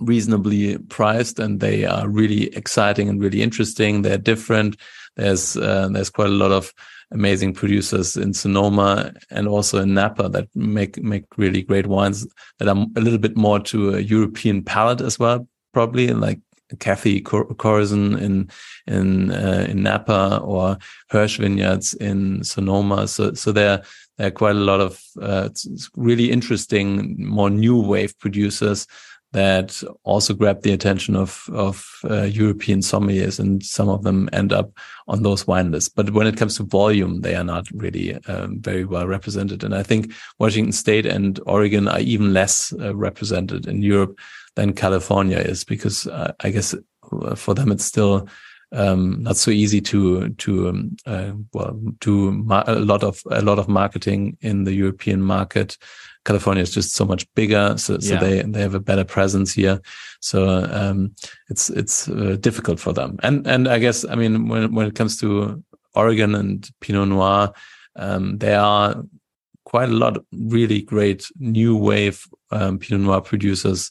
reasonably 0.00 0.78
priced 0.78 1.38
and 1.38 1.60
they 1.60 1.84
are 1.84 2.08
really 2.08 2.54
exciting 2.54 3.08
and 3.08 3.20
really 3.20 3.42
interesting. 3.42 4.02
They're 4.02 4.18
different. 4.18 4.76
There's 5.16 5.56
uh, 5.56 5.88
there's 5.88 6.10
quite 6.10 6.28
a 6.28 6.32
lot 6.32 6.52
of 6.52 6.72
amazing 7.10 7.54
producers 7.54 8.16
in 8.16 8.34
Sonoma 8.34 9.12
and 9.30 9.48
also 9.48 9.80
in 9.82 9.94
Napa 9.94 10.28
that 10.28 10.48
make 10.54 11.02
make 11.02 11.24
really 11.36 11.62
great 11.62 11.86
wines 11.86 12.26
that 12.58 12.68
are 12.68 12.86
a 12.96 13.00
little 13.00 13.18
bit 13.18 13.36
more 13.36 13.58
to 13.60 13.94
a 13.94 14.00
European 14.00 14.62
palate 14.62 15.00
as 15.00 15.18
well, 15.18 15.48
probably 15.72 16.08
like 16.08 16.38
Cathy 16.78 17.20
Corison 17.20 18.20
in 18.20 18.50
in 18.86 19.30
uh, 19.30 19.66
in 19.68 19.82
Napa 19.82 20.40
or 20.42 20.78
Hirsch 21.10 21.38
Vineyards 21.38 21.94
in 21.94 22.44
Sonoma. 22.44 23.08
So 23.08 23.34
so 23.34 23.52
there 23.52 23.82
there 24.16 24.28
are 24.28 24.32
quite 24.32 24.56
a 24.56 24.60
lot 24.60 24.80
of 24.80 25.00
uh, 25.20 25.48
really 25.96 26.30
interesting, 26.30 27.16
more 27.24 27.50
new 27.50 27.80
wave 27.80 28.18
producers 28.18 28.86
that 29.32 29.82
also 30.04 30.32
grab 30.32 30.62
the 30.62 30.72
attention 30.72 31.14
of 31.14 31.44
of 31.52 31.86
uh, 32.10 32.22
European 32.22 32.80
sommeliers, 32.80 33.38
and 33.38 33.62
some 33.62 33.88
of 33.88 34.02
them 34.02 34.28
end 34.32 34.52
up 34.52 34.70
on 35.06 35.22
those 35.22 35.46
wine 35.46 35.70
lists. 35.70 35.88
But 35.88 36.10
when 36.10 36.26
it 36.26 36.36
comes 36.36 36.56
to 36.56 36.62
volume, 36.62 37.20
they 37.20 37.34
are 37.34 37.44
not 37.44 37.66
really 37.72 38.14
um, 38.26 38.60
very 38.60 38.84
well 38.84 39.06
represented. 39.06 39.64
And 39.64 39.74
I 39.74 39.82
think 39.82 40.12
Washington 40.38 40.72
State 40.72 41.06
and 41.06 41.40
Oregon 41.46 41.88
are 41.88 42.00
even 42.00 42.32
less 42.32 42.72
uh, 42.80 42.94
represented 42.96 43.66
in 43.66 43.82
Europe 43.82 44.18
than 44.58 44.72
California 44.74 45.38
is, 45.38 45.64
because 45.64 46.06
uh, 46.06 46.32
I 46.40 46.50
guess 46.50 46.74
for 47.36 47.54
them 47.54 47.72
it's 47.72 47.84
still 47.84 48.28
um, 48.72 49.22
not 49.22 49.36
so 49.36 49.50
easy 49.50 49.80
to 49.80 50.28
to 50.28 50.68
um, 50.68 50.96
uh, 51.06 51.32
well 51.54 51.80
do 52.00 52.44
a 52.50 52.74
lot 52.74 53.02
of 53.02 53.22
a 53.30 53.42
lot 53.42 53.58
of 53.58 53.68
marketing 53.68 54.36
in 54.40 54.64
the 54.64 54.74
European 54.74 55.22
market 55.22 55.78
California 56.28 56.62
is 56.62 56.70
just 56.70 56.94
so 56.94 57.06
much 57.06 57.26
bigger, 57.34 57.74
so, 57.78 57.98
so 57.98 58.14
yeah. 58.14 58.20
they 58.20 58.42
they 58.42 58.60
have 58.60 58.74
a 58.74 58.80
better 58.80 59.04
presence 59.04 59.50
here. 59.54 59.80
So 60.20 60.68
um, 60.70 61.14
it's 61.48 61.70
it's 61.70 62.08
uh, 62.08 62.36
difficult 62.40 62.78
for 62.78 62.92
them. 62.92 63.18
And 63.22 63.46
and 63.46 63.66
I 63.66 63.78
guess 63.78 64.04
I 64.04 64.14
mean 64.14 64.48
when 64.48 64.74
when 64.74 64.86
it 64.86 64.94
comes 64.94 65.18
to 65.20 65.62
Oregon 65.94 66.34
and 66.34 66.68
Pinot 66.80 67.08
Noir, 67.08 67.52
um, 67.96 68.38
there 68.38 68.60
are 68.60 69.02
quite 69.64 69.88
a 69.88 69.98
lot 70.04 70.16
of 70.18 70.24
really 70.32 70.82
great 70.82 71.30
new 71.38 71.74
wave 71.76 72.26
um, 72.50 72.78
Pinot 72.78 73.06
Noir 73.06 73.22
producers 73.22 73.90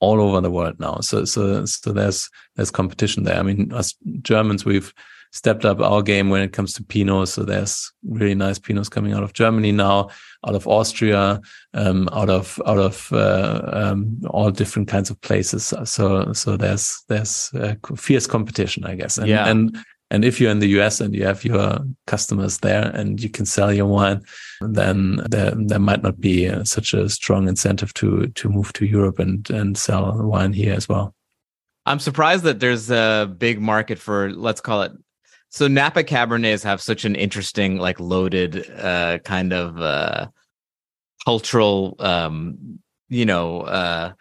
all 0.00 0.20
over 0.20 0.40
the 0.40 0.50
world 0.50 0.78
now. 0.78 1.00
So 1.00 1.24
so 1.24 1.64
so 1.64 1.92
there's 1.92 2.30
there's 2.54 2.70
competition 2.70 3.24
there. 3.24 3.38
I 3.38 3.42
mean, 3.42 3.72
us 3.72 3.94
Germans 4.22 4.64
we've 4.64 4.92
stepped 5.32 5.64
up 5.64 5.80
our 5.80 6.02
game 6.02 6.30
when 6.30 6.40
it 6.40 6.52
comes 6.52 6.72
to 6.72 6.82
Pinot. 6.82 7.28
So 7.28 7.42
there's 7.44 7.92
really 8.08 8.34
nice 8.34 8.58
Pinots 8.58 8.90
coming 8.90 9.12
out 9.12 9.22
of 9.22 9.34
Germany 9.34 9.72
now, 9.72 10.08
out 10.46 10.54
of 10.54 10.66
Austria, 10.66 11.40
um, 11.74 12.08
out 12.12 12.30
of 12.30 12.60
out 12.66 12.78
of 12.78 13.12
uh, 13.12 13.60
um, 13.72 14.20
all 14.30 14.50
different 14.50 14.88
kinds 14.88 15.10
of 15.10 15.20
places. 15.20 15.74
So 15.84 16.32
so 16.32 16.56
there's 16.56 17.02
there's 17.08 17.50
uh, 17.54 17.74
fierce 17.96 18.26
competition, 18.26 18.84
I 18.84 18.94
guess. 18.94 19.18
And, 19.18 19.28
yeah. 19.28 19.48
and 19.48 19.76
and 20.10 20.24
if 20.24 20.40
you're 20.40 20.50
in 20.50 20.60
the 20.60 20.78
US 20.80 21.00
and 21.00 21.14
you 21.14 21.24
have 21.24 21.44
your 21.44 21.78
customers 22.06 22.58
there 22.58 22.90
and 22.94 23.20
you 23.22 23.28
can 23.28 23.44
sell 23.46 23.72
your 23.72 23.86
wine, 23.86 24.22
then 24.60 25.20
there 25.28 25.52
there 25.56 25.78
might 25.78 26.02
not 26.02 26.20
be 26.20 26.48
uh, 26.48 26.64
such 26.64 26.94
a 26.94 27.08
strong 27.08 27.48
incentive 27.48 27.92
to 27.94 28.28
to 28.28 28.48
move 28.48 28.72
to 28.74 28.86
Europe 28.86 29.18
and 29.18 29.48
and 29.50 29.76
sell 29.76 30.16
wine 30.22 30.52
here 30.52 30.74
as 30.74 30.88
well. 30.88 31.14
I'm 31.86 32.00
surprised 32.00 32.44
that 32.44 32.60
there's 32.60 32.90
a 32.90 33.32
big 33.38 33.60
market 33.60 33.98
for 33.98 34.30
let's 34.30 34.60
call 34.60 34.82
it 34.82 34.92
so 35.50 35.68
Napa 35.68 36.04
Cabernets 36.04 36.64
have 36.64 36.82
such 36.82 37.04
an 37.04 37.14
interesting, 37.14 37.78
like 37.78 38.00
loaded 38.00 38.70
uh, 38.78 39.18
kind 39.20 39.52
of 39.52 39.80
uh, 39.80 40.28
cultural, 41.24 41.96
um, 41.98 42.78
you 43.08 43.24
know, 43.24 43.60
uh, 43.62 44.12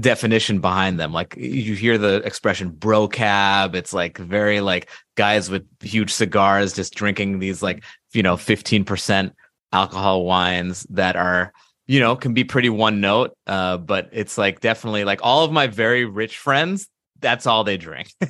definition 0.00 0.60
behind 0.60 0.98
them. 0.98 1.12
Like 1.12 1.36
you 1.36 1.74
hear 1.74 1.98
the 1.98 2.22
expression 2.24 2.70
"bro 2.70 3.08
cab," 3.08 3.74
it's 3.74 3.92
like 3.92 4.16
very 4.16 4.60
like 4.60 4.88
guys 5.14 5.50
with 5.50 5.66
huge 5.80 6.12
cigars 6.12 6.72
just 6.72 6.94
drinking 6.94 7.38
these 7.38 7.62
like 7.62 7.84
you 8.12 8.22
know 8.22 8.36
fifteen 8.36 8.84
percent 8.84 9.34
alcohol 9.72 10.24
wines 10.24 10.86
that 10.90 11.16
are 11.16 11.52
you 11.86 12.00
know 12.00 12.16
can 12.16 12.34
be 12.34 12.44
pretty 12.44 12.70
one 12.70 13.00
note. 13.00 13.36
Uh, 13.46 13.76
but 13.76 14.08
it's 14.12 14.38
like 14.38 14.60
definitely 14.60 15.04
like 15.04 15.20
all 15.22 15.44
of 15.44 15.52
my 15.52 15.66
very 15.66 16.04
rich 16.04 16.38
friends. 16.38 16.88
That's 17.20 17.46
all 17.46 17.64
they 17.64 17.76
drink. 17.76 18.12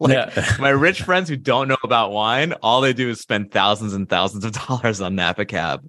Like 0.00 0.36
my 0.60 0.70
rich 0.70 1.02
friends 1.02 1.28
who 1.28 1.36
don't 1.36 1.68
know 1.68 1.76
about 1.82 2.12
wine, 2.12 2.52
all 2.62 2.80
they 2.80 2.92
do 2.92 3.10
is 3.10 3.20
spend 3.20 3.50
thousands 3.50 3.94
and 3.94 4.08
thousands 4.08 4.44
of 4.44 4.52
dollars 4.66 5.00
on 5.00 5.14
Napa 5.14 5.44
Cab. 5.44 5.88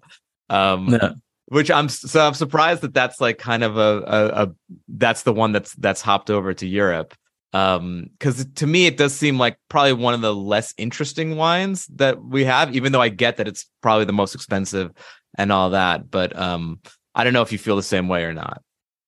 Um, 0.50 0.90
yeah. 0.90 1.14
Which 1.46 1.72
I'm 1.72 1.90
so 1.90 2.28
I'm 2.28 2.36
surprised 2.36 2.82
that 2.82 2.94
that's 2.94 3.20
like 3.20 3.40
kind 3.40 3.64
of 3.64 3.78
a, 3.78 4.04
a, 4.06 4.44
a 4.44 4.56
that's 4.88 5.24
the 5.24 5.34
one 5.34 5.52
that's 5.52 5.74
that's 5.76 6.00
hopped 6.00 6.30
over 6.30 6.54
to 6.54 6.68
Europe. 6.68 7.16
Um, 7.52 8.12
because 8.12 8.46
to 8.56 8.68
me 8.68 8.86
it 8.86 8.98
does 8.98 9.14
seem 9.14 9.40
like 9.40 9.58
probably 9.70 9.94
one 9.94 10.14
of 10.14 10.22
the 10.22 10.36
less 10.36 10.74
interesting 10.78 11.36
wines 11.36 11.88
that 11.96 12.24
we 12.24 12.46
have, 12.46 12.76
even 12.76 12.92
though 12.92 13.02
I 13.02 13.10
get 13.10 13.38
that 13.38 13.48
it's 13.48 13.66
probably 13.82 14.06
the 14.06 14.14
most 14.14 14.36
expensive 14.36 14.92
and 15.36 15.52
all 15.52 15.72
that. 15.72 16.12
But 16.12 16.38
um, 16.38 16.80
I 17.16 17.24
don't 17.24 17.34
know 17.34 17.42
if 17.42 17.52
you 17.52 17.58
feel 17.58 17.76
the 17.76 17.84
same 17.84 18.08
way 18.08 18.24
or 18.24 18.34
not. 18.34 18.62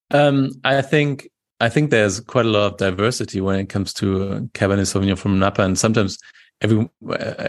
Um, 0.09 0.51
I 0.63 0.81
think 0.81 1.29
I 1.59 1.69
think 1.69 1.91
there's 1.91 2.19
quite 2.19 2.45
a 2.45 2.49
lot 2.49 2.71
of 2.71 2.77
diversity 2.77 3.39
when 3.39 3.59
it 3.59 3.69
comes 3.69 3.93
to 3.95 4.49
Cabernet 4.53 4.87
Sauvignon 4.87 5.17
from 5.17 5.37
Napa, 5.37 5.61
and 5.61 5.77
sometimes 5.77 6.17
every 6.61 6.89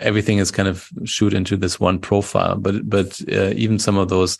everything 0.00 0.38
is 0.38 0.50
kind 0.50 0.68
of 0.68 0.88
shoot 1.04 1.32
into 1.32 1.56
this 1.56 1.80
one 1.80 1.98
profile. 1.98 2.56
But 2.56 2.88
but 2.88 3.20
uh, 3.32 3.52
even 3.56 3.78
some 3.78 3.96
of 3.96 4.10
those 4.10 4.36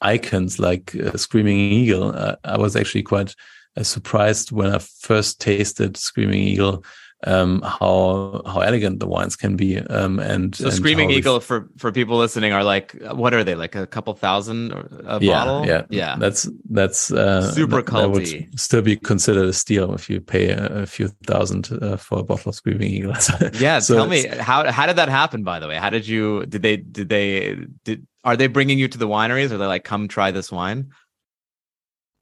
icons 0.00 0.60
like 0.60 0.94
uh, 0.94 1.16
Screaming 1.16 1.58
Eagle, 1.58 2.14
uh, 2.14 2.36
I 2.44 2.56
was 2.56 2.76
actually 2.76 3.02
quite 3.02 3.30
uh, 3.30 3.34
surprised 3.82 4.52
when 4.52 4.74
I 4.74 4.78
first 4.78 5.40
tasted 5.40 5.96
Screaming 5.96 6.40
Eagle 6.40 6.84
um, 7.24 7.62
how 7.62 8.42
how 8.46 8.60
elegant 8.60 9.00
the 9.00 9.08
wines 9.08 9.34
can 9.34 9.56
be. 9.56 9.78
Um, 9.78 10.20
and 10.20 10.54
so, 10.54 10.66
and 10.66 10.72
Screaming 10.72 11.10
Eagle 11.10 11.40
for 11.40 11.68
for 11.76 11.90
people 11.90 12.16
listening 12.16 12.52
are 12.52 12.62
like, 12.62 12.94
what 13.12 13.34
are 13.34 13.42
they 13.42 13.56
like? 13.56 13.74
A 13.74 13.86
couple 13.86 14.14
thousand 14.14 14.72
a 14.72 15.18
yeah, 15.20 15.32
bottle? 15.32 15.66
Yeah, 15.66 15.82
yeah. 15.90 16.16
That's 16.16 16.48
that's 16.70 17.10
uh, 17.10 17.50
super 17.52 17.82
that, 17.82 17.92
that 17.92 18.10
would 18.10 18.60
still 18.60 18.82
be 18.82 18.96
considered 18.96 19.46
a 19.46 19.52
steal 19.52 19.94
if 19.94 20.08
you 20.08 20.20
pay 20.20 20.50
a, 20.50 20.82
a 20.82 20.86
few 20.86 21.08
thousand 21.26 21.70
uh, 21.82 21.96
for 21.96 22.20
a 22.20 22.22
bottle 22.22 22.50
of 22.50 22.54
Screaming 22.54 22.92
Eagle. 22.92 23.14
yeah, 23.54 23.80
so 23.80 23.96
tell 23.96 24.06
me 24.06 24.26
how 24.26 24.70
how 24.70 24.86
did 24.86 24.96
that 24.96 25.08
happen? 25.08 25.42
By 25.42 25.58
the 25.58 25.66
way, 25.66 25.76
how 25.76 25.90
did 25.90 26.06
you 26.06 26.46
did 26.46 26.62
they 26.62 26.76
did 26.76 27.08
they 27.08 27.56
did 27.84 28.06
are 28.22 28.36
they 28.36 28.46
bringing 28.46 28.78
you 28.78 28.86
to 28.86 28.98
the 28.98 29.08
wineries? 29.08 29.50
Are 29.50 29.58
they 29.58 29.66
like, 29.66 29.84
come 29.84 30.06
try 30.06 30.30
this 30.30 30.52
wine? 30.52 30.90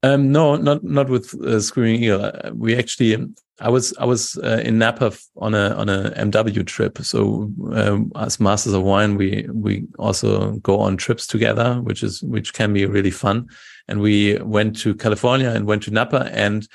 Um, 0.06 0.30
no, 0.30 0.56
not 0.56 0.84
not 0.84 1.08
with 1.08 1.34
uh, 1.42 1.60
Screaming 1.60 2.04
Eagle. 2.04 2.24
Uh, 2.24 2.50
we 2.54 2.76
actually, 2.76 3.16
I 3.60 3.68
was 3.68 3.92
I 3.98 4.04
was 4.04 4.38
uh, 4.38 4.60
in 4.64 4.78
Napa 4.78 5.12
on 5.36 5.54
a 5.54 5.70
on 5.74 5.88
a 5.88 6.10
MW 6.10 6.64
trip. 6.64 6.98
So 6.98 7.50
um, 7.72 8.12
as 8.14 8.38
Masters 8.38 8.74
of 8.74 8.82
Wine, 8.82 9.16
we 9.16 9.46
we 9.52 9.84
also 9.98 10.52
go 10.58 10.78
on 10.78 10.96
trips 10.96 11.26
together, 11.26 11.80
which 11.82 12.04
is 12.04 12.22
which 12.22 12.52
can 12.52 12.72
be 12.72 12.86
really 12.86 13.10
fun. 13.10 13.48
And 13.88 14.00
we 14.00 14.38
went 14.38 14.78
to 14.80 14.94
California 14.94 15.50
and 15.50 15.66
went 15.66 15.82
to 15.84 15.90
Napa, 15.90 16.30
and 16.32 16.68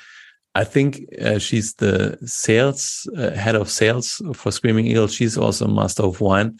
I 0.54 0.64
think 0.64 1.06
uh, 1.22 1.38
she's 1.38 1.74
the 1.74 2.18
sales 2.26 3.08
uh, 3.16 3.30
head 3.30 3.54
of 3.54 3.70
sales 3.70 4.20
for 4.34 4.52
Screaming 4.52 4.86
Eagle. 4.86 5.08
She's 5.08 5.38
also 5.38 5.66
master 5.68 6.02
of 6.02 6.20
wine, 6.20 6.58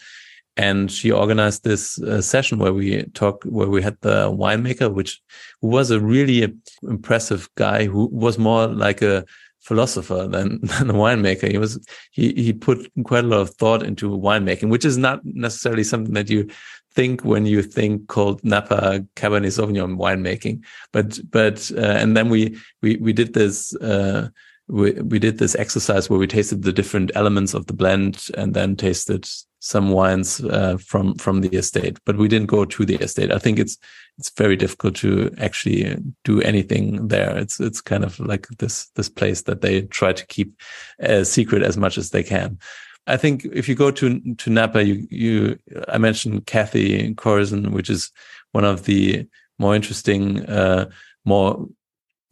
and 0.55 0.91
she 0.91 1.11
organized 1.11 1.63
this 1.63 2.01
uh, 2.01 2.21
session 2.21 2.59
where 2.59 2.73
we 2.73 3.03
talked, 3.13 3.45
where 3.45 3.69
we 3.69 3.81
had 3.81 3.97
the 4.01 4.31
winemaker, 4.31 4.93
which 4.93 5.21
was 5.61 5.89
a 5.89 5.99
really 5.99 6.53
impressive 6.83 7.49
guy 7.55 7.85
who 7.85 8.07
was 8.11 8.37
more 8.37 8.67
like 8.67 9.01
a 9.01 9.25
philosopher 9.61 10.27
than, 10.27 10.59
than 10.63 10.89
a 10.89 10.93
winemaker. 10.93 11.49
He 11.49 11.57
was 11.57 11.83
he 12.11 12.33
he 12.33 12.53
put 12.53 12.91
quite 13.03 13.23
a 13.23 13.27
lot 13.27 13.41
of 13.41 13.49
thought 13.55 13.83
into 13.83 14.09
winemaking, 14.09 14.69
which 14.69 14.85
is 14.85 14.97
not 14.97 15.21
necessarily 15.25 15.83
something 15.83 16.13
that 16.13 16.29
you 16.29 16.49
think 16.93 17.23
when 17.25 17.45
you 17.47 17.63
think 17.63 18.07
called 18.07 18.43
Napa 18.43 19.05
Cabernet 19.15 19.47
Sauvignon 19.47 19.97
winemaking. 19.97 20.63
But 20.91 21.19
but 21.31 21.71
uh, 21.75 21.79
and 21.81 22.15
then 22.15 22.29
we 22.29 22.57
we 22.81 22.97
we 22.97 23.13
did 23.13 23.33
this. 23.33 23.75
Uh, 23.75 24.29
we, 24.69 24.93
we 24.93 25.19
did 25.19 25.39
this 25.39 25.55
exercise 25.55 26.09
where 26.09 26.17
we 26.17 26.25
tasted 26.25 26.63
the 26.63 26.71
different 26.71 27.11
elements 27.15 27.53
of 27.53 27.67
the 27.67 27.73
blend 27.73 28.29
and 28.37 28.53
then 28.53 28.77
tasted 28.77 29.27
some 29.63 29.91
wines 29.91 30.41
uh, 30.41 30.75
from 30.77 31.15
from 31.15 31.39
the 31.39 31.55
estate 31.55 31.97
but 32.05 32.17
we 32.17 32.27
didn't 32.27 32.47
go 32.47 32.65
to 32.65 32.85
the 32.85 32.95
estate. 32.95 33.31
I 33.31 33.39
think 33.39 33.59
it's 33.59 33.77
it's 34.17 34.29
very 34.31 34.57
difficult 34.57 34.95
to 34.97 35.33
actually 35.39 35.97
do 36.25 36.41
anything 36.41 37.07
there. 37.07 37.37
It's 37.37 37.61
it's 37.61 37.79
kind 37.79 38.03
of 38.03 38.19
like 38.19 38.45
this 38.59 38.87
this 38.95 39.07
place 39.07 39.43
that 39.43 39.61
they 39.61 39.83
try 39.83 40.11
to 40.11 40.27
keep 40.27 40.53
a 40.99 41.23
secret 41.23 41.63
as 41.63 41.77
much 41.77 41.97
as 41.97 42.09
they 42.09 42.23
can. 42.23 42.59
I 43.07 43.15
think 43.15 43.45
if 43.45 43.69
you 43.69 43.75
go 43.75 43.89
to 43.91 44.19
to 44.35 44.49
Napa, 44.49 44.83
you 44.83 45.07
you 45.09 45.57
I 45.87 45.97
mentioned 45.97 46.45
Cathy 46.45 47.13
Corison, 47.15 47.71
which 47.71 47.89
is 47.89 48.11
one 48.51 48.65
of 48.65 48.83
the 48.83 49.25
more 49.59 49.75
interesting, 49.75 50.45
uh, 50.45 50.89
more 51.23 51.69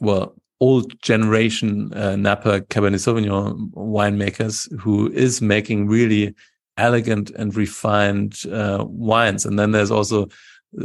well 0.01 0.35
old 0.59 1.01
generation 1.01 1.91
uh, 1.93 2.15
Napa 2.17 2.61
Cabernet 2.61 2.99
Sauvignon 2.99 3.71
winemakers 3.71 4.69
who 4.79 5.09
is 5.11 5.41
making 5.41 5.87
really 5.87 6.35
elegant 6.81 7.29
and 7.31 7.55
refined 7.55 8.33
uh, 8.51 8.83
wines. 8.87 9.45
And 9.45 9.57
then 9.59 9.71
there's 9.71 9.91
also 9.91 10.27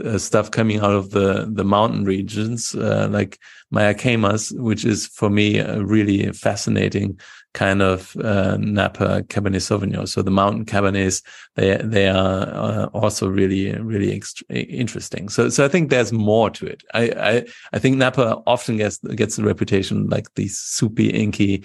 uh, 0.04 0.18
stuff 0.18 0.50
coming 0.50 0.80
out 0.80 0.94
of 0.94 1.10
the 1.10 1.48
the 1.48 1.64
mountain 1.64 2.04
regions 2.04 2.74
uh, 2.74 3.08
like 3.10 3.38
Mayacamas, 3.72 4.52
which 4.58 4.84
is 4.84 5.06
for 5.06 5.30
me 5.30 5.58
a 5.58 5.84
really 5.84 6.32
fascinating 6.32 7.20
kind 7.54 7.80
of 7.80 8.16
uh, 8.16 8.56
Napa 8.58 9.22
Cabernet 9.28 9.62
Sauvignon. 9.62 10.08
So 10.08 10.22
the 10.22 10.30
mountain 10.30 10.64
Cabernets, 10.64 11.22
they 11.54 11.76
they 11.84 12.08
are 12.08 12.42
uh, 12.48 12.86
also 12.92 13.28
really 13.28 13.72
really 13.78 14.20
interesting. 14.50 15.28
So 15.28 15.48
so 15.50 15.64
I 15.64 15.68
think 15.68 15.90
there's 15.90 16.12
more 16.12 16.50
to 16.50 16.66
it. 16.66 16.82
I 16.92 17.02
I, 17.30 17.46
I 17.72 17.78
think 17.78 17.96
Napa 17.96 18.42
often 18.46 18.76
gets 18.76 18.98
gets 18.98 19.36
the 19.36 19.44
reputation 19.44 20.08
like 20.08 20.26
these 20.34 20.58
soupy, 20.58 21.10
inky, 21.10 21.62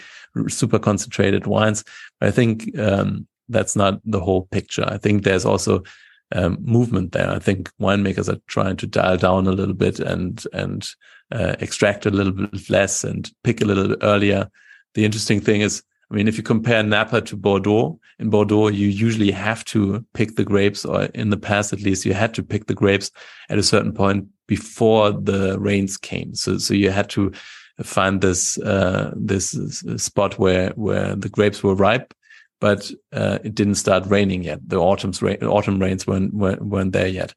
super 0.48 0.80
concentrated 0.80 1.48
wines. 1.48 1.84
But 2.20 2.30
I 2.30 2.32
think 2.32 2.78
um, 2.78 3.28
that's 3.52 3.76
not 3.76 4.00
the 4.06 4.20
whole 4.20 4.48
picture. 4.52 4.86
I 4.88 4.98
think 4.98 5.24
there's 5.24 5.46
also 5.46 5.84
um, 6.34 6.58
movement 6.62 7.12
there. 7.12 7.30
I 7.30 7.40
think 7.40 7.72
winemakers 7.80 8.30
are 8.30 8.40
trying 8.48 8.78
to 8.78 8.88
dial 8.88 9.18
down 9.18 9.48
a 9.48 9.52
little 9.52 9.76
bit 9.76 10.00
and 10.00 10.44
and 10.54 10.88
uh, 11.32 11.56
extract 11.60 12.06
a 12.06 12.12
little 12.12 12.34
bit 12.34 12.70
less 12.70 13.04
and 13.04 13.32
pick 13.44 13.62
a 13.62 13.66
little 13.66 13.96
earlier 14.02 14.50
the 14.94 15.06
interesting 15.06 15.40
thing 15.40 15.62
is, 15.62 15.84
I 16.10 16.16
mean, 16.16 16.28
if 16.28 16.38
you 16.38 16.44
compare 16.44 16.84
Napa 16.84 17.22
to 17.22 17.38
Bordeaux, 17.38 18.00
in 18.20 18.30
Bordeaux, 18.30 18.68
you 18.68 18.88
usually 18.88 19.32
have 19.32 19.64
to 19.66 20.06
pick 20.14 20.36
the 20.36 20.44
grapes, 20.44 20.84
or 20.84 21.04
in 21.06 21.30
the 21.30 21.38
past, 21.38 21.72
at 21.72 21.82
least, 21.82 22.06
you 22.06 22.14
had 22.14 22.34
to 22.34 22.44
pick 22.44 22.68
the 22.68 22.74
grapes 22.74 23.12
at 23.50 23.58
a 23.58 23.64
certain 23.64 23.94
point 23.94 24.28
before 24.48 25.12
the 25.12 25.58
rains 25.60 25.98
came. 25.98 26.36
So, 26.36 26.58
so 26.58 26.74
you 26.74 26.92
had 26.92 27.10
to 27.12 27.32
find 27.82 28.20
this, 28.20 28.58
uh, 28.60 29.14
this 29.16 29.52
spot 29.98 30.38
where, 30.38 30.72
where 30.72 31.16
the 31.16 31.30
grapes 31.30 31.64
were 31.64 31.76
ripe, 31.76 32.14
but, 32.62 32.90
uh, 33.12 33.40
it 33.44 33.54
didn't 33.54 33.76
start 33.76 34.06
raining 34.06 34.44
yet. 34.44 34.60
The 34.70 34.78
autumn's 34.78 35.22
rain, 35.22 35.44
autumn 35.44 35.80
rains 35.80 36.08
weren't, 36.08 36.34
weren't, 36.34 36.62
weren't 36.62 36.94
there 36.94 37.08
yet. 37.08 37.34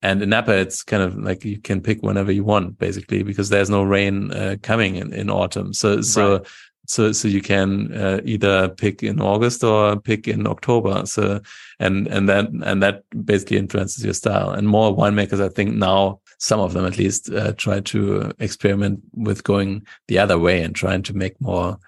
And 0.00 0.22
in 0.22 0.30
Napa, 0.30 0.56
it's 0.56 0.82
kind 0.82 1.02
of 1.02 1.18
like 1.18 1.44
you 1.44 1.60
can 1.60 1.82
pick 1.82 2.02
whenever 2.02 2.32
you 2.32 2.44
want, 2.44 2.78
basically, 2.78 3.24
because 3.24 3.48
there's 3.48 3.68
no 3.68 3.82
rain 3.82 4.32
uh, 4.32 4.56
coming 4.62 4.94
in, 4.94 5.12
in 5.12 5.28
autumn. 5.28 5.74
So, 5.74 6.00
so 6.00 6.38
right 6.38 6.46
so 6.88 7.12
so 7.12 7.28
you 7.28 7.42
can 7.42 7.92
uh, 7.92 8.20
either 8.24 8.68
pick 8.68 9.02
in 9.02 9.20
August 9.20 9.62
or 9.62 10.00
pick 10.00 10.26
in 10.26 10.46
October. 10.46 11.04
So 11.06 11.40
and 11.78 12.08
and 12.08 12.28
then 12.28 12.62
and 12.64 12.82
that 12.82 13.04
basically 13.24 13.58
influences 13.58 14.04
your 14.04 14.14
style. 14.14 14.50
And 14.50 14.66
more 14.66 14.96
winemakers, 14.96 15.40
I 15.40 15.50
think 15.50 15.74
now 15.74 16.20
some 16.38 16.60
of 16.60 16.72
them 16.72 16.86
at 16.86 16.98
least 16.98 17.30
uh, 17.30 17.52
try 17.52 17.80
to 17.80 18.32
experiment 18.38 19.00
with 19.12 19.44
going 19.44 19.86
the 20.08 20.18
other 20.18 20.38
way 20.38 20.62
and 20.62 20.74
trying 20.74 21.02
to 21.04 21.14
make 21.14 21.38
more 21.40 21.78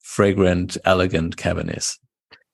fragrant, 0.00 0.76
elegant 0.84 1.36
cabernets. 1.36 1.98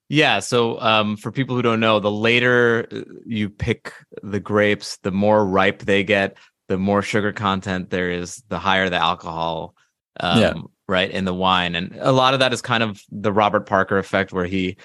Yeah. 0.08 0.40
So, 0.40 0.80
um, 0.80 1.16
for 1.16 1.32
people 1.32 1.56
who 1.56 1.62
don't 1.62 1.80
know, 1.80 1.98
the 1.98 2.10
later 2.10 2.86
uh, 2.92 3.00
you 3.24 3.48
pick 3.48 3.92
the 4.22 4.40
grapes, 4.40 4.98
the 4.98 5.10
more 5.10 5.44
ripe 5.44 5.80
they 5.80 6.04
get, 6.04 6.36
the 6.68 6.78
more 6.78 7.02
sugar 7.02 7.32
content 7.32 7.90
there 7.90 8.10
is, 8.10 8.42
the 8.48 8.58
higher 8.58 8.90
the 8.90 8.96
alcohol. 8.96 9.74
Um, 10.20 10.40
yeah 10.40 10.54
right 10.88 11.10
in 11.10 11.24
the 11.24 11.34
wine 11.34 11.74
and 11.74 11.96
a 12.00 12.12
lot 12.12 12.34
of 12.34 12.40
that 12.40 12.52
is 12.52 12.60
kind 12.60 12.82
of 12.82 13.00
the 13.10 13.32
robert 13.32 13.66
parker 13.66 13.98
effect 13.98 14.32
where 14.32 14.44
he 14.44 14.76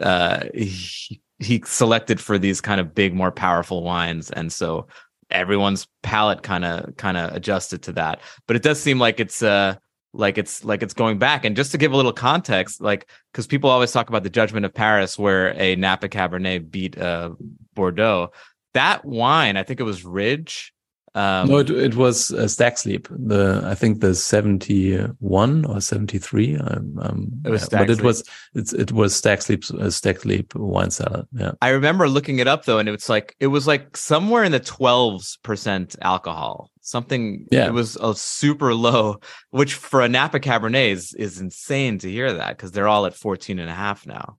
uh 0.00 0.44
he, 0.54 1.20
he 1.38 1.62
selected 1.64 2.20
for 2.20 2.38
these 2.38 2.60
kind 2.60 2.80
of 2.80 2.94
big 2.94 3.14
more 3.14 3.32
powerful 3.32 3.82
wines 3.82 4.30
and 4.30 4.52
so 4.52 4.86
everyone's 5.30 5.88
palate 6.02 6.42
kind 6.42 6.64
of 6.64 6.94
kind 6.96 7.16
of 7.16 7.34
adjusted 7.34 7.82
to 7.82 7.92
that 7.92 8.20
but 8.46 8.56
it 8.56 8.62
does 8.62 8.80
seem 8.80 8.98
like 8.98 9.18
it's 9.18 9.42
uh 9.42 9.74
like 10.16 10.38
it's 10.38 10.64
like 10.64 10.82
it's 10.82 10.94
going 10.94 11.18
back. 11.18 11.44
And 11.44 11.56
just 11.56 11.72
to 11.72 11.78
give 11.78 11.92
a 11.92 11.96
little 11.96 12.12
context 12.12 12.80
like 12.80 13.08
because 13.32 13.46
people 13.46 13.70
always 13.70 13.92
talk 13.92 14.08
about 14.08 14.22
the 14.22 14.30
judgment 14.30 14.66
of 14.66 14.74
paris 14.74 15.18
where 15.18 15.54
a 15.60 15.76
napa 15.76 16.08
cabernet 16.08 16.70
beat 16.70 16.98
uh 16.98 17.30
bordeaux. 17.74 18.32
That 18.74 19.04
wine 19.04 19.56
i 19.56 19.62
think 19.62 19.80
it 19.80 19.84
was 19.84 20.04
ridge 20.04 20.74
um, 21.16 21.48
no, 21.48 21.58
it, 21.58 21.70
it 21.70 21.94
was 21.94 22.30
uh, 22.30 22.46
Stag's 22.46 22.84
Leap. 22.84 23.08
The 23.10 23.62
I 23.64 23.74
think 23.74 24.02
the 24.02 24.14
seventy 24.14 24.98
one 25.18 25.64
or 25.64 25.80
seventy 25.80 26.18
three. 26.18 26.58
Um, 26.58 26.98
um, 27.00 27.32
it 27.42 27.48
was, 27.48 27.66
yeah, 27.72 27.78
but 27.78 27.90
it 27.90 28.02
was 28.02 28.22
it's, 28.54 28.74
it 28.74 28.92
was 28.92 29.16
Stag's 29.16 29.48
Leap 29.48 29.64
uh, 29.70 29.88
Stag's 29.88 30.26
Leap 30.26 30.54
wine 30.54 30.90
cellar. 30.90 31.24
Yeah, 31.32 31.52
I 31.62 31.70
remember 31.70 32.06
looking 32.06 32.38
it 32.38 32.46
up 32.46 32.66
though, 32.66 32.78
and 32.78 32.86
it 32.86 32.92
was 32.92 33.08
like 33.08 33.34
it 33.40 33.46
was 33.46 33.66
like 33.66 33.96
somewhere 33.96 34.44
in 34.44 34.52
the 34.52 34.60
twelve 34.60 35.24
percent 35.42 35.96
alcohol. 36.02 36.70
Something. 36.82 37.46
Yeah, 37.50 37.66
it 37.66 37.72
was 37.72 37.96
a 37.96 38.14
super 38.14 38.74
low, 38.74 39.20
which 39.50 39.72
for 39.72 40.02
a 40.02 40.10
Napa 40.10 40.38
Cabernet 40.38 40.92
is 40.92 41.14
is 41.14 41.40
insane 41.40 41.96
to 42.00 42.10
hear 42.10 42.30
that 42.34 42.58
because 42.58 42.72
they're 42.72 42.88
all 42.88 43.06
at 43.06 43.14
14 43.14 43.58
and 43.58 43.70
a 43.70 43.74
half 43.74 44.06
now. 44.06 44.36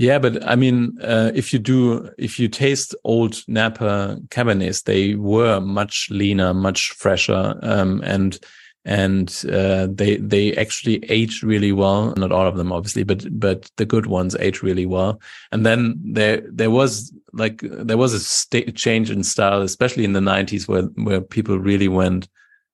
Yeah, 0.00 0.18
but 0.18 0.42
I 0.48 0.56
mean, 0.56 0.96
uh, 1.02 1.30
if 1.34 1.52
you 1.52 1.58
do, 1.58 2.10
if 2.16 2.40
you 2.40 2.48
taste 2.48 2.94
old 3.04 3.42
Napa 3.46 4.18
Cabernets, 4.30 4.84
they 4.84 5.14
were 5.14 5.60
much 5.60 6.08
leaner, 6.10 6.54
much 6.54 6.92
fresher, 6.92 7.58
um, 7.60 8.00
and 8.02 8.38
and 8.86 9.44
uh, 9.52 9.88
they 9.90 10.16
they 10.16 10.56
actually 10.56 11.04
age 11.10 11.42
really 11.42 11.72
well. 11.72 12.14
Not 12.16 12.32
all 12.32 12.46
of 12.46 12.56
them, 12.56 12.72
obviously, 12.72 13.02
but 13.02 13.26
but 13.38 13.70
the 13.76 13.84
good 13.84 14.06
ones 14.06 14.34
age 14.36 14.62
really 14.62 14.86
well. 14.86 15.20
And 15.52 15.66
then 15.66 16.00
there 16.02 16.44
there 16.50 16.70
was 16.70 17.12
like 17.34 17.60
there 17.60 17.98
was 17.98 18.14
a 18.14 18.20
sta- 18.20 18.72
change 18.72 19.10
in 19.10 19.22
style, 19.22 19.60
especially 19.60 20.06
in 20.06 20.14
the 20.14 20.20
'90s, 20.20 20.66
where 20.66 20.84
where 21.04 21.20
people 21.20 21.58
really 21.58 21.88
went 21.88 22.26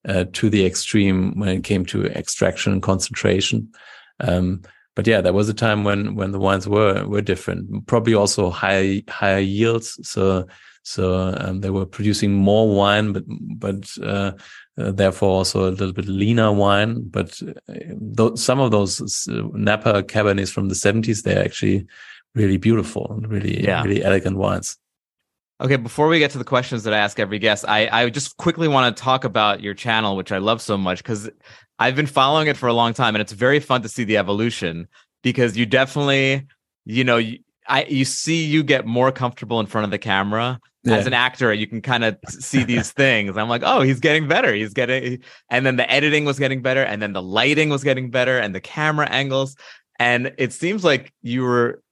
uh, 0.09 0.27
to 0.35 0.49
the 0.49 0.65
extreme 0.65 1.37
when 1.37 1.49
it 1.49 1.65
came 1.65 1.85
to 1.87 2.05
extraction 2.05 2.73
and 2.73 2.83
concentration. 2.85 3.73
Um, 4.21 4.63
but 4.97 5.07
yeah, 5.07 5.21
there 5.21 5.35
was 5.35 5.49
a 5.49 5.55
time 5.55 5.85
when 5.85 6.17
when 6.17 6.33
the 6.33 6.41
wines 6.41 6.67
were 6.67 7.07
were 7.07 7.21
different. 7.21 7.87
Probably 7.87 8.15
also 8.15 8.51
high 8.51 9.05
higher 9.09 9.39
yields. 9.39 10.01
So 10.03 10.49
so 10.83 11.35
um, 11.39 11.61
they 11.61 11.71
were 11.71 11.85
producing 11.85 12.33
more 12.33 12.75
wine, 12.75 13.13
but 13.13 13.25
but 13.29 13.93
uh, 14.03 14.33
uh, 14.79 14.93
therefore 14.93 15.29
also 15.31 15.69
a 15.69 15.71
little 15.71 15.93
bit 15.93 16.09
leaner 16.09 16.51
wine. 16.51 17.03
But 17.09 17.41
uh, 17.43 17.75
th- 18.17 18.39
some 18.39 18.59
of 18.59 18.71
those 18.71 19.29
uh, 19.29 19.43
Napa 19.53 20.03
Cabernets 20.03 20.51
from 20.51 20.71
the 20.71 20.75
seventies, 20.75 21.23
they're 21.23 21.45
actually 21.45 21.87
really 22.35 22.57
beautiful, 22.57 23.21
really 23.29 23.65
yeah. 23.65 23.83
really 23.83 24.03
elegant 24.03 24.39
wines. 24.39 24.79
Okay, 25.59 25.77
before 25.77 26.09
we 26.09 26.19
get 26.19 26.31
to 26.33 26.39
the 26.39 26.45
questions 26.45 26.85
that 26.85 26.93
I 26.93 26.99
ask 26.99 27.19
every 27.19 27.39
guest, 27.39 27.65
I, 27.67 27.89
I 27.91 28.11
just 28.11 28.37
quickly 28.37 28.69
want 28.69 28.95
to 28.95 29.03
talk 29.03 29.25
about 29.25 29.63
your 29.63 29.73
channel, 29.73 30.15
which 30.15 30.31
I 30.31 30.37
love 30.37 30.61
so 30.61 30.77
much 30.77 30.99
because 30.99 31.31
I've 31.79 31.97
been 31.97 32.07
following 32.07 32.49
it 32.49 32.59
for 32.59 32.67
a 32.67 32.75
long 32.75 32.93
time, 32.93 33.15
and 33.15 33.23
it's 33.23 33.33
very 33.33 33.59
fun 33.59 33.81
to 33.83 33.89
see 33.89 34.05
the 34.05 34.19
evolution 34.19 34.87
because 35.23 35.57
you 35.57 35.65
definitely, 35.65 36.47
you 36.85 37.05
know, 37.05 37.17
you, 37.17 37.39
I 37.67 37.85
you 37.85 38.05
see 38.05 38.45
you 38.45 38.63
get 38.63 38.87
more 38.87 39.11
comfortable 39.11 39.59
in 39.59 39.67
front 39.67 39.87
of 39.87 39.91
the 39.91 39.99
camera 39.99 40.61
yeah. 40.85 40.97
as 40.97 41.07
an 41.07 41.15
actor. 41.15 41.53
You 41.55 41.67
can 41.67 41.81
kind 41.81 42.05
of 42.05 42.19
see 42.29 42.63
these 42.63 42.93
things. 42.93 43.39
I'm 43.39 43.49
like, 43.49 43.63
oh, 43.65 43.81
he's 43.81 43.99
getting 43.99 44.29
better. 44.29 44.53
He's 44.53 44.75
getting, 44.75 45.23
and 45.51 45.65
then 45.65 45.77
the 45.77 45.91
editing 45.91 46.27
was 46.27 46.39
getting 46.39 46.61
better, 46.61 46.83
and 46.83 47.01
then 47.01 47.15
the 47.15 47.23
lighting 47.23 47.71
was 47.71 47.83
getting 47.83 48.11
better, 48.11 48.39
and 48.39 48.55
the 48.55 48.61
camera 48.61 49.09
angles, 49.09 49.57
and 49.99 50.35
it 50.37 50.53
seems 50.53 50.85
like 50.85 51.15
you 51.23 51.45
were 51.45 51.83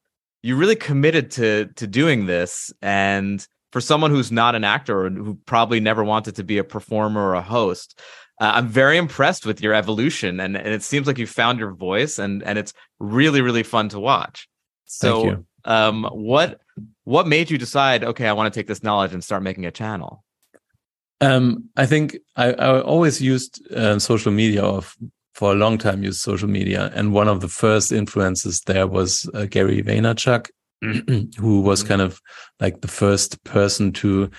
you 0.43 0.55
really 0.55 0.77
committed 0.77 1.31
to 1.31 1.71
to 1.77 1.87
doing 1.87 2.27
this 2.27 2.71
and 2.83 3.47
for 3.75 3.81
someone 3.81 4.13
who's 4.13 4.31
not 4.31 4.55
an 4.55 4.63
actor 4.63 5.05
or 5.05 5.11
who 5.11 5.35
probably 5.47 5.81
never 5.81 6.05
wanted 6.05 6.37
to 6.37 6.45
be 6.45 6.59
a 6.59 6.65
performer 6.65 7.21
or 7.21 7.35
a 7.35 7.43
host 7.43 8.01
uh, 8.41 8.53
I'm 8.55 8.69
very 8.69 8.97
impressed 8.97 9.47
with 9.47 9.63
your 9.63 9.75
evolution, 9.75 10.41
and, 10.41 10.57
and 10.57 10.69
it 10.69 10.83
seems 10.83 11.07
like 11.07 11.19
you 11.19 11.27
found 11.27 11.61
your 11.61 11.73
voice, 11.73 12.19
and 12.19 12.43
and 12.43 12.59
it's 12.59 12.73
really 12.99 13.41
really 13.41 13.63
fun 13.63 13.89
to 13.91 14.01
watch. 14.01 14.49
So, 14.87 15.45
um, 15.65 16.05
what 16.11 16.61
what 17.05 17.29
made 17.29 17.51
you 17.51 17.59
decide? 17.59 18.03
Okay, 18.03 18.27
I 18.27 18.33
want 18.33 18.53
to 18.53 18.59
take 18.59 18.67
this 18.67 18.83
knowledge 18.83 19.13
and 19.13 19.23
start 19.23 19.45
making 19.45 19.67
a 19.67 19.71
channel. 19.71 20.25
Um, 21.21 21.71
I 21.77 21.87
think 21.87 22.19
I, 22.35 22.53
I 22.55 22.81
always 22.81 23.23
used 23.23 23.65
uh, 23.73 24.01
social 24.01 24.33
media 24.33 24.65
of 24.65 24.97
for 25.35 25.53
a 25.53 25.57
long 25.57 25.79
time 25.79 26.03
used 26.03 26.21
social 26.21 26.49
media, 26.49 26.91
and 26.93 27.13
one 27.13 27.29
of 27.29 27.41
the 27.41 27.49
first 27.49 27.93
influences 27.93 28.63
there 28.63 28.89
was 28.89 29.31
uh, 29.33 29.47
Gary 29.47 29.81
Vaynerchuk, 29.81 30.49
who 31.39 31.61
was 31.61 31.81
mm-hmm. 31.81 31.89
kind 31.89 32.03
of 32.03 32.21
like 32.61 32.81
the 32.81 32.89
first 32.89 33.43
person 33.45 33.93
to 33.93 34.31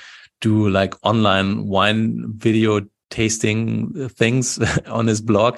do 0.42 0.70
like 0.70 0.94
online 1.04 1.66
wine 1.68 2.34
video 2.38 2.82
tasting 3.10 4.10
things 4.10 4.60
on 4.88 5.08
his 5.08 5.22
blog. 5.22 5.58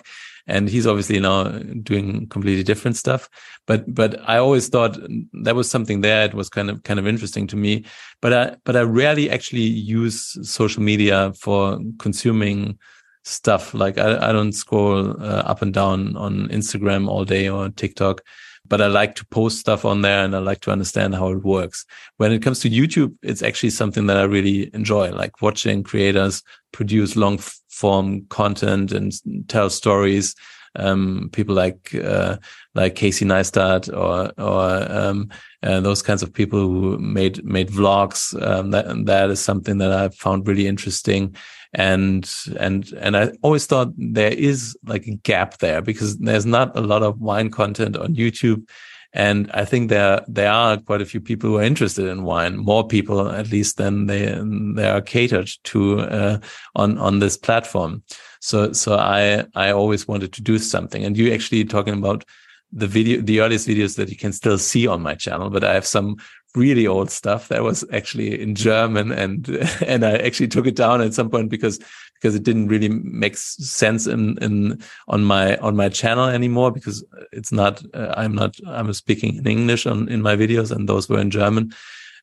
And 0.50 0.70
he's 0.70 0.88
obviously 0.88 1.20
now 1.20 1.44
doing 1.84 2.28
completely 2.28 2.64
different 2.64 2.96
stuff. 2.96 3.28
But 3.66 3.94
but 3.94 4.18
i 4.30 4.38
always 4.38 4.70
thought 4.70 4.98
that 5.44 5.56
was 5.56 5.70
something 5.70 6.02
there. 6.02 6.24
It 6.24 6.34
was 6.34 6.50
kind 6.50 6.70
of 6.70 6.84
kind 6.84 7.00
of 7.00 7.08
interesting 7.08 7.48
to 7.48 7.58
me. 7.58 7.84
But 8.22 8.34
i 8.34 8.56
but 8.64 8.78
i 8.78 8.82
rarely 8.82 9.30
actually 9.30 9.70
use 9.98 10.38
social 10.50 10.82
media 10.82 11.34
for 11.34 11.80
consuming 12.00 12.80
stuff. 13.26 13.74
Like 13.74 13.98
i, 13.98 14.30
I 14.30 14.32
don't 14.32 14.54
scroll 14.54 15.22
uh, 15.22 15.44
up 15.52 15.62
and 15.62 15.74
down 15.74 16.16
on 16.16 16.48
instagram 16.48 17.10
all 17.10 17.26
day 17.26 17.50
or 17.50 17.70
tiktok 17.70 18.22
but 18.68 18.82
I 18.82 18.88
like 18.88 19.16
to 19.16 19.26
post 19.28 19.60
stuff 19.60 19.86
on 19.86 20.02
there 20.02 20.24
and 20.24 20.36
I 20.36 20.40
like 20.40 20.62
to 20.62 20.72
understand 20.72 21.16
how 21.16 21.32
it 21.32 21.44
works. 21.44 21.86
When 22.18 22.32
it 22.32 22.42
comes 22.42 22.60
to 22.62 22.70
YouTube, 22.70 23.16
it's 23.22 23.44
actually 23.44 23.72
something 23.72 24.08
that 24.08 24.18
I 24.18 24.24
really 24.24 24.70
enjoy, 24.74 25.12
like 25.12 25.42
watching 25.42 25.84
creators 25.84 26.44
produce 26.72 27.16
long 27.16 27.40
form 27.70 28.26
content 28.28 28.92
and 28.92 29.14
tell 29.48 29.70
stories. 29.70 30.36
Um, 30.76 31.30
people 31.32 31.56
like 31.56 31.96
uh, 31.96 32.38
like 32.76 32.94
Casey 32.96 33.26
Neistat 33.26 33.88
or 33.92 34.32
or 34.38 34.92
um, 34.92 35.30
uh, 35.64 35.80
those 35.80 36.04
kinds 36.04 36.22
of 36.22 36.34
people 36.34 36.60
who 36.60 37.00
made 37.00 37.44
made 37.44 37.70
vlogs. 37.70 38.40
Um, 38.46 38.72
that 38.72 39.06
that 39.06 39.30
is 39.32 39.40
something 39.40 39.80
that 39.80 39.92
I 39.92 40.10
found 40.10 40.48
really 40.48 40.68
interesting 40.68 41.36
and 41.74 42.30
and 42.60 42.92
and 43.00 43.18
I 43.18 43.32
always 43.42 43.66
thought 43.66 43.90
there 43.98 44.34
is 44.34 44.78
like 44.86 45.08
a 45.08 45.16
gap 45.16 45.58
there 45.60 45.82
because 45.82 46.18
there's 46.18 46.46
not 46.46 46.76
a 46.78 46.82
lot 46.82 47.04
of 47.04 47.20
wine 47.20 47.50
content 47.52 47.98
on 47.98 48.16
YouTube. 48.16 48.68
And 49.14 49.50
I 49.54 49.66
think 49.66 49.90
there 49.90 50.22
there 50.28 50.52
are 50.52 50.78
quite 50.78 51.02
a 51.02 51.06
few 51.06 51.22
people 51.22 51.50
who 51.50 51.58
are 51.58 51.64
interested 51.64 52.08
in 52.08 52.24
wine, 52.24 52.58
more 52.58 52.86
people 52.86 53.30
at 53.30 53.52
least 53.52 53.78
than 53.78 54.06
they 54.08 54.40
they 54.76 54.88
are 54.88 55.02
catered 55.02 55.50
to 55.66 56.02
uh, 56.02 56.40
on 56.76 56.98
on 56.98 57.20
this 57.20 57.38
platform. 57.38 58.04
So 58.42 58.74
so 58.74 58.96
I 58.96 59.46
I 59.56 59.72
always 59.72 60.08
wanted 60.08 60.34
to 60.34 60.42
do 60.42 60.60
something. 60.60 61.04
And 61.04 61.18
you 61.18 61.34
actually 61.34 61.66
talking 61.66 61.96
about 61.96 62.26
the 62.72 62.88
video 62.88 63.22
the 63.22 63.40
earliest 63.40 63.68
videos 63.68 63.96
that 63.96 64.10
you 64.10 64.18
can 64.18 64.34
still 64.34 64.58
see 64.58 64.88
on 64.88 65.02
my 65.02 65.16
channel, 65.16 65.50
but 65.50 65.64
I 65.64 65.74
have 65.74 65.88
some 65.88 66.18
really 66.56 66.88
old 66.88 67.12
stuff 67.12 67.50
that 67.50 67.64
was 67.64 67.84
actually 67.92 68.42
in 68.42 68.56
German 68.56 69.12
and 69.12 69.48
and 69.86 70.06
I 70.06 70.18
actually 70.18 70.48
took 70.48 70.68
it 70.68 70.76
down 70.76 71.02
at 71.02 71.14
some 71.14 71.30
point 71.30 71.50
because 71.50 71.80
because 72.16 72.34
it 72.34 72.44
didn't 72.44 72.68
really 72.68 72.90
make 72.90 73.38
sense 73.38 74.08
in 74.08 74.38
in 74.42 74.82
on 75.08 75.24
my 75.24 75.58
on 75.58 75.76
my 75.76 75.90
channel 75.90 76.26
anymore 76.26 76.72
because 76.72 77.04
it's 77.32 77.52
not 77.52 77.84
uh, 77.94 78.14
I'm 78.18 78.34
not 78.34 78.56
I'm 78.68 78.92
speaking 78.94 79.38
in 79.38 79.48
English 79.48 79.86
on 79.86 80.10
in 80.10 80.22
my 80.22 80.36
videos 80.36 80.72
and 80.72 80.88
those 80.88 81.10
were 81.10 81.20
in 81.20 81.32
German. 81.32 81.74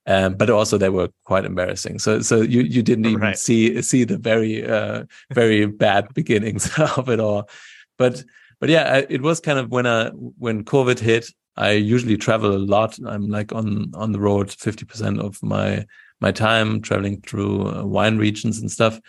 Um, 0.07 0.35
but 0.35 0.51
also 0.51 0.77
they 0.77 0.91
were 0.91 1.09
quite 1.25 1.47
embarrassing. 1.47 1.99
So, 1.99 2.21
so 2.21 2.43
you 2.43 2.61
you 2.61 2.83
didn't 2.83 3.07
even 3.07 3.23
right. 3.23 3.39
see 3.39 3.81
see 3.81 4.05
the 4.05 4.19
very 4.19 4.67
uh, 4.67 5.05
very 5.33 5.65
bad 5.85 6.13
beginnings 6.13 6.71
of 6.97 7.09
it 7.09 7.21
all. 7.21 7.49
But 7.97 8.23
but 8.61 8.69
yeah, 8.69 9.03
it 9.09 9.23
was 9.23 9.41
kind 9.41 9.59
of 9.59 9.71
when 9.71 9.87
I 9.87 10.11
when 10.11 10.63
COVID 10.65 10.99
hit 10.99 11.31
I 11.57 11.73
usually 11.73 12.17
travel 12.17 12.55
a 12.55 12.59
lot. 12.59 12.99
I'm 13.07 13.29
like 13.29 13.53
on 13.53 13.93
on 13.95 14.13
the 14.13 14.21
road 14.21 14.49
50% 14.49 15.21
of 15.21 15.43
my 15.43 15.87
my 16.21 16.33
time 16.33 16.81
traveling 16.81 17.21
through 17.21 17.69
uh, 17.69 17.85
wine 17.85 18.19
regions 18.19 18.59
and 18.59 18.71
stuff. 18.71 19.01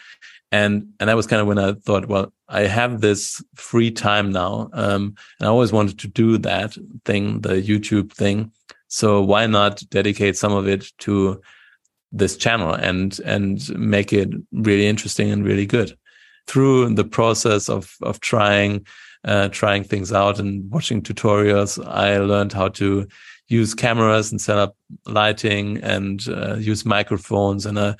And 0.52 0.94
and 1.00 1.10
that 1.10 1.16
was 1.16 1.28
kind 1.28 1.42
of 1.42 1.48
when 1.48 1.60
I 1.60 1.74
thought, 1.74 2.08
well, 2.08 2.32
I 2.48 2.62
have 2.62 3.02
this 3.02 3.44
free 3.56 3.92
time 3.92 4.32
now. 4.32 4.70
Um, 4.74 5.16
and 5.40 5.48
I 5.48 5.52
always 5.52 5.72
wanted 5.72 6.00
to 6.00 6.08
do 6.08 6.38
that 6.40 6.78
thing, 7.04 7.42
the 7.42 7.62
YouTube 7.62 8.12
thing. 8.14 8.52
So 8.88 9.22
why 9.22 9.48
not 9.48 9.84
dedicate 9.90 10.38
some 10.38 10.54
of 10.54 10.68
it 10.68 10.92
to 11.00 11.42
this 12.12 12.38
channel 12.38 12.74
and 12.74 13.20
and 13.26 13.70
make 13.78 14.14
it 14.14 14.30
really 14.52 14.88
interesting 14.88 15.32
and 15.32 15.44
really 15.44 15.66
good 15.66 15.98
through 16.48 16.94
the 16.94 17.04
process 17.04 17.68
of 17.68 17.96
of 18.04 18.20
trying 18.20 18.86
uh, 19.26 19.50
trying 19.50 19.84
things 19.84 20.14
out 20.14 20.40
and 20.40 20.70
watching 20.72 21.02
tutorials. 21.02 21.84
I 21.86 22.18
learned 22.18 22.54
how 22.54 22.70
to 22.70 23.08
use 23.48 23.74
cameras 23.74 24.32
and 24.32 24.40
set 24.40 24.58
up 24.58 24.76
lighting 25.06 25.78
and 25.84 26.28
uh, 26.30 26.56
use 26.56 26.86
microphones. 26.86 27.66
And 27.66 27.78
uh, 27.78 27.96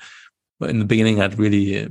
in 0.60 0.78
the 0.78 0.84
beginning, 0.84 1.18
I 1.18 1.24
had 1.24 1.38
really 1.38 1.88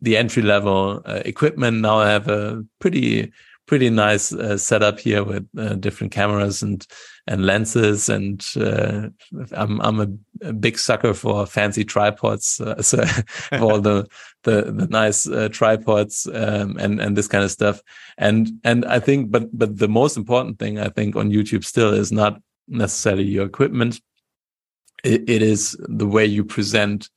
the 0.00 0.16
entry 0.16 0.42
level 0.42 1.02
uh, 1.04 1.22
equipment. 1.24 1.80
Now 1.80 1.98
I 1.98 2.10
have 2.10 2.28
a 2.28 2.64
pretty 2.78 3.32
pretty 3.66 3.90
nice 3.90 4.32
uh, 4.32 4.56
setup 4.56 5.00
here 5.00 5.24
with 5.24 5.46
uh, 5.58 5.74
different 5.74 6.12
cameras 6.12 6.62
and 6.62 6.86
and 7.26 7.44
lenses 7.44 8.08
and 8.08 8.46
uh, 8.56 9.08
I'm 9.52 9.80
I'm 9.80 10.00
a, 10.00 10.48
a, 10.48 10.52
big 10.52 10.78
sucker 10.78 11.12
for 11.12 11.44
fancy 11.46 11.84
tripods 11.84 12.60
uh, 12.60 12.80
so 12.82 13.04
all 13.52 13.80
the 13.80 14.06
the 14.44 14.72
the 14.72 14.86
nice 14.86 15.28
uh, 15.28 15.48
tripods 15.50 16.26
um, 16.32 16.76
and 16.78 17.00
and 17.00 17.16
this 17.16 17.28
kind 17.28 17.44
of 17.44 17.50
stuff. 17.50 17.82
And 18.16 18.52
and 18.64 18.84
I 18.86 19.00
think 19.00 19.30
but 19.30 19.56
but 19.56 19.76
the 19.76 19.88
most 19.88 20.16
important 20.16 20.58
thing 20.58 20.78
I 20.78 20.88
think 20.88 21.16
on 21.16 21.30
YouTube 21.30 21.64
still 21.64 21.92
is 21.92 22.10
not 22.10 22.40
necessarily 22.68 23.24
your 23.24 23.44
equipment. 23.44 24.00
It, 25.04 25.28
it 25.28 25.42
is 25.42 25.76
the 25.80 26.06
way 26.06 26.24
you 26.24 26.44
present 26.44 27.10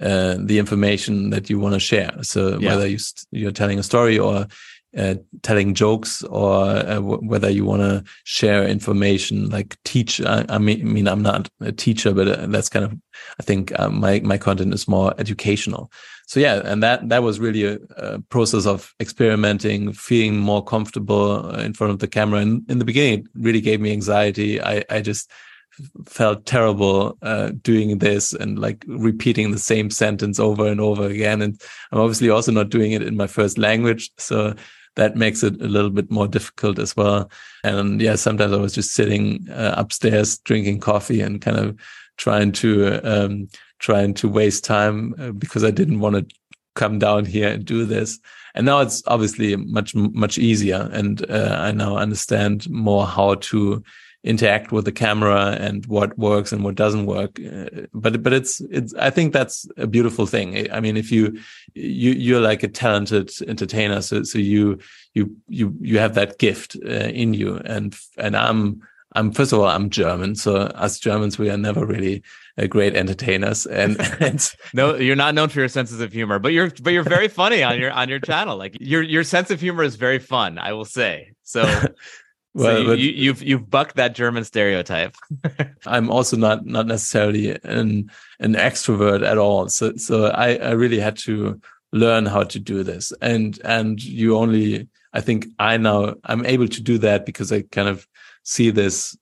uh, 0.00 0.36
the 0.38 0.58
information 0.58 1.30
that 1.30 1.48
you 1.48 1.58
want 1.58 1.74
to 1.74 1.80
share. 1.80 2.12
So 2.22 2.58
yeah. 2.58 2.70
whether 2.70 2.86
you 2.86 2.98
you're 3.30 3.52
telling 3.52 3.78
a 3.78 3.82
story 3.82 4.18
or 4.18 4.46
uh, 4.96 5.14
telling 5.42 5.74
jokes 5.74 6.22
or 6.24 6.64
uh, 6.64 7.00
whether 7.00 7.50
you 7.50 7.64
want 7.64 7.82
to 7.82 8.04
share 8.24 8.66
information 8.66 9.48
like 9.50 9.76
teach 9.84 10.20
I, 10.20 10.44
I, 10.48 10.58
mean, 10.58 10.80
I, 10.80 10.84
mean 10.84 11.08
i'm 11.08 11.22
not 11.22 11.48
a 11.60 11.72
teacher 11.72 12.12
but 12.12 12.28
uh, 12.28 12.46
that's 12.46 12.68
kind 12.68 12.84
of 12.84 12.96
i 13.40 13.42
think 13.42 13.78
uh, 13.78 13.90
my 13.90 14.20
my 14.20 14.38
content 14.38 14.74
is 14.74 14.88
more 14.88 15.14
educational. 15.18 15.90
So 16.26 16.40
yeah 16.40 16.62
and 16.64 16.82
that 16.82 17.08
that 17.08 17.22
was 17.22 17.38
really 17.38 17.64
a, 17.64 17.78
a, 17.96 18.20
process 18.22 18.66
of 18.66 18.94
experimenting 19.00 19.92
feeling 19.92 20.38
more 20.38 20.64
comfortable 20.64 21.46
uh, 21.46 21.58
in 21.58 21.74
front 21.74 21.92
of 21.92 21.98
the 21.98 22.08
camera. 22.08 22.40
And 22.40 22.68
in 22.70 22.78
the 22.78 22.84
beginning 22.84 23.20
it 23.20 23.26
really 23.34 23.60
gave 23.60 23.80
me 23.80 23.92
anxiety. 23.92 24.60
I 24.60 24.84
i 24.90 25.00
just 25.00 25.30
felt 26.06 26.46
terrible 26.46 27.18
uh, 27.22 27.50
doing 27.62 27.98
this 27.98 28.32
and 28.32 28.58
like 28.58 28.84
repeating 28.86 29.50
the 29.50 29.58
same 29.58 29.90
sentence 29.90 30.38
over 30.38 30.66
and 30.66 30.80
over 30.80 31.06
again. 31.06 31.42
And 31.42 31.60
i'm 31.92 32.00
obviously 32.00 32.30
also 32.30 32.52
not 32.52 32.70
doing 32.70 32.92
it 32.92 33.02
in 33.02 33.16
my 33.16 33.26
first 33.26 33.58
language. 33.58 34.10
So 34.18 34.54
that 34.96 35.16
makes 35.16 35.42
it 35.42 35.60
a 35.60 35.68
little 35.68 35.90
bit 35.90 36.10
more 36.10 36.28
difficult 36.28 36.78
as 36.78 36.96
well. 36.96 37.30
And 37.62 38.00
yeah, 38.00 38.14
sometimes 38.16 38.52
I 38.52 38.56
was 38.56 38.74
just 38.74 38.94
sitting 38.94 39.48
uh, 39.50 39.74
upstairs 39.76 40.38
drinking 40.38 40.80
coffee 40.80 41.20
and 41.20 41.40
kind 41.40 41.56
of 41.56 41.78
trying 42.16 42.52
to 42.52 43.00
um, 43.02 43.48
trying 43.78 44.14
to 44.14 44.28
waste 44.28 44.64
time 44.64 45.14
uh, 45.18 45.32
because 45.32 45.64
I 45.64 45.70
didn't 45.70 46.00
want 46.00 46.16
to 46.16 46.36
come 46.74 46.98
down 46.98 47.24
here 47.24 47.48
and 47.48 47.64
do 47.64 47.84
this. 47.84 48.18
And 48.54 48.66
now 48.66 48.80
it's 48.80 49.02
obviously 49.06 49.56
much 49.56 49.94
much 49.94 50.38
easier, 50.38 50.88
and 50.92 51.28
uh, 51.28 51.56
I 51.58 51.72
now 51.72 51.96
understand 51.96 52.70
more 52.70 53.06
how 53.06 53.34
to 53.34 53.82
interact 54.24 54.72
with 54.72 54.86
the 54.86 54.92
camera 54.92 55.56
and 55.60 55.84
what 55.86 56.18
works 56.18 56.50
and 56.50 56.64
what 56.64 56.74
doesn't 56.74 57.06
work. 57.06 57.38
Uh, 57.38 57.86
but 57.92 58.22
but 58.22 58.32
it's 58.32 58.60
it's 58.70 58.94
I 58.94 59.10
think 59.10 59.32
that's 59.32 59.68
a 59.76 59.86
beautiful 59.86 60.26
thing. 60.26 60.70
I 60.72 60.80
mean, 60.80 60.96
if 60.96 61.12
you 61.12 61.38
you 61.74 62.12
you're 62.12 62.40
like 62.40 62.62
a 62.62 62.68
talented 62.68 63.30
entertainer, 63.46 64.00
so 64.00 64.22
so 64.22 64.38
you 64.38 64.78
you 65.12 65.36
you 65.48 65.76
you 65.80 65.98
have 65.98 66.14
that 66.14 66.38
gift 66.38 66.76
uh, 66.84 66.88
in 66.88 67.34
you, 67.34 67.56
and 67.64 67.94
and 68.18 68.36
I'm. 68.36 68.82
I'm 69.16 69.30
first 69.30 69.52
of 69.52 69.60
all, 69.60 69.66
I'm 69.66 69.90
German, 69.90 70.34
so 70.34 70.56
us 70.56 70.98
Germans, 70.98 71.38
we 71.38 71.48
are 71.48 71.56
never 71.56 71.86
really 71.86 72.24
uh, 72.58 72.66
great 72.66 72.96
entertainers. 72.96 73.64
And, 73.64 73.96
and 74.20 74.44
no, 74.72 74.96
you're 74.96 75.14
not 75.14 75.36
known 75.36 75.50
for 75.50 75.60
your 75.60 75.68
senses 75.68 76.00
of 76.00 76.12
humor, 76.12 76.40
but 76.40 76.52
you're 76.52 76.72
but 76.82 76.92
you're 76.92 77.04
very 77.04 77.28
funny 77.28 77.62
on 77.62 77.78
your 77.78 77.92
on 77.92 78.08
your 78.08 78.18
channel. 78.18 78.56
Like 78.56 78.76
your 78.80 79.02
your 79.02 79.22
sense 79.22 79.52
of 79.52 79.60
humor 79.60 79.84
is 79.84 79.94
very 79.94 80.18
fun, 80.18 80.58
I 80.58 80.72
will 80.72 80.84
say. 80.84 81.34
So 81.44 81.62
Well, 82.54 82.84
so 82.86 82.92
you, 82.92 82.94
you, 82.94 83.10
you've 83.10 83.42
you've 83.42 83.70
bucked 83.70 83.96
that 83.96 84.14
German 84.14 84.44
stereotype. 84.44 85.16
I'm 85.86 86.08
also 86.08 86.36
not 86.36 86.64
not 86.64 86.86
necessarily 86.86 87.58
an 87.64 88.10
an 88.38 88.54
extrovert 88.54 89.26
at 89.26 89.38
all. 89.38 89.68
So 89.68 89.96
so 89.96 90.26
I, 90.26 90.56
I 90.56 90.70
really 90.70 91.00
had 91.00 91.16
to 91.18 91.60
learn 91.92 92.26
how 92.26 92.44
to 92.44 92.58
do 92.60 92.84
this. 92.84 93.12
And 93.20 93.58
and 93.64 94.02
you 94.02 94.36
only 94.36 94.88
I 95.12 95.20
think 95.20 95.46
I 95.58 95.76
now 95.78 96.14
I'm 96.24 96.46
able 96.46 96.68
to 96.68 96.82
do 96.82 96.96
that 96.98 97.26
because 97.26 97.50
I 97.50 97.62
kind 97.62 97.88
of 97.88 98.06
see 98.44 98.70
this 98.70 99.16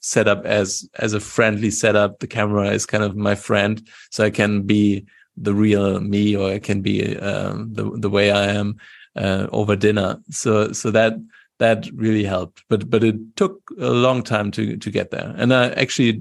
setup 0.00 0.44
as 0.46 0.88
as 0.98 1.12
a 1.12 1.20
friendly 1.20 1.70
setup. 1.70 2.20
The 2.20 2.26
camera 2.26 2.70
is 2.70 2.86
kind 2.86 3.04
of 3.04 3.16
my 3.16 3.34
friend, 3.34 3.86
so 4.10 4.24
I 4.24 4.30
can 4.30 4.62
be 4.62 5.04
the 5.36 5.54
real 5.54 6.00
me, 6.00 6.36
or 6.36 6.50
I 6.52 6.58
can 6.58 6.82
be 6.82 7.18
um, 7.18 7.72
the 7.72 7.90
the 7.98 8.10
way 8.10 8.30
I 8.30 8.46
am 8.46 8.76
uh, 9.16 9.46
over 9.52 9.76
dinner. 9.76 10.20
So 10.30 10.72
so 10.72 10.90
that 10.90 11.14
that 11.62 11.88
really 11.94 12.24
helped. 12.24 12.64
But 12.68 12.90
but 12.90 13.04
it 13.04 13.16
took 13.36 13.60
a 13.78 13.90
long 13.90 14.22
time 14.22 14.50
to 14.52 14.76
to 14.76 14.90
get 14.90 15.10
there. 15.10 15.32
And 15.36 15.54
I 15.54 15.70
actually 15.70 16.20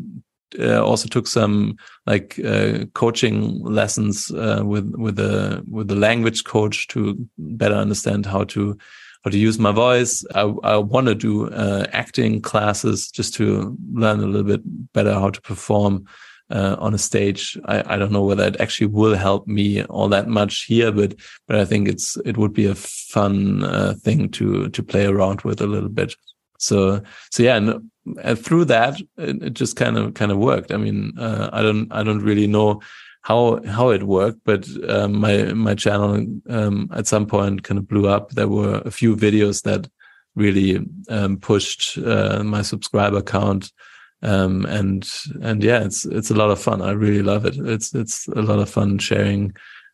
uh, 0.59 0.83
also 0.83 1.07
took 1.07 1.27
some 1.27 1.75
like 2.05 2.39
uh, 2.45 2.85
coaching 2.93 3.63
lessons 3.63 4.31
uh, 4.31 4.61
with 4.63 4.93
with 4.95 5.15
the 5.15 5.63
with 5.67 5.87
the 5.87 5.95
language 5.95 6.43
coach 6.43 6.87
to 6.89 7.15
better 7.37 7.75
understand 7.75 8.25
how 8.25 8.43
to 8.45 8.77
how 9.23 9.31
to 9.31 9.37
use 9.37 9.59
my 9.59 9.71
voice. 9.71 10.25
I, 10.35 10.41
I 10.63 10.77
want 10.77 11.07
to 11.07 11.15
do 11.15 11.49
uh, 11.49 11.85
acting 11.91 12.41
classes 12.41 13.09
just 13.09 13.33
to 13.35 13.77
learn 13.93 14.19
a 14.19 14.27
little 14.27 14.43
bit 14.43 14.61
better 14.93 15.13
how 15.13 15.31
to 15.31 15.41
perform 15.41 16.05
uh, 16.51 16.75
on 16.79 16.93
a 16.93 16.97
stage. 16.97 17.57
I, 17.65 17.95
I 17.95 17.97
don't 17.97 18.11
know 18.11 18.23
whether 18.23 18.45
it 18.45 18.59
actually 18.59 18.87
will 18.87 19.15
help 19.15 19.47
me 19.47 19.83
all 19.85 20.09
that 20.09 20.27
much 20.27 20.65
here, 20.65 20.91
but 20.91 21.15
but 21.47 21.57
I 21.57 21.65
think 21.65 21.87
it's 21.87 22.17
it 22.25 22.37
would 22.37 22.53
be 22.53 22.65
a 22.65 22.75
fun 22.75 23.63
uh, 23.63 23.93
thing 24.01 24.29
to 24.31 24.69
to 24.69 24.83
play 24.83 25.05
around 25.05 25.41
with 25.41 25.61
a 25.61 25.67
little 25.67 25.89
bit. 25.89 26.15
So 26.57 27.01
so 27.31 27.43
yeah, 27.43 27.55
and, 27.55 27.89
and 28.21 28.37
through 28.37 28.65
that 28.65 28.99
it, 29.17 29.43
it, 29.43 29.53
just 29.53 29.75
kind 29.75 29.97
of 29.97 30.13
kind 30.13 30.31
of 30.31 30.37
worked. 30.37 30.71
I 30.71 30.77
mean, 30.77 31.13
uh, 31.17 31.49
I 31.51 31.61
don't 31.61 31.91
I 31.91 32.03
don't 32.03 32.23
really 32.23 32.47
know 32.47 32.81
how 33.21 33.63
how 33.65 33.89
it 33.89 34.03
worked, 34.03 34.41
but 34.43 34.67
um, 34.89 35.19
my 35.19 35.53
my 35.53 35.75
channel 35.75 36.25
um, 36.49 36.89
at 36.93 37.07
some 37.07 37.25
point 37.25 37.63
kind 37.63 37.77
of 37.77 37.87
blew 37.87 38.07
up. 38.07 38.31
There 38.31 38.47
were 38.47 38.81
a 38.85 38.91
few 38.91 39.15
videos 39.15 39.63
that 39.63 39.89
really 40.35 40.85
um, 41.09 41.37
pushed 41.37 41.97
uh, 41.97 42.41
my 42.43 42.61
subscriber 42.61 43.21
count 43.21 43.71
um, 44.24 44.65
and 44.65 45.07
and 45.41 45.63
yeah, 45.63 45.84
it's 45.84 46.05
it's 46.05 46.32
a 46.32 46.36
lot 46.36 46.51
of 46.51 46.61
fun. 46.61 46.82
I 46.82 46.91
really 46.91 47.24
love 47.24 47.45
it. 47.45 47.57
It's 47.57 47.93
it's 47.95 48.28
a 48.28 48.41
lot 48.41 48.59
of 48.59 48.69
fun 48.69 48.97
sharing 48.99 49.53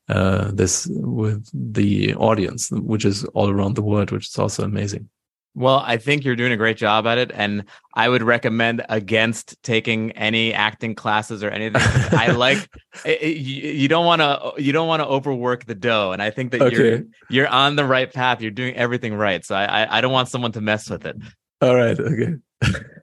uh, 0.09 0.51
this 0.51 0.87
with 0.91 1.49
the 1.53 2.13
audience, 2.15 2.69
which 2.71 3.05
is 3.05 3.23
all 3.33 3.49
around 3.49 3.75
the 3.75 3.81
world, 3.81 4.11
which 4.11 4.27
is 4.27 4.37
also 4.37 4.63
amazing. 4.63 5.09
Well, 5.55 5.81
I 5.83 5.97
think 5.97 6.23
you're 6.23 6.35
doing 6.35 6.51
a 6.51 6.57
great 6.57 6.77
job 6.77 7.07
at 7.07 7.17
it, 7.17 7.31
and 7.33 7.63
I 7.95 8.09
would 8.09 8.21
recommend 8.21 8.85
against 8.89 9.61
taking 9.63 10.11
any 10.11 10.53
acting 10.53 10.93
classes 10.93 11.43
or 11.43 11.49
anything. 11.49 11.81
I 12.11 12.27
like 12.31 12.59
it, 13.05 13.21
it, 13.23 13.37
you 13.37 13.87
don't 13.87 14.05
want 14.05 14.21
to 14.21 14.61
you 14.61 14.71
don't 14.71 14.87
want 14.87 15.01
to 15.01 15.07
overwork 15.07 15.65
the 15.65 15.73
dough, 15.73 16.11
and 16.11 16.21
I 16.21 16.29
think 16.29 16.51
that 16.51 16.61
okay. 16.61 16.75
you're 16.75 17.03
you're 17.29 17.47
on 17.47 17.75
the 17.75 17.85
right 17.85 18.11
path. 18.11 18.39
You're 18.39 18.51
doing 18.51 18.75
everything 18.75 19.15
right, 19.15 19.43
so 19.43 19.55
I, 19.55 19.83
I 19.83 19.97
I 19.97 20.01
don't 20.01 20.11
want 20.11 20.29
someone 20.29 20.51
to 20.51 20.61
mess 20.61 20.89
with 20.89 21.05
it. 21.05 21.15
All 21.61 21.75
right, 21.75 21.99
okay. 21.99 22.35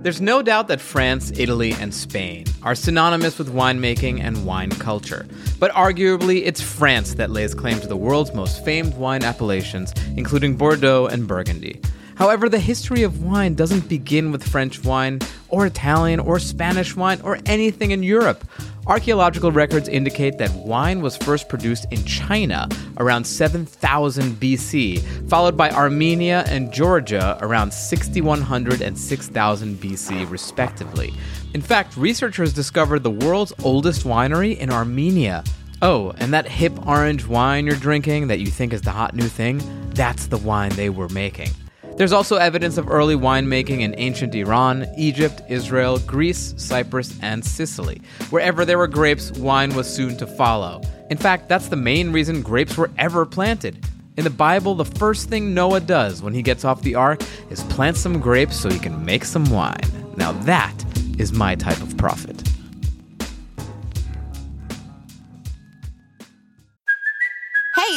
There's 0.00 0.20
no 0.20 0.42
doubt 0.42 0.68
that 0.68 0.80
France, 0.80 1.32
Italy, 1.36 1.72
and 1.72 1.92
Spain 1.92 2.44
are 2.62 2.76
synonymous 2.76 3.36
with 3.36 3.52
winemaking 3.52 4.22
and 4.22 4.46
wine 4.46 4.70
culture, 4.70 5.26
but 5.58 5.72
arguably 5.72 6.42
it's 6.46 6.60
France 6.60 7.14
that 7.14 7.30
lays 7.30 7.52
claim 7.52 7.80
to 7.80 7.88
the 7.88 7.96
world's 7.96 8.32
most 8.32 8.64
famed 8.64 8.94
wine 8.94 9.24
appellations, 9.24 9.92
including 10.16 10.56
Bordeaux 10.56 11.06
and 11.06 11.26
Burgundy. 11.26 11.80
However, 12.14 12.48
the 12.48 12.60
history 12.60 13.02
of 13.02 13.24
wine 13.24 13.54
doesn't 13.54 13.88
begin 13.88 14.30
with 14.30 14.46
French 14.46 14.84
wine, 14.84 15.18
or 15.48 15.66
Italian, 15.66 16.20
or 16.20 16.38
Spanish 16.38 16.94
wine, 16.94 17.20
or 17.22 17.40
anything 17.46 17.90
in 17.90 18.04
Europe. 18.04 18.44
Archaeological 18.88 19.52
records 19.52 19.86
indicate 19.86 20.38
that 20.38 20.50
wine 20.54 21.02
was 21.02 21.14
first 21.14 21.50
produced 21.50 21.84
in 21.90 22.02
China 22.06 22.66
around 22.96 23.24
7000 23.24 24.32
BC, 24.40 25.28
followed 25.28 25.58
by 25.58 25.70
Armenia 25.70 26.42
and 26.46 26.72
Georgia 26.72 27.36
around 27.42 27.70
6100 27.70 28.80
and 28.80 28.98
6000 28.98 29.76
BC, 29.76 30.30
respectively. 30.30 31.12
In 31.52 31.60
fact, 31.60 31.98
researchers 31.98 32.54
discovered 32.54 33.02
the 33.02 33.10
world's 33.10 33.52
oldest 33.62 34.06
winery 34.06 34.56
in 34.56 34.72
Armenia. 34.72 35.44
Oh, 35.82 36.14
and 36.16 36.32
that 36.32 36.48
hip 36.48 36.86
orange 36.86 37.26
wine 37.26 37.66
you're 37.66 37.76
drinking 37.76 38.28
that 38.28 38.38
you 38.38 38.46
think 38.46 38.72
is 38.72 38.80
the 38.80 38.90
hot 38.90 39.14
new 39.14 39.28
thing, 39.28 39.60
that's 39.90 40.28
the 40.28 40.38
wine 40.38 40.70
they 40.70 40.88
were 40.88 41.10
making. 41.10 41.50
There's 41.98 42.12
also 42.12 42.36
evidence 42.36 42.78
of 42.78 42.88
early 42.88 43.16
winemaking 43.16 43.80
in 43.80 43.92
ancient 43.98 44.32
Iran, 44.32 44.86
Egypt, 44.96 45.42
Israel, 45.48 45.98
Greece, 45.98 46.54
Cyprus, 46.56 47.18
and 47.22 47.44
Sicily. 47.44 48.00
Wherever 48.30 48.64
there 48.64 48.78
were 48.78 48.86
grapes, 48.86 49.32
wine 49.32 49.74
was 49.74 49.92
soon 49.92 50.16
to 50.18 50.26
follow. 50.28 50.80
In 51.10 51.16
fact, 51.16 51.48
that's 51.48 51.66
the 51.66 51.74
main 51.74 52.12
reason 52.12 52.40
grapes 52.40 52.76
were 52.76 52.92
ever 52.98 53.26
planted. 53.26 53.84
In 54.16 54.22
the 54.22 54.30
Bible, 54.30 54.76
the 54.76 54.84
first 54.84 55.28
thing 55.28 55.54
Noah 55.54 55.80
does 55.80 56.22
when 56.22 56.34
he 56.34 56.40
gets 56.40 56.64
off 56.64 56.82
the 56.82 56.94
ark 56.94 57.20
is 57.50 57.64
plant 57.64 57.96
some 57.96 58.20
grapes 58.20 58.54
so 58.54 58.70
he 58.70 58.78
can 58.78 59.04
make 59.04 59.24
some 59.24 59.46
wine. 59.46 59.80
Now 60.16 60.30
that 60.44 60.84
is 61.18 61.32
my 61.32 61.56
type 61.56 61.82
of 61.82 61.96
prophet. 61.96 62.47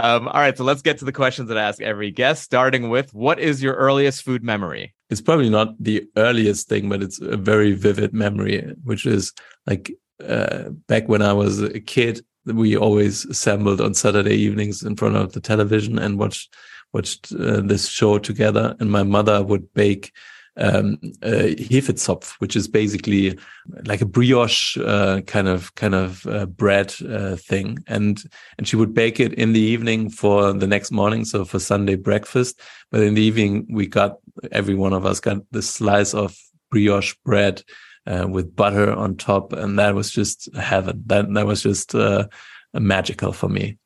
Um, 0.00 0.28
all 0.28 0.40
right, 0.40 0.56
so 0.56 0.62
let's 0.62 0.80
get 0.80 0.98
to 0.98 1.04
the 1.04 1.12
questions 1.12 1.48
that 1.48 1.58
I 1.58 1.62
ask 1.62 1.82
every 1.82 2.12
guest, 2.12 2.44
starting 2.44 2.88
with 2.88 3.12
what 3.12 3.40
is 3.40 3.60
your 3.60 3.74
earliest 3.74 4.22
food 4.22 4.44
memory? 4.44 4.94
It's 5.10 5.20
probably 5.20 5.50
not 5.50 5.74
the 5.82 6.06
earliest 6.16 6.68
thing, 6.68 6.88
but 6.88 7.02
it's 7.02 7.20
a 7.20 7.36
very 7.36 7.72
vivid 7.72 8.14
memory, 8.14 8.74
which 8.84 9.06
is 9.06 9.32
like 9.66 9.90
uh, 10.24 10.68
back 10.86 11.08
when 11.08 11.20
I 11.20 11.32
was 11.32 11.60
a 11.60 11.80
kid, 11.80 12.24
we 12.44 12.76
always 12.76 13.24
assembled 13.24 13.80
on 13.80 13.92
Saturday 13.92 14.36
evenings 14.36 14.84
in 14.84 14.94
front 14.94 15.16
of 15.16 15.32
the 15.32 15.40
television 15.40 15.98
and 15.98 16.16
watched 16.16 16.54
watched 16.92 17.32
uh, 17.32 17.60
this 17.60 17.88
show 17.88 18.18
together. 18.18 18.76
And 18.78 18.92
my 18.92 19.02
mother 19.02 19.42
would 19.42 19.74
bake 19.74 20.12
um, 20.58 20.98
Hefezopf, 21.22 22.32
which 22.40 22.56
is 22.56 22.68
basically 22.68 23.38
like 23.84 24.00
a 24.00 24.06
brioche 24.06 24.76
uh, 24.78 25.20
kind 25.22 25.48
of 25.48 25.74
kind 25.76 25.94
of 25.94 26.26
uh, 26.26 26.46
bread 26.46 26.94
uh, 27.08 27.36
thing, 27.36 27.78
and 27.86 28.22
and 28.58 28.66
she 28.66 28.76
would 28.76 28.92
bake 28.92 29.20
it 29.20 29.32
in 29.34 29.52
the 29.52 29.60
evening 29.60 30.10
for 30.10 30.52
the 30.52 30.66
next 30.66 30.90
morning, 30.90 31.24
so 31.24 31.44
for 31.44 31.58
Sunday 31.58 31.96
breakfast. 31.96 32.60
But 32.90 33.02
in 33.02 33.14
the 33.14 33.22
evening, 33.22 33.66
we 33.70 33.86
got 33.86 34.18
every 34.52 34.74
one 34.74 34.92
of 34.92 35.06
us 35.06 35.20
got 35.20 35.38
the 35.50 35.62
slice 35.62 36.14
of 36.14 36.36
brioche 36.70 37.14
bread 37.24 37.62
uh, 38.06 38.26
with 38.28 38.54
butter 38.54 38.92
on 38.92 39.16
top, 39.16 39.52
and 39.52 39.78
that 39.78 39.94
was 39.94 40.10
just 40.10 40.54
heaven. 40.56 41.02
That 41.06 41.32
that 41.34 41.46
was 41.46 41.62
just 41.62 41.94
uh, 41.94 42.26
magical 42.74 43.32
for 43.32 43.48
me. 43.48 43.78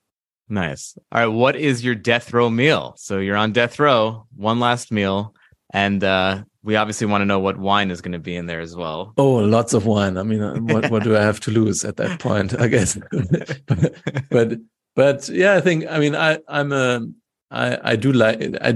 Nice. 0.48 0.96
All 1.10 1.20
right, 1.20 1.26
what 1.26 1.56
is 1.56 1.84
your 1.84 1.94
death 1.94 2.32
row 2.32 2.50
meal? 2.50 2.94
So 2.98 3.18
you're 3.18 3.36
on 3.36 3.52
death 3.52 3.78
row, 3.78 4.26
one 4.36 4.60
last 4.60 4.92
meal, 4.92 5.34
and 5.72 6.04
uh, 6.04 6.44
we 6.64 6.76
obviously 6.76 7.06
want 7.06 7.22
to 7.22 7.26
know 7.26 7.40
what 7.40 7.58
wine 7.58 7.90
is 7.90 8.00
going 8.00 8.12
to 8.12 8.18
be 8.18 8.36
in 8.36 8.46
there 8.46 8.60
as 8.60 8.76
well. 8.76 9.12
Oh, 9.16 9.34
lots 9.36 9.74
of 9.74 9.86
wine. 9.86 10.16
I 10.16 10.22
mean, 10.22 10.42
uh, 10.42 10.56
what 10.56 10.90
what 10.90 11.02
do 11.02 11.16
I 11.16 11.22
have 11.22 11.40
to 11.40 11.50
lose 11.50 11.84
at 11.84 11.96
that 11.96 12.20
point? 12.20 12.58
I 12.58 12.68
guess. 12.68 12.98
but 14.30 14.58
but 14.94 15.28
yeah, 15.28 15.54
I 15.54 15.60
think 15.60 15.86
I 15.88 15.98
mean 15.98 16.14
I 16.14 16.38
I'm 16.48 16.72
a 16.72 17.06
I 17.50 17.92
I 17.92 17.96
do 17.96 18.12
like 18.12 18.40
I 18.60 18.74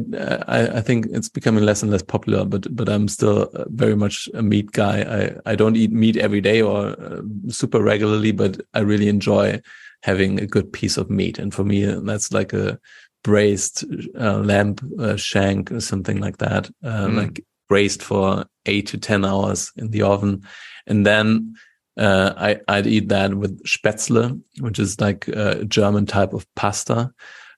I 0.49 0.79
I 0.79 0.81
think 0.81 1.07
it's 1.11 1.29
becoming 1.29 1.65
less 1.65 1.83
and 1.83 1.93
less 1.93 2.03
popular, 2.03 2.45
but 2.45 2.75
but 2.75 2.89
I'm 2.89 3.09
still 3.09 3.51
very 3.69 3.95
much 3.95 4.29
a 4.35 4.43
meat 4.43 4.73
guy. 4.73 5.03
I 5.47 5.53
I 5.53 5.55
don't 5.55 5.77
eat 5.77 5.93
meat 5.93 6.17
every 6.17 6.41
day 6.41 6.63
or 6.63 6.89
uh, 6.89 7.23
super 7.49 7.83
regularly, 7.83 8.33
but 8.33 8.61
I 8.75 8.81
really 8.81 9.09
enjoy 9.09 9.61
having 10.03 10.41
a 10.41 10.47
good 10.47 10.73
piece 10.73 10.97
of 10.97 11.09
meat, 11.09 11.39
and 11.39 11.55
for 11.55 11.65
me 11.65 11.85
that's 11.85 12.33
like 12.33 12.53
a 12.53 12.79
braised 13.23 13.85
uh, 14.19 14.39
lamb 14.39 14.77
uh, 15.01 15.17
shank 15.17 15.73
or 15.73 15.81
something 15.81 16.21
like 16.21 16.39
that. 16.39 16.69
Uh, 16.85 17.07
mm. 17.07 17.17
Like 17.17 17.45
braised 17.69 18.03
for 18.03 18.47
eight 18.67 18.87
to 18.89 18.99
10 18.99 19.25
hours 19.25 19.73
in 19.77 19.91
the 19.91 20.03
oven. 20.03 20.43
And 20.87 21.07
then 21.07 21.55
uh, 21.97 22.35
I, 22.37 22.61
I'd 22.69 22.87
eat 22.87 23.09
that 23.09 23.35
with 23.35 23.63
Spätzle, 23.65 24.41
which 24.61 24.79
is 24.79 25.01
like 25.01 25.29
a 25.29 25.65
German 25.65 26.07
type 26.07 26.33
of 26.33 26.47
pasta. 26.55 27.13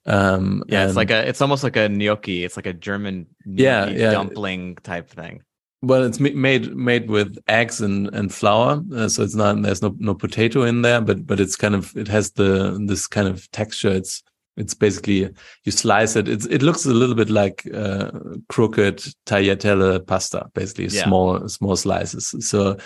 Um, 0.07 0.65
yeah, 0.69 0.87
it's 0.87 0.97
like 0.97 1.11
a, 1.11 1.29
it's 1.29 1.43
almost 1.43 1.63
like 1.63 1.77
a 1.77 1.89
gnocchi. 1.89 2.45
It's 2.45 2.57
like 2.57 2.67
a 2.67 2.73
German 2.73 3.27
yeah, 3.45 3.89
yeah. 3.89 4.13
dumpling 4.13 4.77
type 4.77 5.11
thing. 5.11 5.43
Well, 5.83 6.03
it's 6.03 6.19
made 6.19 6.75
made 6.75 7.09
with 7.09 7.37
eggs 7.47 7.81
and 7.81 8.09
and 8.09 8.35
flour, 8.35 8.83
uh, 8.97 9.09
so 9.09 9.23
it's 9.23 9.37
not 9.37 9.63
there's 9.63 9.83
no 9.83 9.95
no 9.99 10.15
potato 10.15 10.63
in 10.63 10.83
there, 10.83 11.01
but 11.01 11.25
but 11.27 11.39
it's 11.39 11.55
kind 11.55 11.75
of 11.75 11.97
it 11.97 12.09
has 12.09 12.33
the 12.33 12.83
this 12.87 13.07
kind 13.07 13.29
of 13.29 13.49
texture. 13.53 13.91
It's 13.91 14.25
It's 14.59 14.75
basically 14.75 15.31
you 15.65 15.73
slice 15.73 16.17
it. 16.17 16.29
It's, 16.29 16.47
it 16.47 16.63
looks 16.63 16.85
a 16.85 16.93
little 16.93 17.15
bit 17.15 17.31
like 17.31 17.67
uh, 17.73 18.11
crooked 18.49 18.99
tagliatelle 19.25 20.07
pasta, 20.07 20.51
basically 20.55 20.85
Yeah. 20.85 21.05
small 21.05 21.49
small 21.49 21.77
slices. 21.77 22.35
So, 22.41 22.77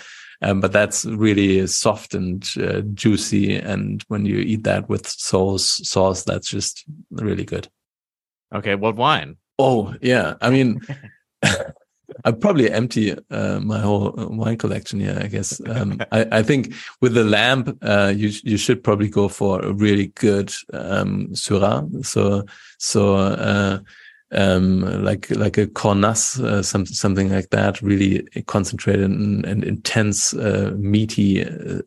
um, 0.41 0.61
but 0.61 0.71
that's 0.71 1.05
really 1.05 1.67
soft 1.67 2.13
and 2.13 2.47
uh, 2.57 2.81
juicy. 2.93 3.55
And 3.57 4.03
when 4.07 4.25
you 4.25 4.37
eat 4.37 4.63
that 4.63 4.87
with 4.87 5.07
sauce, 5.07 5.81
sauce, 5.87 6.23
that's 6.23 6.49
just 6.49 6.85
really 7.11 7.45
good. 7.45 7.67
Okay, 8.53 8.75
what 8.75 8.95
wine? 8.95 9.37
Oh 9.57 9.95
yeah, 10.01 10.35
I 10.41 10.49
mean, 10.49 10.81
I'd 12.25 12.41
probably 12.41 12.71
empty 12.71 13.15
uh, 13.29 13.59
my 13.59 13.79
whole 13.79 14.19
uh, 14.19 14.27
wine 14.27 14.57
collection 14.57 14.99
here. 14.99 15.17
I 15.21 15.27
guess. 15.27 15.61
Um, 15.67 16.01
I, 16.11 16.39
I 16.39 16.43
think 16.43 16.73
with 17.01 17.13
the 17.13 17.23
lamp, 17.23 17.77
uh, 17.81 18.13
you 18.15 18.31
you 18.43 18.57
should 18.57 18.83
probably 18.83 19.09
go 19.09 19.27
for 19.27 19.61
a 19.61 19.73
really 19.73 20.07
good 20.07 20.53
um, 20.73 21.27
Syrah. 21.33 22.05
So 22.05 22.45
so 22.77 23.15
uh, 23.15 23.79
um, 24.31 25.03
like 25.03 25.29
like 25.31 25.57
a 25.57 25.67
Cornas, 25.67 26.43
uh, 26.43 26.63
some 26.63 26.85
something 26.85 27.29
like 27.29 27.49
that. 27.49 27.81
Really 27.81 28.23
concentrated 28.47 29.09
and, 29.09 29.45
and 29.45 29.63
intense, 29.63 30.33
uh, 30.33 30.73
meaty 30.77 31.43
uh, 31.43 31.81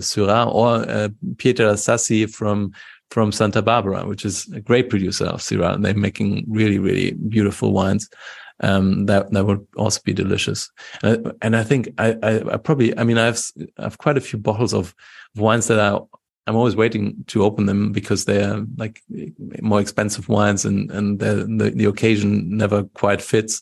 Syrah, 0.00 0.52
or 0.52 1.10
Piedrasassi 1.36 2.32
from 2.32 2.72
from 3.10 3.32
Santa 3.32 3.62
Barbara, 3.62 4.06
which 4.06 4.24
is 4.24 4.50
a 4.52 4.60
great 4.60 4.90
producer 4.90 5.26
of 5.26 5.40
Syrah. 5.40 5.74
And 5.74 5.84
they're 5.84 5.94
making 5.94 6.44
really, 6.48 6.78
really 6.78 7.12
beautiful 7.12 7.72
wines. 7.72 8.08
Um, 8.60 9.06
that, 9.06 9.30
that 9.32 9.44
would 9.44 9.66
also 9.76 10.00
be 10.04 10.14
delicious. 10.14 10.70
And 11.02 11.26
I, 11.26 11.30
and 11.42 11.56
I 11.56 11.62
think 11.62 11.88
I, 11.98 12.16
I, 12.22 12.54
I 12.54 12.56
probably, 12.56 12.96
I 12.98 13.04
mean, 13.04 13.18
I've, 13.18 13.38
I've 13.78 13.98
quite 13.98 14.16
a 14.16 14.20
few 14.22 14.38
bottles 14.38 14.72
of 14.72 14.94
wines 15.34 15.66
that 15.66 15.78
I, 15.78 15.98
I'm 16.46 16.56
always 16.56 16.76
waiting 16.76 17.22
to 17.26 17.44
open 17.44 17.66
them 17.66 17.92
because 17.92 18.24
they're 18.24 18.64
like 18.76 19.02
more 19.60 19.80
expensive 19.80 20.28
wines 20.28 20.64
and, 20.64 20.90
and 20.90 21.18
the, 21.18 21.72
the 21.74 21.84
occasion 21.84 22.56
never 22.56 22.84
quite 22.84 23.20
fits. 23.20 23.60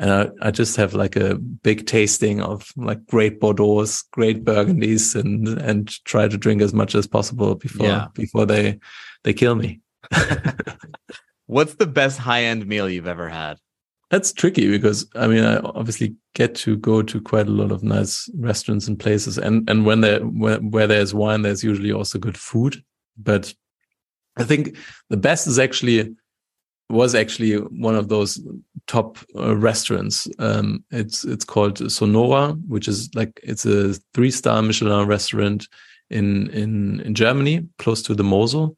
And 0.00 0.12
I, 0.12 0.28
I 0.42 0.50
just 0.52 0.76
have 0.76 0.94
like 0.94 1.16
a 1.16 1.34
big 1.34 1.86
tasting 1.86 2.40
of 2.40 2.70
like 2.76 3.04
great 3.06 3.40
Bordeaux's, 3.40 4.04
great 4.12 4.44
Burgundies 4.44 5.16
and, 5.18 5.48
and 5.48 5.88
try 6.04 6.28
to 6.28 6.36
drink 6.38 6.62
as 6.62 6.72
much 6.72 6.94
as 6.94 7.08
possible 7.08 7.56
before, 7.56 7.86
Yeah. 7.86 8.06
before 8.14 8.46
they, 8.46 8.78
they 9.24 9.32
kill 9.32 9.56
me. 9.56 9.80
What's 11.46 11.74
the 11.74 11.86
best 11.86 12.18
high 12.18 12.44
end 12.44 12.66
meal 12.66 12.88
you've 12.88 13.08
ever 13.08 13.28
had? 13.28 13.58
That's 14.10 14.32
tricky 14.32 14.70
because 14.70 15.06
I 15.14 15.26
mean, 15.26 15.44
I 15.44 15.58
obviously 15.58 16.16
get 16.34 16.54
to 16.56 16.76
go 16.78 17.02
to 17.02 17.20
quite 17.20 17.46
a 17.46 17.50
lot 17.50 17.70
of 17.70 17.82
nice 17.82 18.30
restaurants 18.36 18.88
and 18.88 18.98
places, 18.98 19.36
and 19.36 19.68
and 19.68 19.84
when 19.84 20.00
there 20.00 20.20
where, 20.20 20.58
where 20.58 20.86
there's 20.86 21.12
wine, 21.12 21.42
there's 21.42 21.62
usually 21.62 21.92
also 21.92 22.18
good 22.18 22.38
food. 22.38 22.82
But 23.18 23.52
I 24.38 24.44
think 24.44 24.76
the 25.10 25.18
best 25.18 25.46
is 25.46 25.58
actually 25.58 26.14
was 26.88 27.14
actually 27.14 27.56
one 27.56 27.96
of 27.96 28.08
those 28.08 28.40
top 28.86 29.18
uh, 29.36 29.54
restaurants. 29.56 30.26
Um, 30.38 30.84
it's 30.90 31.24
it's 31.24 31.44
called 31.44 31.78
Sonnora, 31.78 32.58
which 32.66 32.88
is 32.88 33.10
like 33.14 33.38
it's 33.42 33.66
a 33.66 33.92
three 34.14 34.30
star 34.30 34.62
Michelin 34.62 35.06
restaurant 35.06 35.68
in 36.08 36.48
in 36.50 37.00
in 37.00 37.14
Germany, 37.14 37.66
close 37.78 38.02
to 38.04 38.14
the 38.14 38.24
Mosel. 38.24 38.74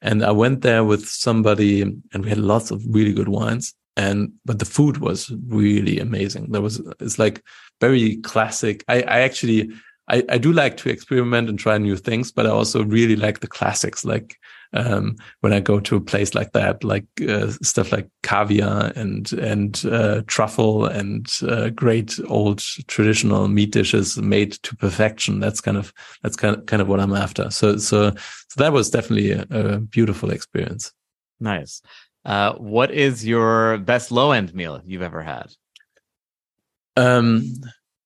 And 0.00 0.24
I 0.24 0.32
went 0.32 0.62
there 0.62 0.82
with 0.82 1.06
somebody, 1.06 1.82
and 1.82 2.24
we 2.24 2.28
had 2.28 2.38
lots 2.38 2.72
of 2.72 2.82
really 2.84 3.12
good 3.12 3.28
wines 3.28 3.72
and 3.96 4.32
but 4.44 4.58
the 4.58 4.64
food 4.64 4.98
was 4.98 5.30
really 5.46 5.98
amazing. 5.98 6.52
There 6.52 6.62
was 6.62 6.80
it's 7.00 7.18
like 7.18 7.42
very 7.80 8.16
classic. 8.18 8.84
I 8.88 9.02
i 9.02 9.20
actually 9.20 9.70
i 10.08 10.22
i 10.28 10.38
do 10.38 10.52
like 10.52 10.76
to 10.76 10.90
experiment 10.90 11.48
and 11.48 11.58
try 11.58 11.78
new 11.78 11.96
things 11.96 12.32
but 12.32 12.46
i 12.46 12.50
also 12.50 12.84
really 12.84 13.16
like 13.16 13.40
the 13.40 13.46
classics 13.46 14.04
like 14.04 14.36
um 14.72 15.16
when 15.40 15.52
i 15.52 15.60
go 15.60 15.78
to 15.78 15.96
a 15.96 16.00
place 16.00 16.34
like 16.34 16.52
that 16.52 16.82
like 16.82 17.04
uh, 17.28 17.50
stuff 17.62 17.92
like 17.92 18.08
caviar 18.22 18.92
and 18.96 19.32
and 19.34 19.84
uh, 19.86 20.22
truffle 20.26 20.86
and 20.86 21.26
uh, 21.48 21.68
great 21.70 22.18
old 22.28 22.58
traditional 22.86 23.48
meat 23.48 23.72
dishes 23.72 24.18
made 24.18 24.52
to 24.62 24.74
perfection. 24.76 25.40
That's 25.40 25.60
kind 25.60 25.76
of 25.76 25.92
that's 26.22 26.36
kind 26.36 26.56
of, 26.56 26.66
kind 26.66 26.82
of 26.82 26.88
what 26.88 27.00
i'm 27.00 27.14
after. 27.14 27.50
So 27.50 27.76
so 27.76 28.10
so 28.10 28.56
that 28.56 28.72
was 28.72 28.90
definitely 28.90 29.32
a, 29.32 29.46
a 29.50 29.78
beautiful 29.78 30.30
experience. 30.30 30.92
Nice. 31.40 31.82
Uh, 32.24 32.54
what 32.54 32.90
is 32.90 33.26
your 33.26 33.78
best 33.78 34.12
low 34.12 34.30
end 34.32 34.54
meal 34.54 34.80
you've 34.84 35.02
ever 35.02 35.22
had? 35.22 35.52
Um, 36.96 37.44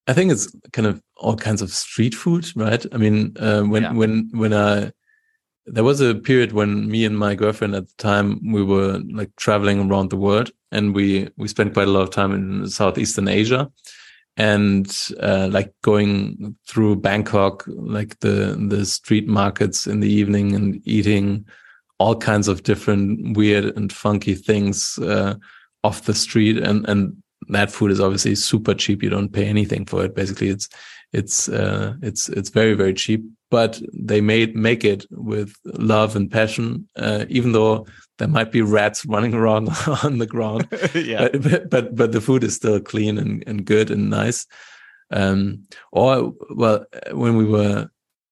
I 0.07 0.13
think 0.13 0.31
it's 0.33 0.55
kind 0.73 0.87
of 0.87 1.03
all 1.17 1.37
kinds 1.37 1.61
of 1.63 1.71
street 1.71 2.15
food, 2.15 2.47
right? 2.57 2.85
I 2.93 2.97
mean, 2.97 3.37
uh, 3.39 3.63
when 3.63 3.83
Yeah. 3.83 3.93
when 3.93 4.31
when 4.33 4.53
I 4.53 4.93
there 5.67 5.83
was 5.85 6.01
a 6.01 6.15
period 6.15 6.53
when 6.53 6.89
me 6.89 7.05
and 7.05 7.19
my 7.19 7.35
girlfriend 7.35 7.75
at 7.75 7.89
the 7.89 7.95
time 7.99 8.53
we 8.53 8.63
were 8.63 9.01
like 9.13 9.35
traveling 9.37 9.81
around 9.91 10.11
the 10.11 10.17
world, 10.17 10.51
and 10.71 10.95
we 10.95 11.29
we 11.37 11.49
spent 11.49 11.75
quite 11.75 11.89
a 11.89 11.91
lot 11.91 12.03
of 12.03 12.11
time 12.11 12.33
in 12.33 12.69
Southeastern 12.71 13.27
Asia, 13.29 13.69
and 14.37 14.87
uh, 15.21 15.49
like 15.51 15.75
going 15.83 16.57
through 16.69 16.97
Bangkok, 16.97 17.65
like 17.67 18.21
the 18.21 18.57
the 18.69 18.87
street 18.87 19.27
markets 19.27 19.87
in 19.87 20.01
the 20.01 20.09
evening 20.11 20.55
and 20.55 20.81
eating 20.87 21.45
all 21.99 22.17
kinds 22.17 22.49
of 22.49 22.63
different 22.63 23.37
weird 23.37 23.77
and 23.77 23.93
funky 23.93 24.35
things 24.35 24.99
uh, 24.99 25.35
off 25.85 26.03
the 26.03 26.15
street, 26.15 26.59
and 26.59 26.89
and 26.89 27.17
that 27.49 27.71
food 27.71 27.91
is 27.91 28.01
obviously 28.01 28.35
super 28.35 28.75
cheap. 28.75 29.03
You 29.03 29.11
don't 29.11 29.33
pay 29.33 29.47
anything 29.47 29.87
for 29.87 30.05
it. 30.05 30.15
Basically, 30.15 30.49
it's 30.49 30.69
it's 31.13 31.49
uh, 31.49 31.95
it's 32.03 32.29
it's 32.29 32.51
very 32.51 32.75
very 32.75 32.95
cheap. 32.95 33.25
But 33.51 33.81
they 33.93 34.21
made 34.21 34.57
make 34.57 34.85
it 34.85 35.07
with 35.11 35.55
love 35.65 36.17
and 36.17 36.31
passion, 36.31 36.89
uh, 36.97 37.27
even 37.29 37.53
though 37.53 37.87
there 38.19 38.29
might 38.29 38.51
be 38.51 38.63
rats 38.63 39.07
running 39.07 39.35
around 39.41 39.69
on 40.03 40.19
the 40.19 40.27
ground. 40.27 40.69
yeah. 40.95 41.29
But, 41.29 41.71
but 41.71 41.97
but 41.97 42.13
the 42.13 42.21
food 42.21 42.45
is 42.45 42.55
still 42.57 42.81
clean 42.81 43.19
and, 43.19 43.45
and 43.47 43.65
good 43.65 43.91
and 43.91 44.11
nice. 44.11 44.47
Um, 45.11 45.63
or 45.93 46.33
well, 46.51 46.85
when 47.13 47.37
we 47.37 47.45
were 47.45 47.89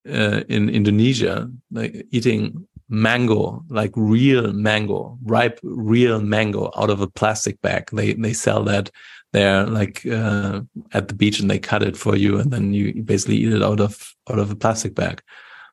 uh, 0.09 0.41
in 0.49 0.69
Indonesia, 0.69 1.51
like 1.71 2.07
eating 2.11 2.67
mango, 2.95 3.65
like 3.69 3.93
real 3.95 4.53
mango, 4.53 5.19
ripe 5.25 5.59
real 5.63 6.21
mango 6.21 6.71
out 6.77 6.91
of 6.91 7.01
a 7.01 7.09
plastic 7.09 7.61
bag. 7.61 7.91
They 7.93 8.15
they 8.15 8.33
sell 8.33 8.63
that 8.65 8.91
there, 9.33 9.67
like 9.67 10.07
uh, 10.07 10.63
at 10.93 11.09
the 11.09 11.15
beach, 11.15 11.41
and 11.41 11.51
they 11.51 11.59
cut 11.59 11.83
it 11.83 11.97
for 11.97 12.17
you, 12.17 12.39
and 12.39 12.51
then 12.51 12.73
you 12.73 13.03
basically 13.03 13.37
eat 13.37 13.53
it 13.53 13.63
out 13.63 13.81
of 13.81 14.15
out 14.31 14.39
of 14.39 14.51
a 14.51 14.57
plastic 14.57 14.95
bag. 14.95 15.23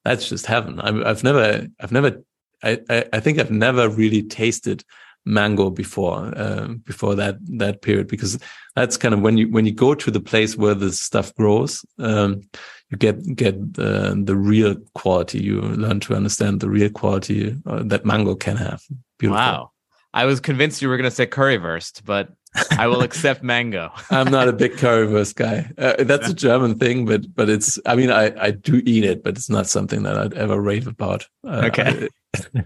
That's 0.03 0.27
just 0.27 0.47
heaven. 0.47 0.79
I, 0.79 1.09
I've 1.09 1.23
never, 1.23 1.67
I've 1.79 1.91
never, 1.91 2.23
I, 2.63 2.79
I, 2.89 3.05
I 3.13 3.19
think 3.19 3.37
I've 3.37 3.51
never 3.51 3.87
really 3.87 4.23
tasted 4.23 4.83
mango 5.25 5.69
before 5.69 6.33
uh, 6.35 6.67
before 6.83 7.13
that 7.15 7.37
that 7.57 7.83
period 7.83 8.07
because 8.07 8.39
that's 8.75 8.97
kind 8.97 9.13
of 9.13 9.21
when 9.21 9.37
you 9.37 9.47
when 9.49 9.65
you 9.67 9.71
go 9.71 9.93
to 9.93 10.09
the 10.09 10.19
place 10.19 10.57
where 10.57 10.73
the 10.73 10.91
stuff 10.91 11.33
grows 11.35 11.85
um 11.99 12.41
you 12.91 12.97
get 12.97 13.35
get 13.35 13.55
uh, 13.79 14.13
the 14.15 14.35
real 14.35 14.75
quality 14.93 15.41
you 15.41 15.61
learn 15.61 15.99
to 16.01 16.15
understand 16.15 16.59
the 16.59 16.69
real 16.69 16.89
quality 16.89 17.55
uh, 17.65 17.81
that 17.83 18.05
mango 18.05 18.35
can 18.35 18.57
have 18.57 18.83
beautiful 19.17 19.37
Wow. 19.37 19.71
I 20.13 20.25
was 20.25 20.41
convinced 20.41 20.81
you 20.81 20.89
were 20.89 20.97
going 20.97 21.09
to 21.09 21.15
say 21.15 21.25
currywurst, 21.25 22.03
but 22.03 22.33
I 22.77 22.87
will 22.87 23.01
accept 23.01 23.43
mango. 23.43 23.91
i'm 24.11 24.29
not 24.29 24.49
a 24.49 24.53
big 24.53 24.73
currywurst 24.73 25.35
guy 25.35 25.71
uh, 25.77 26.03
that's 26.03 26.29
a 26.29 26.33
german 26.33 26.77
thing 26.77 27.05
but 27.05 27.33
but 27.33 27.49
it's 27.49 27.79
i 27.85 27.95
mean 27.95 28.11
i 28.11 28.25
i 28.43 28.51
do 28.51 28.81
eat 28.85 29.05
it 29.05 29.23
but 29.23 29.37
it's 29.37 29.49
not 29.49 29.67
something 29.67 30.03
that 30.03 30.17
i'd 30.17 30.33
ever 30.33 30.59
rave 30.59 30.85
about 30.87 31.25
uh, 31.47 31.69
Okay. 31.71 32.09